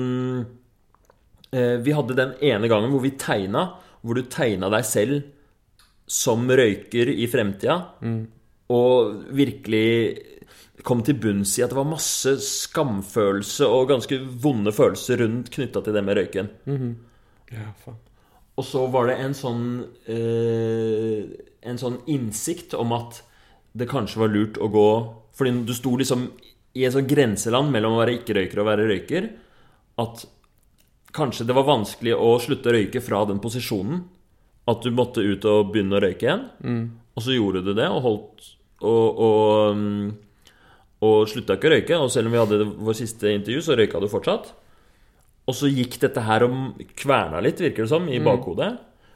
eh, 1.56 1.76
Vi 1.84 1.96
hadde 1.96 2.18
den 2.18 2.34
ene 2.44 2.70
gangen 2.72 2.92
hvor 2.94 3.04
vi 3.06 3.16
tegna, 3.20 3.70
hvor 4.04 4.20
du 4.20 4.28
tegna 4.32 4.70
deg 4.74 4.88
selv 4.88 5.22
som 6.08 6.48
røyker 6.48 7.10
i 7.12 7.26
fremtida, 7.28 7.82
og 8.72 9.24
virkelig 9.36 9.90
kom 10.88 11.02
til 11.04 11.18
bunns 11.20 11.58
i 11.60 11.64
at 11.66 11.74
det 11.74 11.80
var 11.80 11.90
masse 11.90 12.38
skamfølelse 12.44 13.68
og 13.68 13.90
ganske 13.92 14.20
vonde 14.44 14.72
følelser 14.72 15.20
rundt 15.20 15.52
knytta 15.52 15.84
til 15.84 15.98
det 15.98 16.04
med 16.08 16.20
røyken. 16.22 16.52
Ja, 17.52 17.72
faen. 17.84 18.00
Og 18.58 18.66
så 18.66 18.88
var 18.90 19.06
det 19.10 19.20
en 19.22 19.36
sånn 19.38 19.66
eh, 20.10 21.28
En 21.70 21.78
sånn 21.78 22.00
innsikt 22.10 22.74
om 22.74 22.94
at 22.96 23.22
det 23.78 23.90
kanskje 23.92 24.24
var 24.24 24.32
lurt 24.34 24.58
å 24.58 24.70
gå 24.74 24.88
Fordi 25.38 25.52
du 25.68 25.74
sto 25.78 25.94
liksom 26.00 26.32
i 26.78 26.86
et 26.86 26.94
sånn 26.94 27.08
grenseland 27.10 27.74
mellom 27.74 27.96
å 27.96 28.02
være 28.04 28.20
ikke-røyker 28.20 28.62
og 28.62 28.70
være 28.70 28.86
røyker. 28.92 29.32
At 30.04 30.28
kanskje 31.18 31.48
det 31.50 31.56
var 31.58 31.66
vanskelig 31.68 32.14
å 32.14 32.36
slutte 32.44 32.70
å 32.70 32.76
røyke 32.76 33.02
fra 33.02 33.24
den 33.30 33.42
posisjonen. 33.42 34.04
At 34.70 34.84
du 34.84 34.92
måtte 34.94 35.24
ut 35.24 35.46
og 35.50 35.72
begynne 35.74 35.98
å 35.98 36.04
røyke 36.04 36.28
igjen. 36.28 36.46
Og 37.18 37.26
så 37.26 37.34
gjorde 37.34 37.64
du 37.66 37.74
det, 37.74 37.90
og 37.90 38.04
holdt 38.06 38.54
Og, 38.78 39.20
og, 39.26 39.74
mm, 39.74 40.10
og 41.02 41.16
slutta 41.32 41.56
ikke 41.58 41.70
å 41.70 41.72
røyke. 41.74 41.98
Og 41.98 42.12
selv 42.14 42.30
om 42.30 42.36
vi 42.36 42.42
hadde 42.44 42.68
vår 42.78 42.98
siste 43.00 43.32
intervju, 43.34 43.64
så 43.66 43.78
røyka 43.80 44.02
du 44.04 44.06
fortsatt. 44.12 44.52
Og 45.48 45.56
så 45.56 45.72
gikk 45.72 45.98
dette 46.04 46.22
her 46.22 46.46
og 46.46 46.84
kverna 47.00 47.42
litt, 47.42 47.64
virker 47.64 47.88
det 47.88 47.90
som, 47.90 48.06
i 48.06 48.20
bakhodet. 48.22 48.76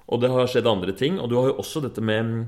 Og 0.09 0.23
det 0.23 0.31
har 0.33 0.49
skjedd 0.49 0.69
andre 0.71 0.95
ting. 0.97 1.19
Og 1.21 1.29
du 1.29 1.37
har 1.37 1.51
jo 1.51 1.59
også 1.61 1.83
dette 1.83 2.01
med 2.01 2.47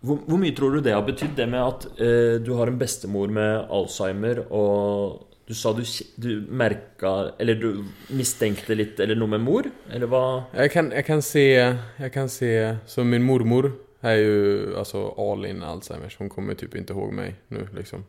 Hvor, 0.00 0.22
hvor 0.24 0.40
mye 0.40 0.54
tror 0.56 0.76
du 0.76 0.84
det 0.84 0.94
har 0.96 1.04
betydd, 1.04 1.34
det 1.36 1.48
med 1.52 1.60
at 1.60 1.88
eh, 2.00 2.36
du 2.40 2.54
har 2.56 2.70
en 2.70 2.78
bestemor 2.80 3.32
med 3.32 3.66
Alzheimer, 3.68 4.46
og 4.48 5.26
du 5.50 5.56
sa 5.58 5.72
du, 5.74 5.82
du 6.14 6.46
merka 6.46 7.32
Eller 7.42 7.58
du 7.58 7.82
mistenkte 8.14 8.76
litt, 8.78 9.00
eller 9.02 9.18
noe 9.18 9.34
med 9.34 9.42
mor? 9.42 9.66
Eller 9.90 10.08
hva? 10.10 10.22
Jeg 10.54 10.70
kan, 10.70 10.92
jeg 10.94 11.04
kan 11.08 11.22
se, 11.26 11.44
Jeg 11.50 12.12
kan 12.14 12.30
se, 12.30 12.52
så 12.86 13.04
min 13.04 13.26
mormor 13.26 13.72
er 14.00 14.16
jo 14.16 14.78
altså 14.80 15.02
all 15.20 15.44
in 15.44 15.64
Alzheimers. 15.66 16.16
Hun 16.16 16.30
kommer 16.32 16.56
typ 16.56 16.72
ikke 16.78 16.94
ihåg 16.94 17.12
meg 17.12 17.36
nå, 17.52 17.66
liksom. 17.76 18.06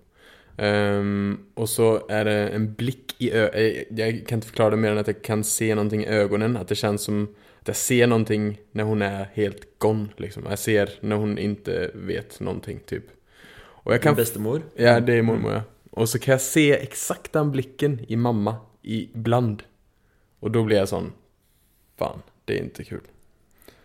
Um, 0.61 1.47
og 1.55 1.67
så 1.71 2.03
er 2.11 2.27
det 2.27 2.37
en 2.55 2.67
blikk 2.77 3.15
i 3.19 3.31
ø... 3.33 3.47
Jeg, 3.55 3.85
jeg, 3.97 4.21
kan 4.27 4.39
ikke 4.39 4.51
forklare 4.51 4.75
det 4.75 4.81
mer 4.83 4.93
enn 4.93 5.01
at 5.01 5.09
jeg 5.09 5.21
kan 5.25 5.43
se 5.47 5.71
noe 5.75 5.99
i 5.99 6.05
øynene. 6.05 6.61
At 6.61 6.71
det 6.71 6.79
kjennes 6.79 7.07
som 7.09 7.25
jag 7.67 7.75
ser 7.75 8.07
någonting 8.07 8.59
när 8.71 8.83
hon 8.83 9.01
är 9.01 9.27
helt 9.33 9.79
gone 9.79 10.07
liksom. 10.17 10.43
Jag 10.49 10.59
ser 10.59 10.89
när 11.01 11.15
hon 11.15 11.37
inte 11.37 11.91
vet 11.93 12.39
någonting 12.39 12.79
typ. 12.85 13.03
Och 13.83 13.93
jag 13.93 14.01
kan 14.01 14.15
bestemor? 14.15 14.61
Ja, 14.75 14.99
det 14.99 15.13
är 15.13 15.21
mormor 15.21 15.51
ja. 15.51 15.61
Och 15.91 16.09
så 16.09 16.19
kan 16.19 16.31
jag 16.31 16.41
se 16.41 16.73
exakt 16.73 17.33
den 17.33 17.51
blicken 17.51 18.05
i 18.07 18.15
mamma 18.15 18.55
ibland. 18.81 19.63
Och 20.39 20.51
då 20.51 20.63
blir 20.63 20.77
jag 20.77 20.89
sån, 20.89 21.11
fan, 21.97 22.21
det 22.45 22.59
är 22.59 22.63
inte 22.63 22.83
kul. 22.83 23.01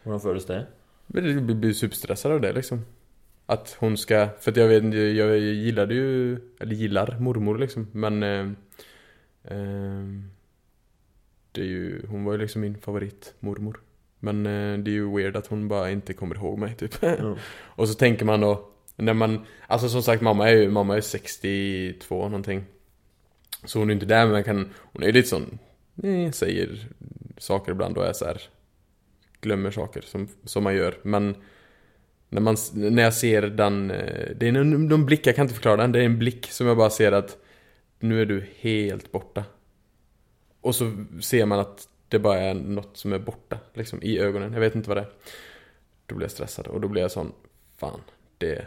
Hvordan 0.02 0.20
føles 0.20 0.46
det? 0.46 0.66
Jeg 1.14 1.24
jag 1.26 1.42
blir- 1.42 1.54
blir 1.54 1.72
superstressad 1.72 2.32
av 2.32 2.40
det 2.40 2.52
liksom. 2.52 2.84
Att 3.46 3.76
hon 3.78 3.96
ska, 3.96 4.28
för 4.40 4.50
att 4.50 4.56
jag 4.56 4.68
vet 4.68 4.82
inte, 4.82 4.96
jag 4.98 5.38
gillade 5.38 5.94
ju, 5.94 6.38
eller 6.60 6.74
gillar 6.74 7.18
mormor 7.18 7.58
liksom, 7.58 7.86
men 7.92 8.22
eh, 8.22 8.46
eh, 9.44 10.04
det 11.56 11.62
är 11.62 11.66
ju, 11.66 12.06
hon 12.06 12.24
var 12.24 12.32
ju 12.32 12.38
liksom 12.38 12.60
min 12.60 12.78
favoritmormor. 12.78 13.80
Men 14.18 14.46
eh, 14.46 14.78
det 14.78 14.90
är 14.90 14.92
ju 14.92 15.16
weird 15.16 15.36
att 15.36 15.46
hon 15.46 15.68
bara 15.68 15.90
inte 15.90 16.12
kommer 16.12 16.34
ihåg 16.34 16.58
mig 16.58 16.74
typ. 16.74 16.94
Ja. 17.00 17.36
Och 17.64 17.88
så 17.88 17.94
tänker 17.94 18.24
man 18.24 18.40
då, 18.40 18.68
när 18.96 19.14
man, 19.14 19.46
alltså 19.66 19.88
som 19.88 20.02
sagt 20.02 20.22
mamma 20.22 20.50
är 20.50 20.54
ju, 20.54 20.70
mamma 20.70 20.96
är 20.96 21.00
62 21.00 22.28
någonting. 22.28 22.64
Så 23.64 23.78
hon 23.78 23.90
är 23.90 23.94
inte 23.94 24.06
där 24.06 24.24
men 24.24 24.32
man 24.32 24.44
kan, 24.44 24.70
hon 24.76 25.02
är 25.02 25.06
ju 25.06 25.12
lite 25.12 25.28
sån, 25.28 25.58
eh, 26.02 26.30
säger 26.30 26.88
saker 27.38 27.72
ibland 27.72 27.98
och 27.98 28.06
är 28.06 28.12
så 28.12 28.24
här, 28.24 28.42
glömmer 29.40 29.70
saker 29.70 30.00
som, 30.00 30.28
som 30.44 30.64
man 30.64 30.74
gör. 30.74 30.98
Men 31.02 31.36
när, 32.28 32.40
man, 32.40 32.56
när 32.74 33.02
jag 33.02 33.14
ser 33.14 33.42
den, 33.42 33.90
eh, 33.90 34.30
det 34.36 34.48
är 34.48 34.56
en, 34.56 34.88
de 34.88 35.06
blick, 35.06 35.26
jag 35.26 35.36
kan 35.36 35.44
inte 35.44 35.54
förklara 35.54 35.76
den, 35.76 35.92
det 35.92 36.00
är 36.00 36.04
en 36.04 36.18
blick 36.18 36.46
som 36.50 36.66
jag 36.66 36.76
bara 36.76 36.90
ser 36.90 37.12
att 37.12 37.36
nu 37.98 38.20
är 38.20 38.26
du 38.26 38.44
helt 38.60 39.12
borta. 39.12 39.44
Och 40.66 40.74
så 40.74 41.04
ser 41.22 41.46
man 41.46 41.58
att 41.60 41.88
det 42.08 42.18
bara 42.18 42.38
är 42.38 42.54
något 42.54 42.96
som 42.96 43.12
är 43.12 43.18
borta, 43.18 43.58
liksom 43.74 44.02
i 44.02 44.18
ögonen. 44.18 44.52
Jag 44.52 44.60
vet 44.60 44.74
inte 44.74 44.88
vad 44.88 44.96
det 44.96 45.00
är. 45.00 45.10
Då 46.06 46.14
blir 46.14 46.24
jag 46.24 46.30
stressad 46.30 46.66
och 46.66 46.80
då 46.80 46.88
blir 46.88 47.02
jag 47.02 47.10
sån, 47.10 47.32
fan, 47.76 48.00
det 48.38 48.66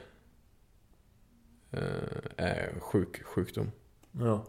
eh, 1.71 2.37
en 2.37 2.79
sjuk 2.79 3.23
sjukdom. 3.23 3.71
ja. 4.19 4.45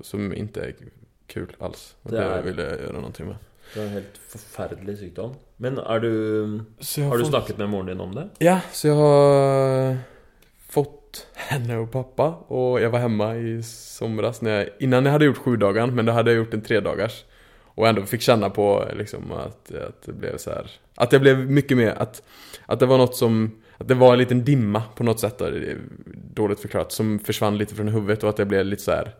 Som 0.00 0.34
inte 0.34 0.60
är 0.60 0.74
kul 1.26 1.56
alls. 1.58 1.96
Og 2.02 2.10
Det 2.10 2.18
det, 2.18 2.44
vil 2.44 2.60
jeg 2.62 2.78
gjøre 2.80 2.92
noe 2.92 3.24
med. 3.26 3.36
Det 3.74 3.80
er 3.80 3.86
en 3.86 3.94
helt 3.94 4.20
forferdelig 4.28 4.98
sykdom. 4.98 5.34
Men 5.58 5.78
er 5.78 5.98
du 5.98 6.12
har, 6.78 7.08
Har 7.08 7.18
du 7.18 7.24
snakket 7.24 7.58
med 7.58 7.68
moren 7.68 7.86
din 7.86 8.00
om 8.00 8.14
det? 8.14 8.28
Ja, 8.40 8.60
så 8.72 8.88
jeg 8.88 8.96
har 8.96 9.98
henne 11.50 11.76
och 11.76 11.90
pappa 11.90 12.28
och 12.28 12.80
jag 12.80 12.90
var 12.90 12.98
hemma 12.98 13.36
i 13.36 13.62
somras 13.62 14.42
när 14.42 14.58
jag, 14.58 14.68
innan 14.78 15.04
jag 15.04 15.12
hade 15.12 15.24
gjort 15.24 15.36
sju 15.36 15.56
dagar 15.56 15.86
men 15.86 16.06
då 16.06 16.12
hade 16.12 16.30
jag 16.30 16.38
gjort 16.38 16.54
en 16.54 16.62
tre 16.62 16.80
dagars 16.80 17.24
Och 17.64 17.88
ändå 17.88 18.02
fick 18.02 18.20
känna 18.20 18.50
på 18.50 18.84
liksom 18.96 19.32
att, 19.32 19.74
att 19.74 20.02
det 20.06 20.12
blev 20.12 20.36
så 20.36 20.50
här 20.50 20.70
Att 20.94 21.12
jag 21.12 21.20
blev 21.20 21.50
mycket 21.50 21.76
mer, 21.76 21.90
att, 21.90 22.22
att 22.66 22.80
det 22.80 22.86
var 22.86 22.98
något 22.98 23.16
som 23.16 23.50
Att 23.78 23.88
det 23.88 23.94
var 23.94 24.12
en 24.12 24.18
liten 24.18 24.44
dimma 24.44 24.82
på 24.96 25.04
något 25.04 25.20
sätt 25.20 25.38
där, 25.38 25.78
Dåligt 26.34 26.60
förklarat, 26.60 26.92
som 26.92 27.18
försvann 27.18 27.58
lite 27.58 27.74
från 27.74 27.88
huvudet 27.88 28.22
och 28.22 28.30
att 28.30 28.36
det 28.36 28.46
blev 28.46 28.66
lite 28.66 28.82
så 28.82 28.90
här. 28.90 29.14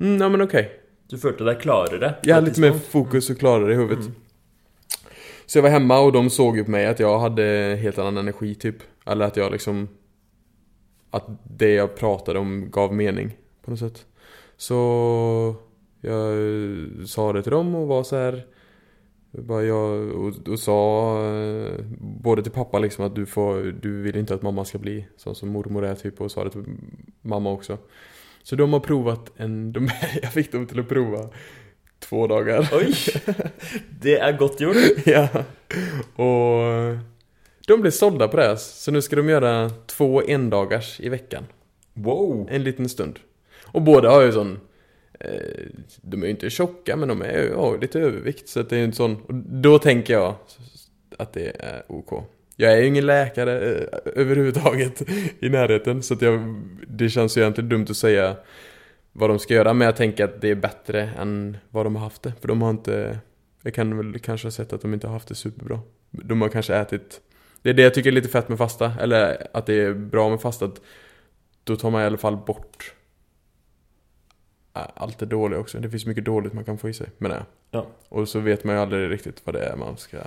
Mm, 0.00 0.20
ja 0.20 0.28
men 0.28 0.42
okej 0.42 0.80
Du 1.08 1.18
følte 1.18 1.44
deg 1.44 1.60
klarere? 1.60 2.14
hade 2.34 2.46
lite 2.46 2.60
mer 2.60 2.72
fokus 2.72 3.30
och 3.30 3.38
klarare 3.38 3.72
i 3.72 3.76
huvudet. 3.76 4.04
Mm. 4.04 4.14
Så 5.46 5.58
jag 5.58 5.62
var 5.62 5.70
hemma 5.70 6.00
och 6.00 6.12
de 6.12 6.30
såg 6.30 6.56
ju 6.56 6.64
på 6.64 6.70
mig 6.70 6.86
att 6.86 7.00
jag 7.00 7.18
hade 7.18 7.78
helt 7.82 7.98
annan 7.98 8.16
energi 8.16 8.54
typ. 8.54 8.76
Eller 9.06 9.24
att 9.26 9.36
jag 9.36 9.52
liksom... 9.52 9.88
Att 11.14 11.26
det 11.44 11.74
jag 11.74 11.96
pratade 11.96 12.38
om 12.38 12.70
gav 12.70 12.94
mening 12.94 13.36
på 13.62 13.70
något 13.70 13.80
sätt. 13.80 14.06
Så 14.56 15.56
jag 16.00 16.34
sa 17.08 17.32
det 17.32 17.42
till 17.42 17.52
dem 17.52 17.74
och 17.74 17.86
var 17.86 18.02
så 18.02 18.16
här. 18.16 18.46
Bara 19.30 19.62
jag, 19.62 20.10
och, 20.10 20.48
och 20.48 20.58
sa 20.58 21.16
eh, 21.26 21.84
både 22.00 22.42
till 22.42 22.52
pappa 22.52 22.78
liksom 22.78 23.04
att 23.04 23.14
du 23.14 23.26
får, 23.26 23.62
du 23.82 24.02
vill 24.02 24.16
inte 24.16 24.34
att 24.34 24.42
mamma 24.42 24.64
ska 24.64 24.78
bli 24.78 25.06
sån 25.16 25.34
som 25.34 25.48
mormor 25.48 25.84
är 25.84 25.94
typ 25.94 26.20
och 26.20 26.30
sa 26.30 26.44
det 26.44 26.50
till 26.50 26.64
mamma 27.22 27.52
också. 27.52 27.78
Så 28.42 28.56
de 28.56 28.72
har 28.72 28.80
provat 28.80 29.32
en, 29.36 29.72
de, 29.72 29.88
jag 30.22 30.32
fick 30.32 30.52
dem 30.52 30.66
till 30.66 30.80
att 30.80 30.88
prova 30.88 31.28
två 31.98 32.26
dagar. 32.26 32.68
Oj! 32.72 32.94
Det 34.00 34.18
er 34.18 34.32
godt 34.38 34.60
gjort. 34.60 34.76
ja. 35.06 35.28
Och 36.24 37.13
de 37.66 37.80
blev 37.80 37.90
sålda 37.90 38.28
på 38.28 38.36
det. 38.36 38.56
Så 38.56 38.90
nu 38.90 39.02
ska 39.02 39.16
de 39.16 39.28
göra 39.28 39.70
två 39.86 40.22
endagars 40.22 41.00
i 41.00 41.08
veckan. 41.08 41.44
Wow! 41.94 42.48
En 42.50 42.64
liten 42.64 42.88
stund. 42.88 43.18
Och 43.64 43.82
båda 43.82 44.10
har 44.10 44.22
ju 44.22 44.32
sån... 44.32 44.58
Eh, 45.20 45.30
de 46.02 46.22
är 46.22 46.26
ju 46.26 46.30
inte 46.30 46.50
tjocka 46.50 46.96
men 46.96 47.08
de 47.08 47.22
är 47.22 47.42
ju 47.42 47.48
ju 47.48 47.78
lite 47.80 48.00
övervikt. 48.00 48.48
Så 48.48 48.62
det 48.62 48.76
är 48.76 48.78
ju 48.78 48.84
inte 48.84 48.96
sån... 48.96 49.16
Och 49.16 49.34
då 49.34 49.78
tänker 49.78 50.14
jag 50.14 50.34
att 51.18 51.32
det 51.32 51.52
är 51.58 51.82
OK. 51.88 52.24
Jag 52.56 52.72
är 52.72 52.76
ju 52.76 52.86
ingen 52.86 53.06
läkare 53.06 53.74
eh, 53.74 53.98
överhuvudtaget 54.04 55.02
i 55.40 55.48
närheten. 55.48 56.02
Så 56.02 56.14
att 56.14 56.22
jag, 56.22 56.62
det 56.88 57.08
känns 57.08 57.36
ju 57.36 57.40
egentligen 57.40 57.68
dumt 57.68 57.86
att 57.90 57.96
säga 57.96 58.36
vad 59.12 59.30
de 59.30 59.38
ska 59.38 59.54
göra. 59.54 59.74
Men 59.74 59.86
jag 59.86 59.96
tänker 59.96 60.24
att 60.24 60.40
det 60.40 60.50
är 60.50 60.54
bättre 60.54 61.10
än 61.18 61.56
vad 61.70 61.86
de 61.86 61.96
har 61.96 62.02
haft 62.02 62.22
det. 62.22 62.32
För 62.40 62.48
de 62.48 62.62
har 62.62 62.70
inte... 62.70 63.18
Jag 63.62 63.74
kan 63.74 63.96
väl 63.96 64.18
kanske 64.18 64.46
ha 64.46 64.52
sett 64.52 64.72
att 64.72 64.82
de 64.82 64.94
inte 64.94 65.06
har 65.06 65.12
haft 65.12 65.28
det 65.28 65.34
superbra. 65.34 65.80
De 66.10 66.42
har 66.42 66.48
kanske 66.48 66.76
ätit... 66.76 67.20
Det 67.64 67.70
är 67.70 67.74
det 67.74 67.82
jag 67.82 67.94
tycker 67.94 68.10
är 68.10 68.14
lite 68.14 68.28
fett 68.28 68.48
med 68.48 68.58
fasta. 68.58 68.92
Eller 69.00 69.46
att 69.52 69.66
det 69.66 69.74
är 69.74 69.94
bra 69.94 70.28
med 70.28 70.40
fasta. 70.40 70.64
Att 70.64 70.80
då 71.64 71.76
tar 71.76 71.90
man 71.90 72.02
i 72.02 72.04
alla 72.04 72.16
fall 72.16 72.36
bort 72.36 72.94
äh, 74.74 74.82
allt 74.94 75.18
det 75.18 75.26
dåliga 75.26 75.60
också. 75.60 75.78
Det 75.78 75.90
finns 75.90 76.06
mycket 76.06 76.24
dåligt 76.24 76.52
man 76.52 76.64
kan 76.64 76.78
få 76.78 76.88
i 76.88 76.94
sig, 76.94 77.06
menar 77.18 77.36
jag. 77.36 77.44
Ja. 77.70 77.86
Och 78.08 78.28
så 78.28 78.40
vet 78.40 78.64
man 78.64 78.74
ju 78.74 78.80
aldrig 78.80 79.10
riktigt 79.10 79.46
vad 79.46 79.54
det 79.54 79.64
är 79.64 79.76
man 79.76 79.96
ska 79.96 80.18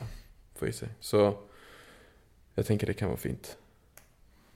få 0.55 0.67
i 0.67 0.73
sig. 0.73 0.89
Så 0.99 1.37
jag 2.55 2.65
tänker 2.65 2.87
det 2.87 2.93
kan 2.93 3.09
vara 3.09 3.17
fint 3.19 3.57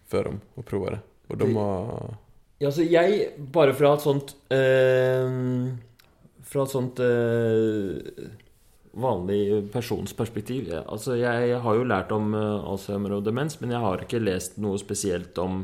för 0.07 0.23
dem 0.23 0.41
att 0.55 0.65
prova 0.65 0.89
det. 0.89 0.99
Och 1.27 1.37
de 1.37 1.55
har 1.55 2.15
Altså, 2.61 2.83
jeg, 2.83 3.29
bare 3.53 3.73
fra 3.73 3.93
et 3.93 4.01
sånt 4.01 4.35
eh, 4.53 5.31
Fra 6.43 6.63
et 6.63 6.69
sånt 6.69 6.99
eh, 6.99 7.95
vanlig 8.91 9.71
persons 9.71 10.13
perspektiv 10.13 10.71
Altså, 10.81 11.15
jeg 11.19 11.59
har 11.63 11.77
jo 11.77 11.87
lært 11.87 12.11
om 12.15 12.33
eh, 12.35 12.69
Alzheimer 12.71 13.17
og 13.17 13.25
demens, 13.27 13.59
men 13.61 13.71
jeg 13.71 13.83
har 13.83 14.03
ikke 14.03 14.21
lest 14.23 14.59
noe 14.61 14.79
spesielt 14.81 15.37
om, 15.41 15.63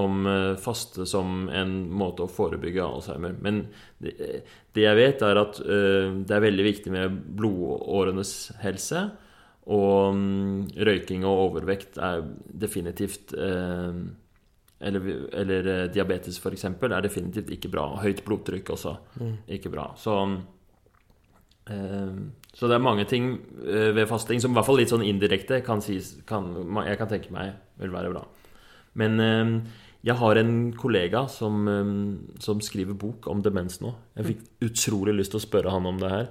om 0.00 0.26
eh, 0.30 0.54
faste 0.60 1.06
som 1.08 1.50
en 1.52 1.76
måte 1.90 2.24
å 2.24 2.32
forebygge 2.32 2.84
Alzheimer. 2.84 3.36
Men 3.44 3.66
det, 4.02 4.42
det 4.76 4.86
jeg 4.86 5.00
vet, 5.00 5.24
er 5.24 5.40
at 5.40 5.60
uh, 5.60 6.16
det 6.20 6.36
er 6.36 6.44
veldig 6.44 6.66
viktig 6.66 6.92
med 6.92 7.22
blodårenes 7.38 8.34
helse. 8.64 9.06
Og 9.66 10.14
um, 10.14 10.66
røyking 10.78 11.24
og 11.26 11.48
overvekt 11.48 11.96
er 11.98 12.20
definitivt 12.54 13.32
uh, 13.34 13.96
eller, 14.78 15.28
eller 15.32 15.88
diabetes 15.88 16.38
f.eks. 16.38 16.66
er 16.68 17.04
definitivt 17.04 17.50
ikke 17.54 17.70
bra. 17.72 17.86
Høyt 18.02 18.22
blodtrykk 18.26 18.74
også 18.74 18.96
ikke 19.56 19.72
bra. 19.72 19.88
Så, 19.98 20.16
eh, 20.20 20.36
så 21.66 22.68
det 22.70 22.76
er 22.76 22.84
mange 22.84 23.04
ting 23.10 23.32
eh, 23.66 23.90
ved 23.96 24.06
fasting 24.08 24.40
som 24.42 24.54
i 24.54 24.58
hvert 24.58 24.68
fall 24.68 24.78
litt 24.80 24.92
sånn 24.92 25.04
indirekte 25.04 25.58
kan 25.66 25.82
sies 25.84 26.14
kan, 26.28 26.52
Jeg 26.86 27.00
kan 27.00 27.10
tenke 27.10 27.34
meg 27.34 27.56
vil 27.80 27.92
være 27.92 28.12
bra. 28.14 28.22
Men 28.96 29.20
eh, 29.20 29.50
jeg 30.06 30.14
har 30.20 30.38
en 30.38 30.52
kollega 30.78 31.24
som, 31.32 31.66
eh, 31.68 31.90
som 32.42 32.62
skriver 32.62 32.94
bok 32.94 33.26
om 33.32 33.42
demens 33.42 33.80
nå. 33.82 33.90
Jeg 34.16 34.30
fikk 34.30 34.44
utrolig 34.68 35.16
lyst 35.18 35.34
til 35.34 35.42
å 35.42 35.46
spørre 35.46 35.74
han 35.74 35.90
om 35.90 35.98
det 36.00 36.12
her. 36.12 36.30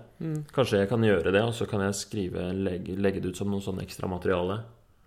Kanskje 0.55 0.81
jeg 0.81 0.91
kan 0.93 1.03
gjøre 1.03 1.35
det, 1.35 1.43
og 1.43 1.53
så 1.57 1.67
kan 1.69 1.83
jeg 1.83 1.99
skrive, 1.99 2.49
legge, 2.55 2.95
legge 2.95 3.21
det 3.21 3.35
ut 3.35 3.43
som 3.43 3.51
noe 3.51 3.63
sånn 3.65 3.83
ekstra 3.83 4.09
materiale. 4.09 4.61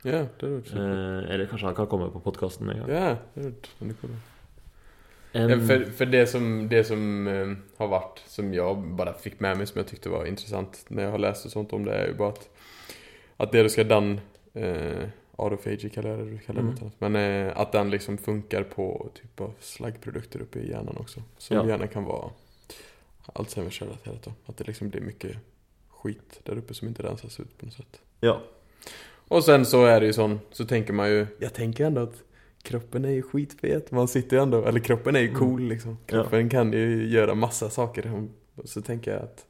Ja, 0.04 0.26
det 0.38 0.46
er 0.46 0.58
Eh, 0.78 1.32
eller 1.32 1.46
kanskje 1.50 1.66
han 1.66 1.74
kan 1.74 1.88
komme 1.90 2.12
på 2.12 2.22
podkasten 2.22 2.70
en 2.70 2.84
gang. 2.84 2.90
Ja, 2.90 3.16
det 3.34 3.42
har 3.42 4.28
vært 5.32 5.58
kult. 5.58 5.66
För, 5.66 5.92
för 5.92 6.06
det 6.06 6.26
som, 6.26 6.68
det 6.68 6.84
som 6.84 7.26
uh, 7.26 7.56
har 7.76 7.88
varit, 7.88 8.22
som 8.26 8.54
jag 8.54 8.78
bara 8.78 9.12
fick 9.12 9.40
med 9.40 9.56
mig, 9.56 9.66
som 9.66 9.78
jag 9.78 9.86
tyckte 9.86 10.08
var 10.08 10.26
intressant 10.26 10.84
när 10.88 11.02
jag 11.02 11.10
har 11.10 11.18
läst 11.18 11.44
och 11.44 11.52
sånt 11.52 11.72
om 11.72 11.84
det, 11.84 11.94
är 11.94 12.06
ju 12.06 12.14
bara 12.14 12.28
att, 12.28 12.48
att 13.36 13.52
det 13.52 13.62
du 13.62 13.68
ska 13.68 13.84
den, 13.84 14.20
uh, 14.56 15.08
autophagy 15.36 15.88
kallar 15.88 16.10
jag 16.10 16.18
det, 16.18 16.30
du 16.30 16.38
kallar 16.38 16.62
det 16.62 16.68
Mm. 16.68 16.90
Men 16.98 17.46
uh, 17.46 17.58
att 17.58 17.72
den 17.72 17.90
liksom 17.90 18.18
funkar 18.18 18.62
på 18.62 19.10
typ 19.14 19.40
av 19.40 19.54
slaggprodukter 19.60 20.42
uppe 20.42 20.58
i 20.58 20.70
hjärnan 20.70 20.96
också. 21.00 21.22
Som 21.38 21.56
Ja. 21.56 21.68
gärna 21.68 21.86
kan 21.86 22.04
vara 22.04 22.30
Alzheimers 23.32 23.82
relaterat 23.82 24.22
då. 24.22 24.32
Att 24.46 24.56
det 24.56 24.66
liksom 24.66 24.88
blir 24.88 25.00
mycket 25.00 25.36
skit 25.88 26.40
där 26.42 26.58
uppe 26.58 26.74
som 26.74 26.88
inte 26.88 27.02
rensas 27.02 27.40
ut 27.40 27.58
på 27.58 27.66
något 27.66 27.74
sätt. 27.74 28.00
Ja. 28.20 28.42
Och 29.28 29.44
sen 29.44 29.66
så 29.66 29.84
är 29.84 30.00
det 30.00 30.06
ju 30.06 30.12
sån, 30.12 30.40
så 30.50 30.64
tänker 30.64 30.92
man 30.92 31.08
ju, 31.10 31.26
jag 31.38 31.54
tänker 31.54 31.84
ändå 31.84 32.00
att 32.00 32.22
kroppen 32.62 33.04
är 33.04 33.10
ju 33.10 33.22
skitfet. 33.22 33.90
Man 33.90 34.08
sitter 34.08 34.36
ju 34.36 34.42
ändå, 34.42 34.64
eller 34.64 34.80
kroppen 34.80 35.16
är 35.16 35.20
ju 35.20 35.34
cool 35.34 35.68
liksom. 35.68 35.98
Ja. 36.06 36.12
Kroppen 36.12 36.48
kan 36.48 36.72
ju 36.72 37.08
göra 37.08 37.34
massa 37.34 37.70
saker. 37.70 38.28
Så 38.64 38.82
tänker 38.82 39.10
jag 39.10 39.22
att 39.22 39.46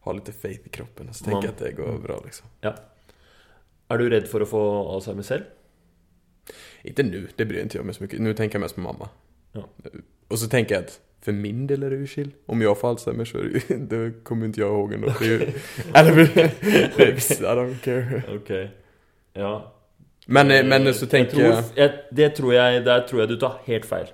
ha 0.00 0.12
lite 0.12 0.32
faith 0.32 0.66
i 0.66 0.68
kroppen 0.68 1.14
så 1.14 1.24
tänker 1.24 1.38
jeg 1.38 1.44
jag 1.44 1.50
att 1.50 1.58
det 1.58 1.72
går 1.72 1.98
bra 1.98 2.22
liksom. 2.24 2.46
Er 3.88 3.98
du 3.98 4.10
redd 4.10 4.28
for 4.28 4.42
å 4.42 4.46
få 4.46 4.60
Alzheimer 4.94 5.22
selv? 5.22 5.44
Inte 6.82 7.02
nu, 7.02 7.28
det 7.36 7.44
bryr 7.44 7.62
inte 7.62 7.76
jag 7.78 7.86
mig 7.86 7.94
så 7.94 8.02
mycket. 8.02 8.20
Nu 8.20 8.34
tänker 8.34 8.56
jag 8.56 8.60
mest 8.60 8.74
på 8.74 8.80
mamma. 8.80 9.08
Ja. 9.52 9.68
Och 10.28 10.38
så 10.38 10.48
tänker 10.48 10.74
jag 10.74 10.84
att 10.84 11.00
för 11.20 11.32
min 11.32 11.66
del 11.66 11.82
är 11.82 11.90
det 11.90 12.06
chill. 12.06 12.30
Om 12.46 12.60
jag 12.60 12.78
får 12.78 12.88
Alzheimer 12.88 13.24
så 13.24 13.38
det 13.78 14.12
kommer 14.24 14.46
inte 14.46 14.60
jag 14.60 14.70
ihåg 14.70 14.92
är 14.92 15.24
ju, 15.24 15.34
I 17.40 17.54
don't 17.54 17.78
care. 17.78 18.22
Ok. 18.36 18.70
Ja. 19.32 19.74
Men, 20.28 20.50
hvis 20.52 20.64
men 20.68 20.88
så 20.94 21.06
jeg 21.08 21.28
tror, 21.30 21.62
jeg 21.76 21.92
Det 22.14 22.26
tror 22.36 22.52
jeg 22.52 22.84
Der 22.84 23.06
tror 23.08 23.20
jeg 23.22 23.28
du 23.30 23.36
tar 23.40 23.58
helt 23.66 23.86
feil. 23.88 24.10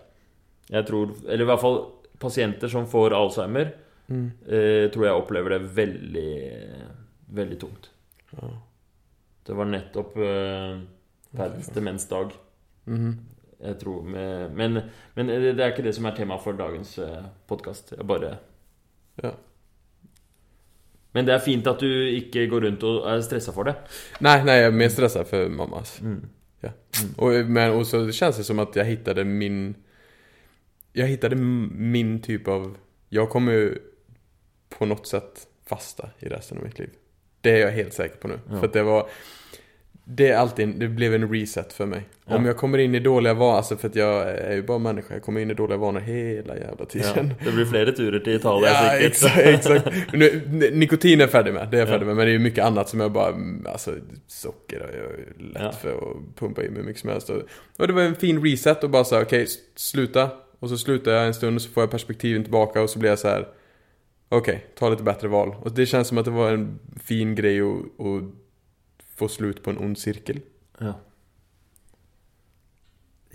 Jeg 0.71 0.87
tror 0.87 1.11
Eller 1.29 1.43
i 1.43 1.49
hvert 1.49 1.61
fall 1.61 1.79
pasienter 2.23 2.69
som 2.71 2.87
får 2.87 3.13
Alzheimer, 3.19 3.73
Mm. 4.09 4.31
eh, 4.47 4.91
tror 4.93 5.05
jeg 5.07 5.15
opplever 5.17 5.49
det 5.55 5.63
veldig 5.77 6.33
Veldig 7.35 7.59
tungt. 7.61 7.91
Ja. 8.37 8.49
Det 9.47 9.57
var 9.57 9.65
nettopp 9.65 10.17
eh, 10.17 10.79
verdens 11.33 11.69
demensdag. 11.75 12.31
Mhm. 12.87 13.15
Jeg 13.65 13.79
tror 13.81 14.03
med, 14.05 14.51
men, 14.57 14.83
men 15.17 15.27
det 15.27 15.59
er 15.61 15.73
ikke 15.73 15.83
det 15.87 15.95
som 15.95 16.05
er 16.05 16.15
tema 16.17 16.37
for 16.37 16.53
dagens 16.53 16.99
eh, 16.99 17.25
podkast. 17.49 17.95
Jeg 17.97 18.07
bare 18.07 18.37
Ja. 19.23 19.31
Men 21.15 21.27
det 21.27 21.35
er 21.35 21.43
fint 21.45 21.67
at 21.71 21.81
du 21.81 21.89
ikke 21.89 22.49
går 22.51 22.67
rundt 22.67 22.85
og 22.89 23.05
er 23.11 23.21
stressa 23.23 23.55
for 23.55 23.71
det. 23.71 23.77
Nei, 24.25 24.41
nei, 24.47 24.59
jeg 24.59 24.71
er 24.71 24.79
mer 24.81 24.91
stressa 24.91 25.23
for 25.29 25.53
mamma. 25.53 25.83
Altså. 25.85 26.03
Mm. 26.05 26.25
Ja. 26.65 26.73
Och, 27.17 27.33
men, 27.51 27.71
også 27.71 28.07
så 28.07 28.13
känns 28.13 28.37
det 28.37 28.45
som 28.45 28.59
at 28.59 28.77
jeg 28.77 28.99
fant 29.05 29.27
min... 29.27 29.77
Jeg 30.95 31.19
fant 31.23 31.39
min 31.71 32.19
type 32.23 32.51
av... 32.51 32.77
Jeg 33.11 33.31
kommer 33.31 33.53
jo 33.53 33.71
på 34.75 34.89
noe 34.91 35.07
sett 35.07 35.47
fasta 35.69 36.11
i 36.21 36.29
resten 36.33 36.59
av 36.59 36.67
mitt 36.67 36.79
liv. 36.79 36.91
Det 37.45 37.53
er 37.53 37.67
jeg 37.67 37.79
helt 37.79 37.95
sikker 37.95 38.19
på 38.23 38.33
nå. 38.33 38.41
Ja. 38.51 38.59
For 38.59 38.75
det 38.75 38.85
var... 38.87 39.09
Det 40.07 40.29
är 40.29 40.37
alltid, 40.37 40.69
det 40.69 40.89
blev 40.89 41.15
en 41.15 41.33
reset 41.33 41.73
för 41.73 41.87
mig. 41.87 42.03
Ja. 42.27 42.37
Om 42.37 42.45
jag 42.47 42.57
kommer 42.57 42.79
in 42.79 42.95
i 42.95 43.01
dåliga 43.01 43.35
vanor, 43.35 43.57
alltså 43.57 43.77
för 43.77 43.89
att 43.89 43.95
jag 43.97 44.29
är 44.31 44.55
ju 44.55 44.63
bara 44.63 44.79
människa, 44.79 45.15
jag 45.15 45.23
kommer 45.23 45.41
in 45.41 45.51
i 45.51 45.55
dåliga 45.55 45.79
vanor 45.79 46.01
hela 46.01 46.55
jävla 46.57 46.77
Ja, 46.79 46.85
tiden. 46.85 47.35
det 47.45 47.51
blir 47.53 47.65
flere 47.65 47.93
turer 47.93 48.19
til 48.21 48.35
Italia, 48.37 48.69
Ja, 48.71 48.91
sikkert. 48.91 49.11
exakt, 49.13 49.39
exakt. 49.39 49.87
Nu, 50.13 50.43
nikotin 50.73 51.19
är 51.19 51.23
jag 51.23 51.31
färdig 51.31 51.55
med, 51.55 51.69
det 51.71 51.77
är 51.77 51.81
jag 51.81 51.89
Ja. 51.89 51.93
färdig 51.93 52.07
med. 52.07 52.17
Men 52.17 52.27
det 52.27 52.31
är 52.31 52.33
ju 52.33 52.39
mycket 52.39 52.65
annat 52.65 52.89
som 52.89 53.01
jag 53.01 53.13
bara, 53.13 53.29
mm, 53.29 53.67
alltså 53.67 53.95
socker 54.27 54.81
jag 54.81 54.91
ju 54.95 55.49
lätt 55.53 55.63
Ja. 55.63 55.73
för 55.73 55.91
att 55.91 56.37
pumpa 56.37 56.63
i 56.63 56.69
mig 56.69 56.79
hur 56.79 56.87
mycket 56.87 57.01
som 57.01 57.11
helst. 57.11 57.31
Och, 57.79 57.87
det 57.87 57.93
var 57.93 58.03
en 58.03 58.15
fin 58.15 58.45
reset 58.45 58.85
och 58.85 58.91
bara 58.91 59.05
så 59.05 59.15
här, 59.15 59.23
okej, 59.23 59.43
s- 59.43 59.57
sluta. 59.77 60.31
Och 60.61 60.69
så 60.69 60.77
slutar 60.79 61.13
jag 61.13 61.27
en 61.27 61.35
stund 61.35 61.57
och 61.57 61.63
så 61.63 61.71
får 61.71 61.83
jag 61.83 61.91
perspektiven 61.91 62.43
tillbaka 62.43 62.83
och 62.83 62.91
så 62.91 62.99
blir 62.99 63.11
jag 63.11 63.19
så 63.19 63.29
här, 63.29 63.47
okej, 64.29 64.65
ta 64.79 64.89
lite 64.89 65.03
bättre 65.03 65.29
val. 65.29 65.55
Och 65.61 65.73
det 65.75 65.87
känns 65.87 66.09
som 66.09 66.19
att 66.19 66.25
det 66.25 66.31
var 66.31 66.51
en 66.53 66.79
fin 67.05 67.35
grej 67.35 67.61
att 67.61 67.77
få 69.19 69.29
slut 69.31 69.63
på 69.65 69.75
en 69.75 69.81
ond 69.83 69.99
sirkel. 69.99 70.41
Ja. 70.81 70.97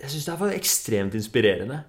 Jeg 0.00 0.12
syns 0.14 0.28
det 0.28 0.36
var 0.40 0.56
ekstremt 0.56 1.16
inspirerende. 1.16 1.82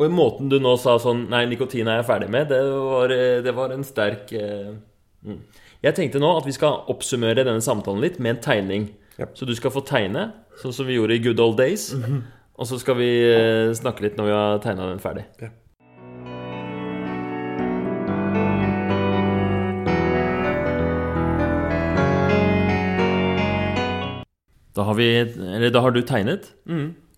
Og 0.00 0.06
i 0.08 0.12
måten 0.12 0.48
du 0.48 0.56
nå 0.60 0.74
sa 0.80 0.94
sånn 1.00 1.26
Nei, 1.28 1.42
nikotin 1.50 1.88
er 1.88 2.00
jeg 2.00 2.08
ferdig 2.08 2.30
med, 2.32 2.48
det 2.48 2.60
var, 2.72 3.12
det 3.44 3.52
var 3.56 3.74
en 3.74 3.84
sterk 3.84 4.30
eh, 4.32 4.70
mm. 5.28 5.40
Jeg 5.84 5.96
tenkte 5.96 6.22
nå 6.22 6.30
at 6.38 6.48
vi 6.48 6.54
skal 6.56 6.86
oppsummere 6.92 7.44
denne 7.44 7.60
samtalen 7.64 8.00
litt 8.04 8.18
med 8.20 8.34
en 8.34 8.42
tegning. 8.44 8.90
Ja. 9.20 9.28
Så 9.36 9.48
du 9.48 9.54
skal 9.56 9.72
få 9.72 9.80
tegne, 9.84 10.26
sånn 10.60 10.74
som 10.76 10.88
vi 10.88 10.96
gjorde 10.96 11.16
i 11.16 11.22
good 11.24 11.40
old 11.40 11.56
days. 11.60 11.90
Og 12.60 12.68
så 12.68 12.76
skal 12.80 12.98
vi 12.98 13.08
eh, 13.24 13.70
snakke 13.76 14.04
litt 14.04 14.18
når 14.20 14.28
vi 14.28 14.34
har 14.36 14.60
tegna 14.60 14.90
den 14.90 15.00
ferdig. 15.00 15.24
Ja. 15.40 15.48
Da 24.76 24.84
har 24.86 24.94
vi 24.94 25.06
Eller 25.20 25.70
da 25.70 25.80
har 25.84 25.90
du 25.90 26.02
tegnet. 26.06 26.52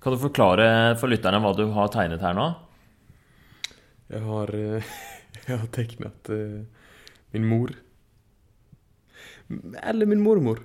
Kan 0.03 0.13
du 0.15 0.19
forklare 0.19 0.97
for 0.99 1.13
lytterne 1.13 1.39
hva 1.43 1.53
du 1.57 1.67
har 1.75 1.91
tegnet 1.95 2.23
her 2.25 2.35
nå? 2.35 2.47
Jeg 4.13 4.23
har, 4.27 4.51
eh, 4.55 4.89
har 5.49 5.69
tegnet 5.73 6.31
eh, 6.33 6.63
min 7.33 7.47
mor. 7.49 7.71
Eller 9.83 10.07
min 10.07 10.23
mormor. 10.25 10.61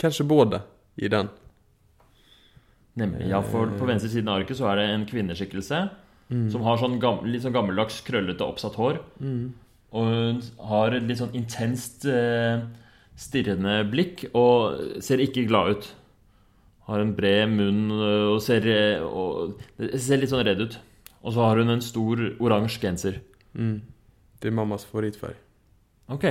Kanskje 0.00 0.26
både 0.28 0.60
i 0.96 1.08
den. 1.08 1.28
Nemlig. 2.96 3.28
Ja, 3.28 3.42
for 3.44 3.68
på 3.76 3.86
venstre 3.88 4.08
siden 4.08 4.28
av 4.32 4.40
arket 4.40 4.56
så 4.58 4.70
er 4.72 4.80
det 4.80 4.88
en 4.94 5.06
kvinneskikkelse 5.08 5.80
som 6.50 6.64
har 6.66 6.78
sånn 6.80 6.96
gam, 6.98 7.20
litt 7.28 7.44
sånn 7.44 7.54
gammeldags, 7.54 8.00
krøllete, 8.02 8.42
oppsatt 8.42 8.74
hår. 8.80 8.96
Og 9.94 10.08
hun 10.10 10.40
har 10.72 10.96
et 10.96 11.04
litt 11.06 11.20
sånn 11.20 11.36
intenst 11.38 12.02
eh, 12.10 12.64
stirrende 13.16 13.76
blikk 13.92 14.24
og 14.34 14.98
ser 15.04 15.22
ikke 15.22 15.44
glad 15.46 15.76
ut. 15.76 15.86
Har 16.86 17.02
en 17.02 17.14
bred 17.16 17.50
munn 17.50 17.90
eh, 17.90 18.26
og 18.30 18.40
ser, 18.44 18.66
eh, 18.70 19.02
og, 19.02 19.56
ser 19.98 20.20
litt 20.22 20.30
sånn 20.30 20.44
redd 20.46 20.62
ut. 20.62 20.76
Og 21.26 21.34
så 21.34 21.42
har 21.42 21.58
hun 21.58 21.72
en 21.74 21.82
stor 21.82 22.20
oransje 22.38 22.78
genser. 22.84 23.20
Mm. 23.58 23.80
Det 24.38 24.50
er 24.50 24.54
mammas 24.54 24.84
favorittfarge. 24.86 25.40
Ok. 26.12 26.28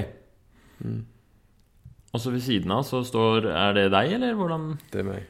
Og 2.15 2.21
så 2.21 2.31
ved 2.31 2.43
siden 2.45 2.71
av 2.71 2.85
så 2.87 3.01
står 3.03 3.49
Er 3.51 3.73
det 3.75 3.89
deg, 3.91 4.13
eller 4.15 4.37
hvordan? 4.39 4.69
Det 4.91 5.01
er 5.01 5.07
meg. 5.09 5.25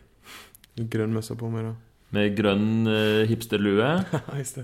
Grønn 0.92 1.16
møssa 1.16 1.38
på 1.40 1.50
meg, 1.50 1.72
da. 1.72 1.74
Med 2.16 2.36
grønn 2.38 2.86
uh, 2.86 3.24
hipsterlue. 3.30 3.88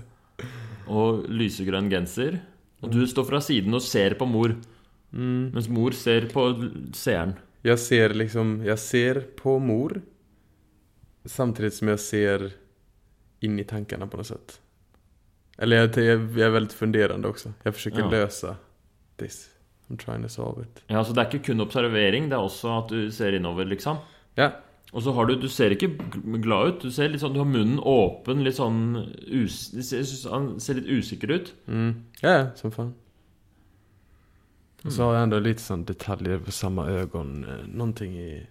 Og 0.98 1.24
lysegrønn 1.30 1.90
genser. 1.90 2.38
Og 2.82 2.92
du 2.94 3.02
står 3.06 3.26
fra 3.28 3.40
siden 3.42 3.74
og 3.74 3.82
ser 3.86 4.18
på 4.20 4.28
mor, 4.28 4.54
Mm. 5.12 5.50
mens 5.52 5.66
mor 5.68 5.92
ser 5.92 6.24
på 6.32 6.40
seeren. 6.96 7.34
Jeg 7.62 7.76
ser 7.78 8.14
liksom, 8.16 8.62
Jeg 8.64 8.78
ser 8.80 9.20
på 9.36 9.58
mor. 9.60 9.98
Samtidigt 11.24 11.74
som 11.74 11.88
jag 11.88 12.00
ser 12.00 12.52
in 13.40 13.58
i 13.58 13.64
tankarna 13.64 14.06
på 14.06 14.16
något 14.16 14.26
sätt. 14.26 14.60
Eller 15.58 15.76
jag, 15.76 15.88
jag 15.88 16.46
är 16.46 16.50
väldigt 16.50 16.72
funderande 16.72 17.28
också. 17.28 17.52
Jag 17.62 17.74
försöker 17.74 17.98
Ja. 17.98 18.10
lösa 18.10 18.56
this. 19.16 19.48
I'm 19.88 19.96
trying 19.96 20.22
to 20.22 20.28
solve 20.28 20.62
it. 20.62 20.82
Ja, 20.86 21.04
Så 21.04 21.12
det 21.12 21.20
er 21.20 21.26
ikke 21.30 21.44
kun 21.46 21.60
observering, 21.60 22.28
det 22.30 22.36
er 22.36 22.40
også 22.42 22.68
at 22.78 22.88
du 22.90 23.10
ser 23.10 23.32
innover, 23.32 23.64
liksom. 23.64 23.96
Ja, 24.34 24.50
Og 24.92 25.02
så 25.02 25.12
har 25.12 25.24
du 25.26 25.34
Du 25.40 25.48
ser 25.48 25.70
ikke 25.70 25.88
glad 26.42 26.68
ut. 26.68 26.80
Du 26.82 26.90
ser 26.90 27.08
litt 27.08 27.20
sånn 27.20 27.32
Du 27.32 27.38
har 27.40 27.46
munnen 27.46 27.78
åpen, 27.78 28.42
litt 28.44 28.56
sånn 28.56 28.96
us, 29.32 29.70
ser, 29.88 30.30
Han 30.30 30.60
ser 30.60 30.74
litt 30.74 30.86
usikker 30.86 31.30
ut. 31.30 31.52
Mm. 31.66 32.04
Ja, 32.20 32.50
som 32.54 32.72
fan. 32.72 32.94
Och 34.84 34.92
så 34.92 35.02
har 35.02 35.14
jag 35.14 35.22
ändå 35.22 35.38
lite 35.38 35.62
sån 35.62 35.84
detaljer 35.84 36.38
på 36.38 36.50
samma 36.52 36.86
ögon. 36.88 37.44
eh, 37.44 37.66
Någonting 37.66 38.18
i... 38.18 38.46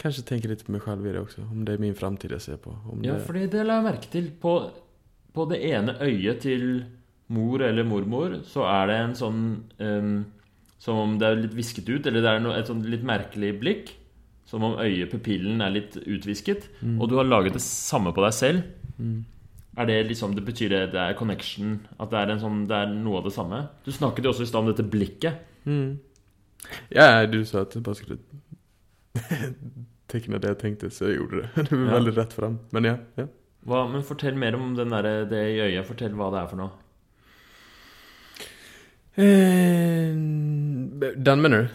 Kanske 0.00 0.22
tänker 0.22 0.48
lite 0.48 0.64
på 0.64 0.72
mig 0.72 0.80
själv 0.80 1.06
i 1.06 1.12
det 1.12 1.20
också. 1.20 1.40
Om 1.50 1.64
det 1.64 1.72
är 1.72 1.78
min 1.78 1.94
framtid 1.94 2.32
jag 2.32 2.42
ser 2.42 2.56
på. 2.56 2.70
Om 2.70 3.04
Ja, 3.04 3.14
det... 3.14 3.20
fordi 3.20 3.46
det 3.46 3.64
la 3.66 3.74
jeg 3.80 3.84
merke 3.84 4.08
til. 4.08 4.30
På, 4.40 4.54
på 5.32 5.44
det 5.50 5.58
ene 5.68 5.96
øyet 6.00 6.40
til 6.40 6.84
mor 7.28 7.62
eller 7.62 7.84
mormor, 7.84 8.38
så 8.48 8.64
er 8.64 8.86
det 8.88 8.96
en 8.96 9.16
sånn 9.18 9.42
um, 9.78 10.14
Som 10.80 10.96
om 10.96 11.18
det 11.20 11.28
er 11.28 11.42
litt 11.42 11.52
visket 11.54 11.88
ut, 11.90 12.06
eller 12.08 12.24
det 12.24 12.30
er 12.30 12.40
noe, 12.40 12.56
et 12.56 12.70
sånn 12.70 12.80
litt 12.88 13.04
merkelig 13.04 13.50
blikk. 13.60 13.90
Som 14.48 14.64
om 14.64 14.78
øyet, 14.80 15.10
pupillen, 15.12 15.60
er 15.60 15.74
litt 15.74 15.98
utvisket. 16.00 16.70
Og 16.96 17.04
du 17.10 17.18
har 17.20 17.28
laget 17.28 17.58
det 17.58 17.62
samme 17.62 18.14
på 18.16 18.24
deg 18.24 18.32
selv. 18.32 18.62
Er 19.76 19.86
det 19.86 19.98
liksom, 20.08 20.32
det 20.34 20.46
Betyr 20.48 20.72
det 20.72 20.80
det 20.94 21.02
er 21.02 21.18
connection? 21.18 21.76
At 22.00 22.10
det 22.10 22.18
er, 22.22 22.32
en 22.32 22.40
sånn, 22.40 22.64
det 22.66 22.78
er 22.78 22.94
noe 22.96 23.20
av 23.20 23.28
det 23.28 23.34
samme? 23.36 23.60
Du 23.84 23.92
snakket 23.92 24.24
jo 24.24 24.32
også 24.32 24.48
i 24.48 24.48
stad 24.48 24.64
om 24.64 24.72
dette 24.72 24.88
blikket. 24.96 25.44
Mm. 25.68 26.00
Ja, 26.92 27.26
du 27.26 27.44
sa 27.44 27.62
at 27.66 27.76
jeg 27.76 27.84
bare 27.84 28.00
skulle 28.00 28.18
teckna 30.10 30.38
det 30.42 30.48
jeg 30.54 30.58
tenkte, 30.62 30.90
så 30.90 31.08
jeg 31.10 31.18
gjorde 31.20 31.42
det. 31.42 31.50
Det 31.70 31.76
var 31.76 31.86
Ja. 31.86 31.94
veldig 31.98 32.16
rett 32.16 32.32
fram. 32.36 32.58
Men 32.74 32.84
ja, 32.88 32.96
ja. 33.16 33.26
Hva, 33.66 33.82
men 33.92 34.02
fortell 34.06 34.34
mer 34.40 34.54
om 34.56 34.74
den 34.74 34.88
der, 34.94 35.10
det 35.28 35.42
i 35.54 35.58
øyet. 35.60 35.84
Fortell 35.86 36.14
hva 36.16 36.30
det 36.32 36.40
er 36.40 36.48
for 36.48 36.56
noe. 36.62 36.70
Eh, 39.20 40.14
Den 41.16 41.42
mener 41.42 41.62
du? 41.66 41.68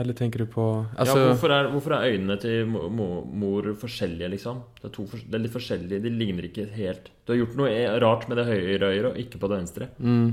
Eller 0.00 0.14
tenker 0.16 0.38
du 0.40 0.46
på... 0.48 0.64
altså, 0.96 1.18
ja, 1.18 1.24
hvorfor, 1.34 1.52
er, 1.52 1.66
hvorfor 1.68 1.92
er 1.92 2.06
øynene 2.14 2.36
til 2.40 2.62
mo- 2.66 2.86
mo- 2.88 3.24
mor 3.28 3.66
forskjellige, 3.76 4.30
liksom? 4.32 4.62
Det 4.78 4.86
er, 4.88 4.92
to, 4.94 5.04
fors- 5.10 5.26
det 5.28 5.36
er 5.36 5.42
litt 5.44 5.52
forskjellige, 5.52 5.98
de 6.00 6.12
ligner 6.16 6.46
ikke 6.48 6.64
helt 6.72 7.10
Du 7.26 7.34
har 7.34 7.42
gjort 7.42 7.58
noe 7.60 7.68
e- 7.74 7.98
rart 8.00 8.24
med 8.30 8.40
det 8.40 8.46
høyre 8.48 8.88
øyet, 8.88 9.08
og 9.10 9.18
ikke 9.20 9.40
på 9.42 9.50
det 9.52 9.58
venstre. 9.60 9.88
Mm. 10.00 10.30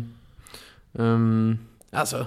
Um, 0.95 1.57
altså 1.91 2.23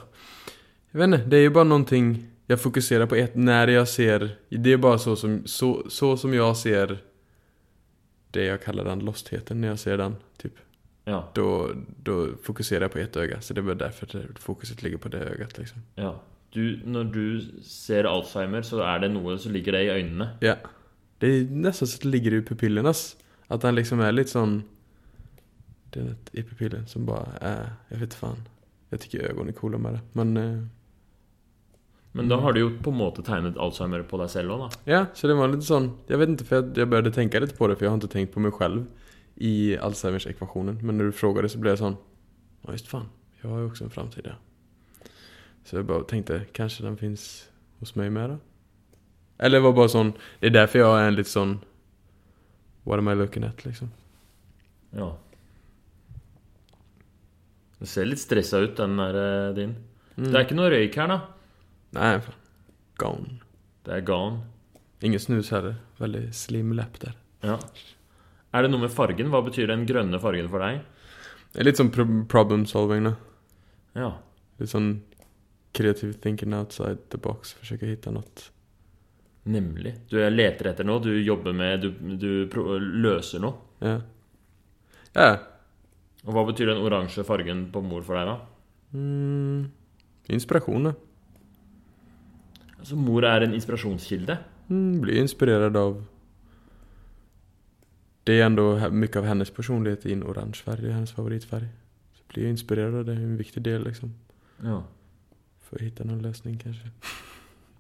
Jeg 0.93 1.01
vet 1.01 1.09
ikke. 1.17 1.31
det 1.33 1.39
er 1.41 1.45
jo 1.49 1.55
bare 1.57 1.65
noen 1.65 1.73
någonting 1.73 2.11
jag 2.47 2.61
fokuserar 2.61 3.07
på 3.07 3.15
ett, 3.15 3.35
när 3.35 3.69
jag 3.69 3.89
ser, 3.89 4.37
det 4.49 4.73
är 4.73 4.77
bara 4.77 4.99
så 4.99 5.17
som, 5.17 5.43
så, 5.47 5.87
så 5.89 6.17
som 6.17 6.35
jag 6.35 6.57
ser 6.57 6.99
det 8.31 8.45
jag 8.45 8.63
kallar 8.63 8.85
den 8.85 8.99
lostheten 8.99 9.61
när 9.61 9.69
jag 9.69 9.79
ser 9.79 9.99
den, 9.99 10.17
typ. 10.37 10.55
Ja. 11.05 11.31
Då, 11.35 11.71
då 12.03 12.29
fokuserer 12.43 12.81
jeg 12.81 12.93
på 12.93 12.99
ett 12.99 13.17
øye. 13.17 13.41
så 13.41 13.55
det 13.55 13.61
er 13.61 13.63
bare 13.65 13.75
derfor 13.79 14.07
fokuset 14.39 14.83
ligger 14.83 14.99
på 14.99 15.09
det 15.09 15.19
øyet. 15.39 15.59
liksom. 15.59 15.83
ja. 15.95 16.21
Du, 16.55 16.81
når 16.85 17.05
du 17.05 17.41
ser 17.63 18.05
Alzheimer, 18.05 18.63
så 18.63 18.83
er 18.85 18.99
det 18.99 19.09
noe 19.11 19.39
som 19.39 19.53
ligger 19.53 19.73
det 19.73 19.85
i 19.87 19.89
øynene. 19.91 20.27
Ja. 20.41 20.55
Det 21.21 21.29
er 21.29 21.47
nesten 21.49 21.87
så 21.89 21.99
det 22.03 22.11
ligger 22.11 22.33
i 22.33 22.41
pupillernas, 22.43 23.17
At 23.49 23.63
den 23.63 23.75
liksom 23.75 24.01
er 24.01 24.13
litt 24.13 24.29
sånn 24.29 24.63
det 25.93 26.01
er 26.01 26.05
något 26.05 26.31
i 26.33 26.43
pupillen 26.43 26.87
som 26.87 27.07
bare 27.07 27.37
er 27.41 27.73
Jeg 27.91 28.01
vet 28.01 28.15
fan. 28.15 28.47
jeg 28.91 29.01
tycker 29.01 29.31
øynene 29.31 29.49
er 29.49 29.53
coola 29.53 29.79
med 29.79 29.93
det, 29.93 30.01
men 30.15 30.37
eh, 30.37 30.63
Men 32.13 32.29
da 32.29 32.37
har 32.37 32.53
du 32.53 32.61
jo 32.61 32.71
på 32.85 32.93
en 32.93 32.99
måte 32.99 33.23
tegnet 33.25 33.57
Alzheimer 33.57 34.03
på 34.05 34.19
deg 34.21 34.29
selv 34.29 34.53
òg, 34.53 34.65
da. 34.67 34.81
Ja, 34.91 35.01
så 35.17 35.31
det 35.31 35.37
var 35.39 35.49
litt 35.49 35.65
sånn 35.65 35.95
Jeg 36.11 36.21
vet 36.21 36.35
ikke, 36.35 36.49
for 36.51 36.59
jeg 36.61 36.83
jag 36.83 36.91
började 36.93 37.15
tenke 37.17 37.41
litt 37.41 37.57
på 37.57 37.69
det 37.71 37.79
for 37.79 37.87
jeg 37.87 37.95
har 37.95 38.03
ikke 38.03 38.13
tenkt 38.13 38.35
på 38.35 38.43
meg 38.45 38.59
selv 38.59 38.85
i 39.43 39.53
Alzheimers 39.81 40.27
ekvationen. 40.29 40.77
Men 40.85 40.99
når 40.99 41.09
du 41.09 41.17
frågade 41.17 41.49
så 41.49 41.61
ble 41.63 41.73
jeg 41.73 41.81
sånn 41.81 41.97
ja 42.67 42.77
just 42.77 42.89
fan, 42.89 43.09
Jeg 43.41 43.51
har 43.51 43.59
jo 43.65 43.71
også 43.71 43.89
en 43.89 43.95
framtid 43.95 44.29
ja. 44.29 44.37
Så 45.65 45.79
jeg 45.79 45.89
bare 45.89 46.05
tenkte 46.05 46.45
Kanskje 46.53 46.85
den 46.85 47.01
fins 47.01 47.49
hos 47.81 47.97
meg 47.97 48.13
mer, 48.13 48.37
da? 48.37 48.39
Eller 49.41 49.59
det 49.59 49.65
var 49.65 49.79
bare 49.81 49.91
sånn 49.97 50.13
det 50.41 50.53
er 50.53 50.59
derfor 50.61 50.83
jeg 50.83 51.01
er 51.01 51.09
en 51.09 51.17
litt 51.17 51.33
sånn 51.33 51.59
what 52.85 52.99
am 52.99 53.09
I 53.09 53.15
looking 53.15 53.45
at 53.45 53.65
liksom? 53.65 53.89
Ja. 54.93 55.15
Du 57.81 57.87
ser 57.87 58.07
litt 58.07 58.21
stressa 58.21 58.61
ut, 58.63 58.77
den 58.77 58.99
der 59.01 59.53
din. 59.57 59.77
din. 60.17 60.29
Det 60.31 60.37
er 60.37 60.45
ikke 60.45 60.59
noe 60.59 60.71
røyk 60.71 60.99
her, 61.01 61.09
da. 61.11 61.17
Nej, 61.93 62.21
fan. 62.25 62.35
Gone. 63.03 63.39
Det 63.85 63.97
er 63.99 64.05
gone. 64.07 64.41
Ingen 65.03 65.21
snus 65.21 65.51
heller, 65.51 65.77
Veldig 65.99 66.29
slim 66.35 66.73
lepp 66.79 66.99
der. 67.03 67.15
Ja. 67.43 67.57
Er 68.55 68.63
det 68.63 68.71
noe 68.71 68.81
med 68.85 68.93
fargen? 68.95 69.31
Hva 69.33 69.41
betyr 69.45 69.67
den 69.71 69.87
grønne 69.89 70.21
fargen 70.23 70.49
for 70.53 70.63
deg? 70.63 70.83
Det 71.53 71.61
er 71.61 71.67
litt 71.69 71.81
sånn 71.81 71.91
pro- 71.93 72.25
problem 72.31 72.65
solving 72.69 73.05
da. 73.09 73.15
Ja. 73.99 74.11
Litt 74.61 74.71
sånn 74.73 74.93
kreativ 75.73 76.13
creative 76.13 76.21
thinking 76.21 76.55
outside 76.55 76.99
the 77.11 77.19
box. 77.19 77.55
Forsøke 77.59 77.87
å 77.87 77.93
hitte 77.95 78.13
noe. 78.13 78.25
Nemlig. 79.49 79.95
Du 80.09 80.19
leter 80.31 80.69
etter 80.71 80.85
noe, 80.87 81.01
du 81.03 81.11
jobber 81.19 81.53
med 81.57 81.81
Du, 81.83 81.91
du 82.17 82.47
pro- 82.53 82.79
løser 82.79 83.41
noe. 83.43 83.55
Ja. 83.83 83.97
Ja. 85.17 85.31
Og 86.25 86.35
hva 86.37 86.45
betyr 86.47 86.71
den 86.71 86.79
oransje 86.85 87.25
fargen 87.27 87.67
på 87.73 87.83
mor 87.83 88.05
for 88.07 88.15
deg, 88.21 88.29
da? 88.31 88.37
Mm. 88.95 89.71
inspirasjon, 90.29 90.85
då. 90.85 90.93
Altså, 92.83 92.97
mor 92.99 93.23
er 93.23 93.45
en 93.45 93.53
inspirasjonskilde. 93.55 94.37
Mm, 94.69 95.01
blir 95.05 95.21
inspirert 95.21 95.77
av 95.77 96.01
Det 98.27 98.41
er 98.41 98.47
ändå 98.47 98.91
mye 98.91 99.19
av 99.19 99.27
hennes 99.27 99.51
personlighet 99.51 100.07
i 100.07 100.13
en 100.13 100.23
oransje 100.23 100.63
farge, 100.63 100.93
hennes 100.93 101.13
favorittfarge. 101.13 101.69
Så 102.15 102.23
blir 102.29 102.45
jeg 102.45 102.57
inspirert 102.57 102.95
av 102.95 103.07
det, 103.07 103.17
en 103.17 103.39
viktig 103.39 103.63
del 103.65 103.83
liksom. 103.83 104.13
Ja. 104.63 104.81
For 105.67 105.79
å 105.79 105.83
finne 105.83 106.07
noen 106.07 106.23
løsning, 106.23 106.59
kanskje. 106.59 106.91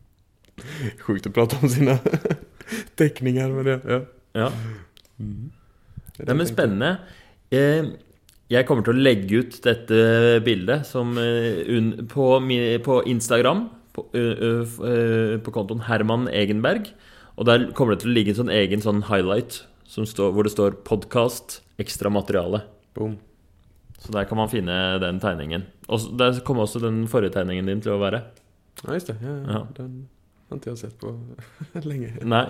Sjukt 1.04 1.26
å 1.26 1.34
prate 1.34 1.58
om 1.62 1.70
sine 1.70 1.98
tekninger 2.98 3.54
med 3.54 3.70
det, 3.70 3.76
ja. 3.86 4.00
ja. 4.38 4.48
Mm. 5.18 5.52
Det 6.16 6.26
Nei, 6.26 6.38
men 6.40 6.50
spennende. 6.50 6.96
Eh, 7.54 7.92
jeg 8.50 8.66
kommer 8.66 8.86
til 8.86 8.98
å 8.98 9.02
legge 9.02 9.44
ut 9.44 9.62
dette 9.62 10.02
bildet 10.46 10.86
som, 10.86 11.14
eh, 11.22 11.62
un, 11.70 11.94
på, 12.10 12.32
på 12.82 13.02
Instagram. 13.14 13.68
På, 13.92 14.06
på 14.08 15.52
kontoen 15.52 15.84
Herman 15.84 16.28
Egenberg. 16.32 16.88
Og 17.36 17.48
der 17.48 17.70
kommer 17.76 17.94
det 17.94 18.04
til 18.04 18.12
å 18.12 18.16
ligge 18.16 18.32
en 18.32 18.40
sånn 18.42 18.52
egen 18.52 18.84
sånn 18.84 19.04
highlight 19.08 19.62
som 19.88 20.06
står, 20.08 20.32
hvor 20.32 20.46
det 20.46 20.54
står 20.54 20.78
'podkast 20.86 21.60
ekstra 21.80 22.08
materiale'. 22.12 22.62
Boom. 22.96 23.18
Så 24.00 24.12
der 24.12 24.24
kan 24.24 24.38
man 24.40 24.48
finne 24.48 24.98
den 25.00 25.20
tegningen. 25.20 25.66
Og 25.88 26.16
der 26.18 26.40
kom 26.40 26.58
også 26.58 26.80
den 26.82 27.04
forrige 27.08 27.36
tegningen 27.36 27.66
din 27.66 27.80
til 27.84 27.92
å 27.94 28.00
være. 28.00 28.22
Ja 28.82 28.94
just 28.96 29.06
det, 29.06 29.16
ja, 29.22 29.34
ja. 29.36 29.52
Ja. 29.52 29.66
den 29.76 30.08
har 30.50 30.58
jeg 30.58 30.66
jag 30.72 30.78
sett 30.78 30.98
på 31.00 31.12
lenge. 31.90 32.16
Nei. 32.24 32.46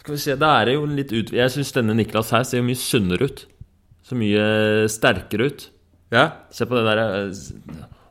Skal 0.00 0.14
vi 0.14 0.18
se, 0.22 0.36
da 0.40 0.54
er 0.60 0.68
det 0.68 0.74
jo 0.74 0.86
litt 0.86 1.12
ut... 1.12 1.32
Jeg 1.32 1.52
syns 1.52 1.72
denne 1.76 1.94
Niklas 1.96 2.32
her 2.32 2.44
ser 2.48 2.64
mye 2.64 2.78
sunnere 2.78 3.28
ut. 3.28 3.46
Så 4.02 4.16
mye 4.16 4.88
sterkere 4.88 5.50
ut. 5.50 5.68
Ja, 6.10 6.30
Se 6.50 6.64
på 6.64 6.78
det 6.78 6.84
der 6.88 7.32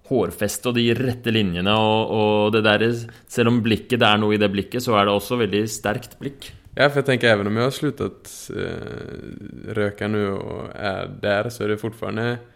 eh, 0.07 0.11
hårfestet 0.11 0.69
og 0.71 0.77
de 0.77 0.85
rette 0.97 1.33
linjene 1.33 1.73
og, 1.75 2.13
og 2.17 2.53
det 2.55 2.63
der 2.65 2.85
Selv 3.27 3.51
om 3.51 3.61
blikket, 3.63 3.99
det 3.99 4.07
er 4.07 4.21
noe 4.21 4.35
i 4.35 4.41
det 4.41 4.51
blikket, 4.53 4.83
så 4.83 4.97
er 4.97 5.07
det 5.07 5.13
også 5.13 5.39
veldig 5.43 5.63
sterkt 5.69 6.17
blikk. 6.19 6.51
Ja, 6.77 6.87
for 6.87 7.01
jeg 7.01 7.07
tenker 7.09 7.33
even 7.33 7.49
om 7.49 7.57
jeg 7.57 7.65
har 7.65 7.73
sluttet 7.73 8.33
uh, 8.53 9.73
røyke 9.73 10.07
nå 10.11 10.21
og 10.35 10.67
er 10.75 11.09
der, 11.23 11.49
så 11.49 11.65
er 11.65 11.73
det 11.73 11.81
fortsatt 11.81 12.53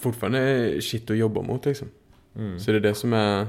Fortsatt 0.00 0.34
shit 0.82 1.10
å 1.12 1.16
jobbe 1.16 1.44
mot 1.46 1.64
liksom. 1.64 1.88
Mm. 2.34 2.56
Så 2.58 2.72
det 2.72 2.80
er 2.80 2.88
det 2.88 2.94
som 2.96 3.12
är 3.14 3.46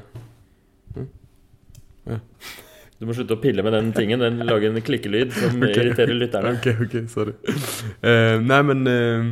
Du 3.00 3.08
må 3.08 3.16
slutte 3.16 3.36
å 3.36 3.42
pille 3.44 3.64
med 3.66 3.74
den 3.76 3.90
tingen. 3.96 4.22
Den 4.24 4.40
lager 4.48 4.72
en 4.72 4.86
klikkelyd 4.86 5.34
som 5.36 5.58
okay. 5.64 5.74
irriterer 5.82 6.16
lytterne. 6.16 6.56
Ok, 6.60 6.68
ok, 6.86 6.96
sorry. 7.12 7.34
Uh, 8.00 8.38
nei, 8.44 8.62
men 8.70 8.86
uh, 8.88 9.26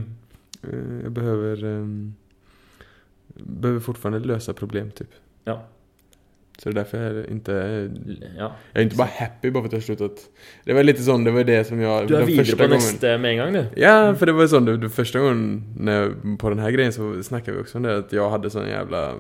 eh, 0.63 0.97
Jeg 1.05 1.13
behøver 1.15 1.63
eh, 1.69 1.85
behöver 3.33 3.79
fortfarande 3.79 4.19
lösa 4.19 4.53
problem 4.53 4.91
typ. 4.91 5.09
Ja. 5.43 5.67
Så 6.57 6.69
det 6.69 6.73
är 6.73 6.75
därför 6.75 7.13
jag 7.13 7.25
inte 7.25 7.51
ja. 8.37 8.55
jag 8.73 8.79
är 8.79 8.83
inte 8.83 8.95
bara 8.95 9.09
happy 9.19 9.51
bara 9.51 9.61
för 9.61 9.67
att 9.67 9.73
jag 9.73 9.79
har 9.79 9.83
slutat. 9.83 10.11
Det 10.63 10.73
var 10.73 10.83
lite 10.83 11.03
sånn, 11.03 11.23
det 11.23 11.31
var 11.31 11.43
det 11.43 11.63
som 11.63 11.79
jag 11.79 12.07
Du 12.07 12.15
er 12.15 12.25
videre 12.25 12.67
på 12.67 12.73
neste 12.73 13.17
med 13.17 13.31
en 13.31 13.37
gang, 13.37 13.53
du. 13.53 13.65
Ja, 13.75 14.15
för 14.15 14.25
det 14.25 14.31
var 14.31 14.47
sånn, 14.47 14.49
sån, 14.49 14.65
det, 14.65 14.77
det 14.77 14.89
första 14.89 15.19
gången 15.19 15.63
när 15.77 16.13
på 16.37 16.49
den 16.49 16.59
här 16.59 16.71
grejen 16.71 16.93
så 16.93 17.23
snackade 17.23 17.57
vi 17.57 17.63
också 17.63 17.77
om 17.77 17.83
det 17.83 17.97
att 17.97 18.13
jag 18.13 18.29
hade 18.29 18.49
sån 18.49 18.67
jävla 18.67 19.13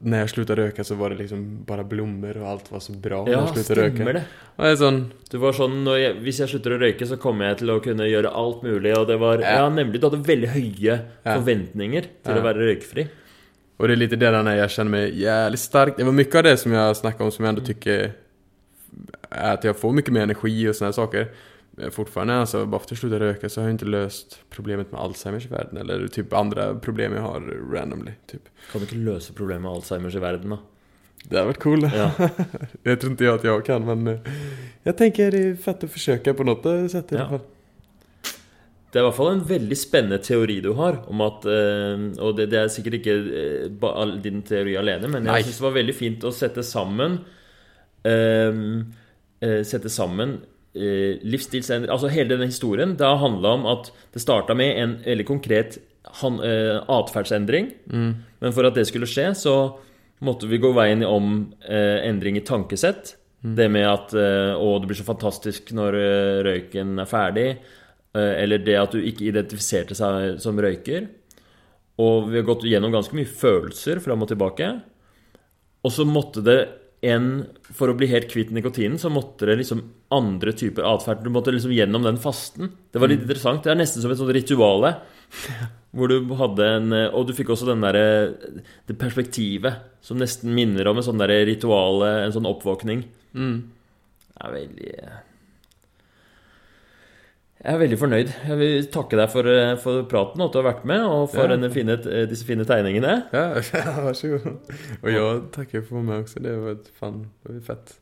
när 0.00 0.18
jag 0.20 0.30
slutade 0.30 0.62
röka 0.62 0.84
så 0.84 0.94
var 0.94 1.10
det 1.10 1.16
liksom 1.16 1.64
bara 1.64 1.84
blommor 1.84 2.36
och 2.36 2.48
allt 2.48 2.72
var 2.72 2.80
så 2.80 2.92
bra 2.92 3.24
när 3.24 3.32
Ja, 3.32 3.38
jag 3.38 3.48
slutade 3.48 3.90
stemmer 3.90 4.04
röka. 4.12 4.18
det. 4.18 4.24
Och 4.56 4.64
jag 4.64 4.72
är 4.72 4.76
sån, 4.76 5.12
Du 5.30 5.38
var 5.38 5.52
sånn, 5.52 5.84
når 5.84 5.98
jeg, 5.98 6.14
Hvis 6.22 6.38
jeg 6.40 6.48
slutter 6.48 6.70
å 6.70 6.78
røyke, 6.78 7.06
så 7.06 7.16
kommer 7.16 7.44
jeg 7.48 7.58
til 7.58 7.70
å 7.70 7.80
kunne 7.80 8.06
gjøre 8.08 8.30
alt 8.30 8.62
mulig. 8.62 8.94
Og 8.98 9.06
det 9.08 9.16
var, 9.18 9.38
Ja. 9.42 9.50
ja, 9.58 9.68
nemlig, 9.70 10.00
Du 10.00 10.06
hadde 10.10 10.22
veldig 10.26 10.48
høye 10.48 10.98
Ja. 11.24 11.34
forventninger 11.34 12.02
til 12.24 12.34
Ja. 12.34 12.40
å 12.40 12.42
være 12.42 12.58
røykfri. 12.58 13.08
och 13.76 13.88
det 13.88 13.94
är 13.94 13.96
lite 13.96 14.16
det 14.16 14.30
där 14.30 14.42
när 14.42 14.56
jag 14.56 14.70
känner 14.70 14.90
mig 14.90 15.20
jävligt 15.20 15.60
stark. 15.60 15.96
Det 15.96 16.04
var 16.04 16.12
mycket 16.12 16.34
av 16.34 16.42
det 16.42 16.56
som 16.56 16.72
jag 16.72 16.96
snackade 16.96 17.24
om 17.24 17.30
som 17.30 17.44
jag 17.44 17.48
ändå 17.54 17.64
tycker 17.66 18.12
är 19.30 19.52
att 19.54 19.64
jag 19.64 19.76
får 19.76 19.92
mycket 19.92 20.12
mer 20.12 20.22
energi 20.22 20.68
och 20.68 20.76
sånne 20.76 20.92
saker. 20.92 21.26
Men 21.78 21.90
Fortfarande 21.90 22.34
alltså, 22.34 22.66
bara 22.66 22.78
för 22.78 22.86
att 22.86 22.90
jag 22.90 22.98
slutade 22.98 23.24
röka 23.24 23.48
så 23.48 23.60
har 23.60 23.68
jag 23.68 23.74
inte 23.74 23.84
löst 23.84 24.38
problemet 24.50 24.92
med 24.92 25.00
Alzheimers 25.00 25.46
i 25.46 25.48
världen 25.48 25.76
eller 25.76 26.08
typ 26.08 26.32
andra 26.32 26.74
problem 26.74 27.12
jag 27.12 27.22
har 27.22 27.40
randomly. 27.72 28.12
Typ. 28.26 28.42
Kan 28.72 28.80
du 28.80 28.86
ikke 28.86 28.96
løse 28.96 29.32
problemet 29.32 29.62
med 29.62 29.70
Alzheimers 29.72 30.14
i 30.14 30.18
verden, 30.18 30.50
da? 30.50 30.58
Det 31.28 31.36
hade 31.36 31.46
varit 31.46 31.58
cool. 31.58 31.82
Ja. 31.94 32.10
jag 32.82 33.00
tror 33.00 33.10
inte 33.10 33.24
jag 33.24 33.34
att 33.34 33.44
jag 33.44 33.64
kan 33.66 33.84
men 33.84 34.06
eh, 34.06 34.20
jag 34.82 34.96
tänker 34.96 35.30
det 35.30 35.38
är 35.38 35.54
fett 35.56 35.84
att 35.84 35.90
försöka 35.92 36.34
på 36.34 36.44
något 36.44 36.66
eh, 36.66 36.86
sätt 36.86 37.12
i 37.12 37.14
Ja. 37.14 37.20
alla 37.20 37.28
fall. 37.28 37.46
Det 38.92 38.98
er 38.98 39.02
i 39.02 39.04
hvert 39.04 39.16
fall 39.18 39.32
en 39.34 39.42
veldig 39.44 39.76
spennende 39.78 40.16
teori 40.24 40.60
du 40.64 40.70
har 40.72 41.02
om 41.12 41.20
at 41.20 41.44
eh, 41.44 42.04
Og 42.24 42.36
det, 42.38 42.46
det 42.48 42.56
er 42.62 42.70
sikkert 42.72 42.94
ikke 43.02 43.16
eh, 43.40 44.14
din 44.24 44.40
teori 44.42 44.76
alene, 44.80 45.10
men 45.12 45.26
jeg 45.28 45.44
syns 45.44 45.58
det 45.58 45.66
var 45.66 45.74
veldig 45.76 45.94
fint 45.94 46.24
å 46.24 46.32
sette 46.32 46.62
sammen 46.64 47.18
um, 48.08 48.94
eh, 49.44 49.60
Sette 49.68 49.92
sammen 49.92 50.38
eh, 50.38 50.57
livsstilsendring 51.24 51.90
Altså 51.92 52.10
hele 52.12 52.34
denne 52.36 52.48
historien. 52.50 52.96
Det 52.98 53.06
har 53.06 53.18
handla 53.22 53.54
om 53.58 53.66
at 53.66 53.90
det 54.14 54.22
starta 54.22 54.54
med 54.56 54.76
en 54.82 54.96
veldig 55.04 55.26
konkret 55.28 55.78
han- 56.22 56.40
eh, 56.44 56.78
atferdsendring. 56.88 57.72
Men 58.40 58.52
for 58.52 58.64
at 58.66 58.74
det 58.74 58.86
skulle 58.88 59.06
skje, 59.10 59.30
så 59.36 59.54
måtte 60.22 60.48
vi 60.48 60.58
gå 60.58 60.72
veien 60.74 61.04
om 61.06 61.52
eh, 61.68 62.06
endring 62.08 62.36
i 62.36 62.44
tankesett. 62.46 63.16
Det 63.42 63.68
med 63.70 63.86
at 63.86 64.14
eh, 64.14 64.54
Å, 64.58 64.78
det 64.80 64.88
blir 64.90 64.98
så 64.98 65.06
fantastisk 65.06 65.70
når 65.76 65.94
eh, 65.94 66.42
røyken 66.46 66.98
er 66.98 67.06
ferdig. 67.10 67.48
Eh, 68.16 68.34
eller 68.42 68.58
det 68.58 68.74
at 68.80 68.92
du 68.96 68.98
ikke 69.02 69.28
identifiserte 69.28 69.94
seg 69.94 70.40
som 70.42 70.58
røyker. 70.58 71.06
Og 71.98 72.28
vi 72.30 72.38
har 72.40 72.46
gått 72.46 72.64
gjennom 72.66 72.92
ganske 72.94 73.14
mye 73.14 73.26
følelser 73.30 74.00
fram 74.02 74.22
og 74.22 74.28
tilbake. 74.30 74.72
Og 75.84 75.92
så 75.94 76.06
måtte 76.06 76.42
det 76.46 76.58
en 77.06 77.46
For 77.76 77.90
å 77.90 77.94
bli 77.94 78.08
helt 78.10 78.30
kvitt 78.30 78.50
nikotinen, 78.50 78.98
så 78.98 79.10
måtte 79.12 79.46
det 79.46 79.58
liksom 79.60 79.84
andre 80.14 80.54
typer 80.56 80.86
atferd. 80.88 81.20
Du 81.22 81.30
måtte 81.30 81.52
liksom 81.54 81.74
gjennom 81.76 82.02
den 82.02 82.18
fasten. 82.18 82.72
Det 82.90 82.98
var 82.98 83.12
litt 83.12 83.22
interessant. 83.22 83.62
Det 83.62 83.70
er 83.70 83.78
nesten 83.78 84.02
som 84.02 84.10
et 84.10 84.18
sånt 84.18 84.34
rituale. 84.34 84.96
Hvor 85.96 86.10
du 86.10 86.34
hadde 86.36 86.66
en 86.78 86.94
Og 87.16 87.28
du 87.28 87.34
fikk 87.36 87.52
også 87.52 87.68
den 87.68 87.84
der, 87.84 88.34
Det 88.88 88.96
perspektivet 88.98 89.86
som 90.04 90.18
nesten 90.20 90.54
minner 90.56 90.88
om 90.88 90.98
en 90.98 91.06
sånn 91.06 91.20
der 91.20 91.32
rituale, 91.48 92.24
en 92.24 92.34
sånn 92.34 92.48
oppvåkning. 92.48 93.04
Det 94.28 94.46
er 94.46 94.54
veldig 94.54 94.92
Jeg 97.58 97.74
er 97.74 97.80
veldig 97.80 97.96
fornøyd. 97.98 98.28
Jeg 98.46 98.56
vil 98.60 98.84
takke 98.94 99.18
deg 99.18 99.30
for, 99.32 99.48
eh, 99.50 99.72
for 99.82 100.04
praten 100.10 100.40
og 100.40 100.48
at 100.48 100.52
du 100.54 100.58
har 100.60 100.68
vært 100.72 100.84
med, 100.86 101.02
og 101.02 101.30
for 101.32 101.50
Ja. 101.50 101.68
fine, 101.68 101.90
eh, 102.06 102.26
disse 102.30 102.46
fine 102.46 102.64
tegningene. 102.64 103.26
Ja, 103.32 103.54
varsågod. 104.06 104.14
så 104.14 104.28
god. 104.28 104.58
Og 105.02 105.10
jeg 105.10 105.42
takker 105.52 105.82
for 105.84 106.02
meg 106.02 106.24
også. 106.24 106.42
Det 106.42 106.54
var 106.62 106.76
fan, 107.00 107.26
det 107.46 107.54
var 107.56 107.74
fett. 107.74 107.96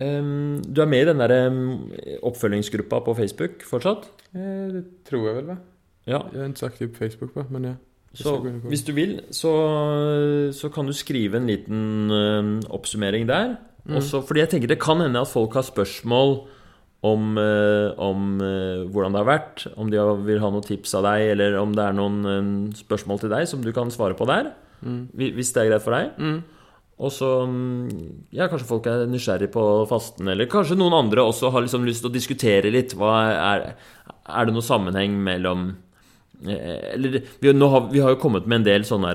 Um, 0.00 0.60
du 0.60 0.82
er 0.82 0.86
med 0.86 1.02
i 1.02 1.12
den 1.12 1.18
der 1.18 1.46
um, 1.46 1.92
oppfølgingsgruppa 2.22 2.98
på 3.04 3.14
Facebook 3.16 3.62
fortsatt? 3.62 4.08
Eh, 4.34 4.68
det 4.74 4.84
tror 5.08 5.28
jeg 5.28 5.36
vel, 5.36 5.44
hva. 5.44 5.58
Ja. 6.06 6.18
Jeg 6.34 6.42
er 6.42 6.48
ikke 6.48 6.58
så 6.58 6.66
aktiv 6.66 6.88
på 6.92 6.98
Facebook 6.98 7.32
hva, 7.34 7.46
Men 7.50 7.64
ja. 7.64 7.74
Så 8.14 8.36
hvis 8.68 8.84
du 8.84 8.92
vil, 8.92 9.20
så, 9.30 10.52
så 10.52 10.68
kan 10.70 10.86
du 10.86 10.92
skrive 10.92 11.34
en 11.36 11.46
liten 11.48 12.10
um, 12.12 12.60
oppsummering 12.70 13.26
der. 13.26 13.56
Mm. 13.86 13.96
Også, 13.96 14.20
fordi 14.26 14.40
jeg 14.40 14.48
tenker 14.50 14.68
det 14.68 14.78
kan 14.78 15.00
hende 15.00 15.20
at 15.20 15.28
folk 15.28 15.54
har 15.54 15.62
spørsmål 15.66 16.44
om, 17.04 17.36
eh, 17.38 17.92
om 18.00 18.40
eh, 18.40 18.86
hvordan 18.88 19.14
det 19.14 19.20
har 19.20 19.28
vært. 19.28 19.66
Om 19.76 19.92
de 19.92 20.00
vil 20.24 20.40
ha 20.40 20.50
noen 20.50 20.64
tips 20.64 20.96
av 20.98 21.04
deg, 21.10 21.34
eller 21.34 21.58
om 21.60 21.74
det 21.76 21.84
er 21.84 21.96
noen 21.96 22.18
eh, 22.30 22.50
spørsmål 22.80 23.20
til 23.20 23.32
deg 23.34 23.48
som 23.50 23.64
du 23.64 23.72
kan 23.76 23.92
svare 23.92 24.16
på 24.16 24.28
der. 24.30 24.54
Mm. 24.84 25.08
Hvis 25.12 25.52
det 25.54 25.64
er 25.64 25.72
greit 25.72 25.84
for 25.84 25.96
deg. 25.96 26.42
Og 26.94 27.10
så 27.10 27.28
mm, 27.50 28.28
Ja, 28.36 28.46
kanskje 28.46 28.68
folk 28.68 28.84
er 28.86 29.08
nysgjerrig 29.10 29.50
på 29.52 29.62
fasten, 29.90 30.28
eller 30.30 30.48
kanskje 30.50 30.78
noen 30.78 30.94
andre 30.96 31.24
også 31.26 31.50
har 31.52 31.64
liksom 31.64 31.86
lyst 31.88 32.04
til 32.04 32.12
å 32.12 32.14
diskutere 32.16 32.72
litt. 32.72 32.94
Hva 32.96 33.16
er, 33.32 33.66
er 34.24 34.46
det 34.46 34.54
noen 34.54 34.64
sammenheng 34.64 35.18
mellom 35.26 35.72
Eller 36.44 37.22
vi, 37.40 37.52
nå 37.56 37.68
har, 37.72 37.88
vi 37.92 38.02
har 38.04 38.14
jo 38.14 38.20
kommet 38.20 38.46
med 38.46 38.60
en 38.60 38.66
del 38.66 38.84
sånne 38.86 39.12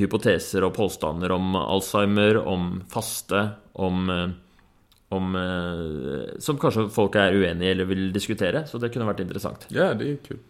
hypoteser 0.00 0.64
og 0.64 0.74
påstander 0.76 1.32
om 1.34 1.56
Alzheimer, 1.60 2.40
om 2.40 2.80
faste, 2.90 3.46
om 3.74 4.10
om, 5.10 5.34
eh, 5.36 6.38
som 6.42 6.58
kanskje 6.62 6.88
folk 6.94 7.16
er 7.18 7.34
uenig 7.34 7.66
i 7.66 7.72
eller 7.74 7.88
vil 7.90 8.08
diskutere. 8.14 8.64
Så 8.70 8.78
det 8.80 8.92
kunne 8.94 9.08
vært 9.08 9.22
interessant. 9.24 9.66
Ja, 9.74 9.92
det 9.94 10.08
er 10.12 10.16
kult. 10.28 10.46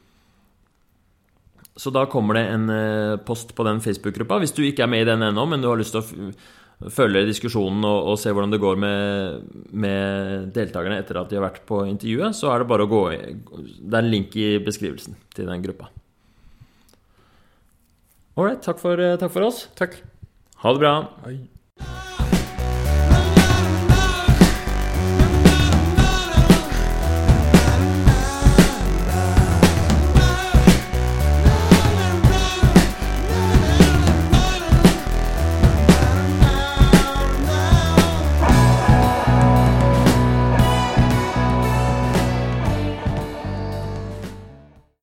Så 1.80 1.88
da 1.94 2.02
kommer 2.12 2.36
det 2.36 2.42
en 2.52 2.66
eh, 2.68 3.16
post 3.24 3.54
på 3.56 3.64
den 3.64 3.80
Facebook-gruppa. 3.80 4.40
Hvis 4.42 4.52
du 4.56 4.60
ikke 4.66 4.84
er 4.84 4.90
med 4.92 5.06
i 5.06 5.08
den 5.08 5.22
ennå, 5.24 5.46
men 5.48 5.62
du 5.62 5.68
har 5.70 5.78
lyst 5.80 5.94
til 5.96 6.02
å 6.02 6.90
følge 6.92 7.22
diskusjonen 7.28 7.84
og, 7.84 8.10
og 8.12 8.18
se 8.20 8.32
hvordan 8.32 8.52
det 8.52 8.60
går 8.60 8.76
med, 8.80 9.48
med 9.72 10.50
deltakerne 10.56 10.98
etter 11.00 11.18
at 11.20 11.28
de 11.32 11.36
har 11.36 11.44
vært 11.46 11.62
på 11.68 11.82
intervjuet, 11.88 12.36
så 12.36 12.52
er 12.54 12.62
det 12.62 12.68
bare 12.72 12.84
å 12.88 12.90
gå 12.90 13.00
i 13.12 13.18
Det 13.36 13.96
er 13.96 14.00
en 14.02 14.12
link 14.12 14.36
i 14.40 14.46
beskrivelsen 14.64 15.16
til 15.36 15.48
den 15.48 15.64
gruppa. 15.64 15.88
Ålreit, 18.40 18.62
takk, 18.64 18.78
for- 18.80 19.04
takk 19.20 19.32
for 19.34 19.48
oss. 19.48 19.66
Takk. 19.76 19.98
Ha 20.64 20.72
det 20.76 20.80
bra. 20.84 20.94
Aj. 21.28 21.36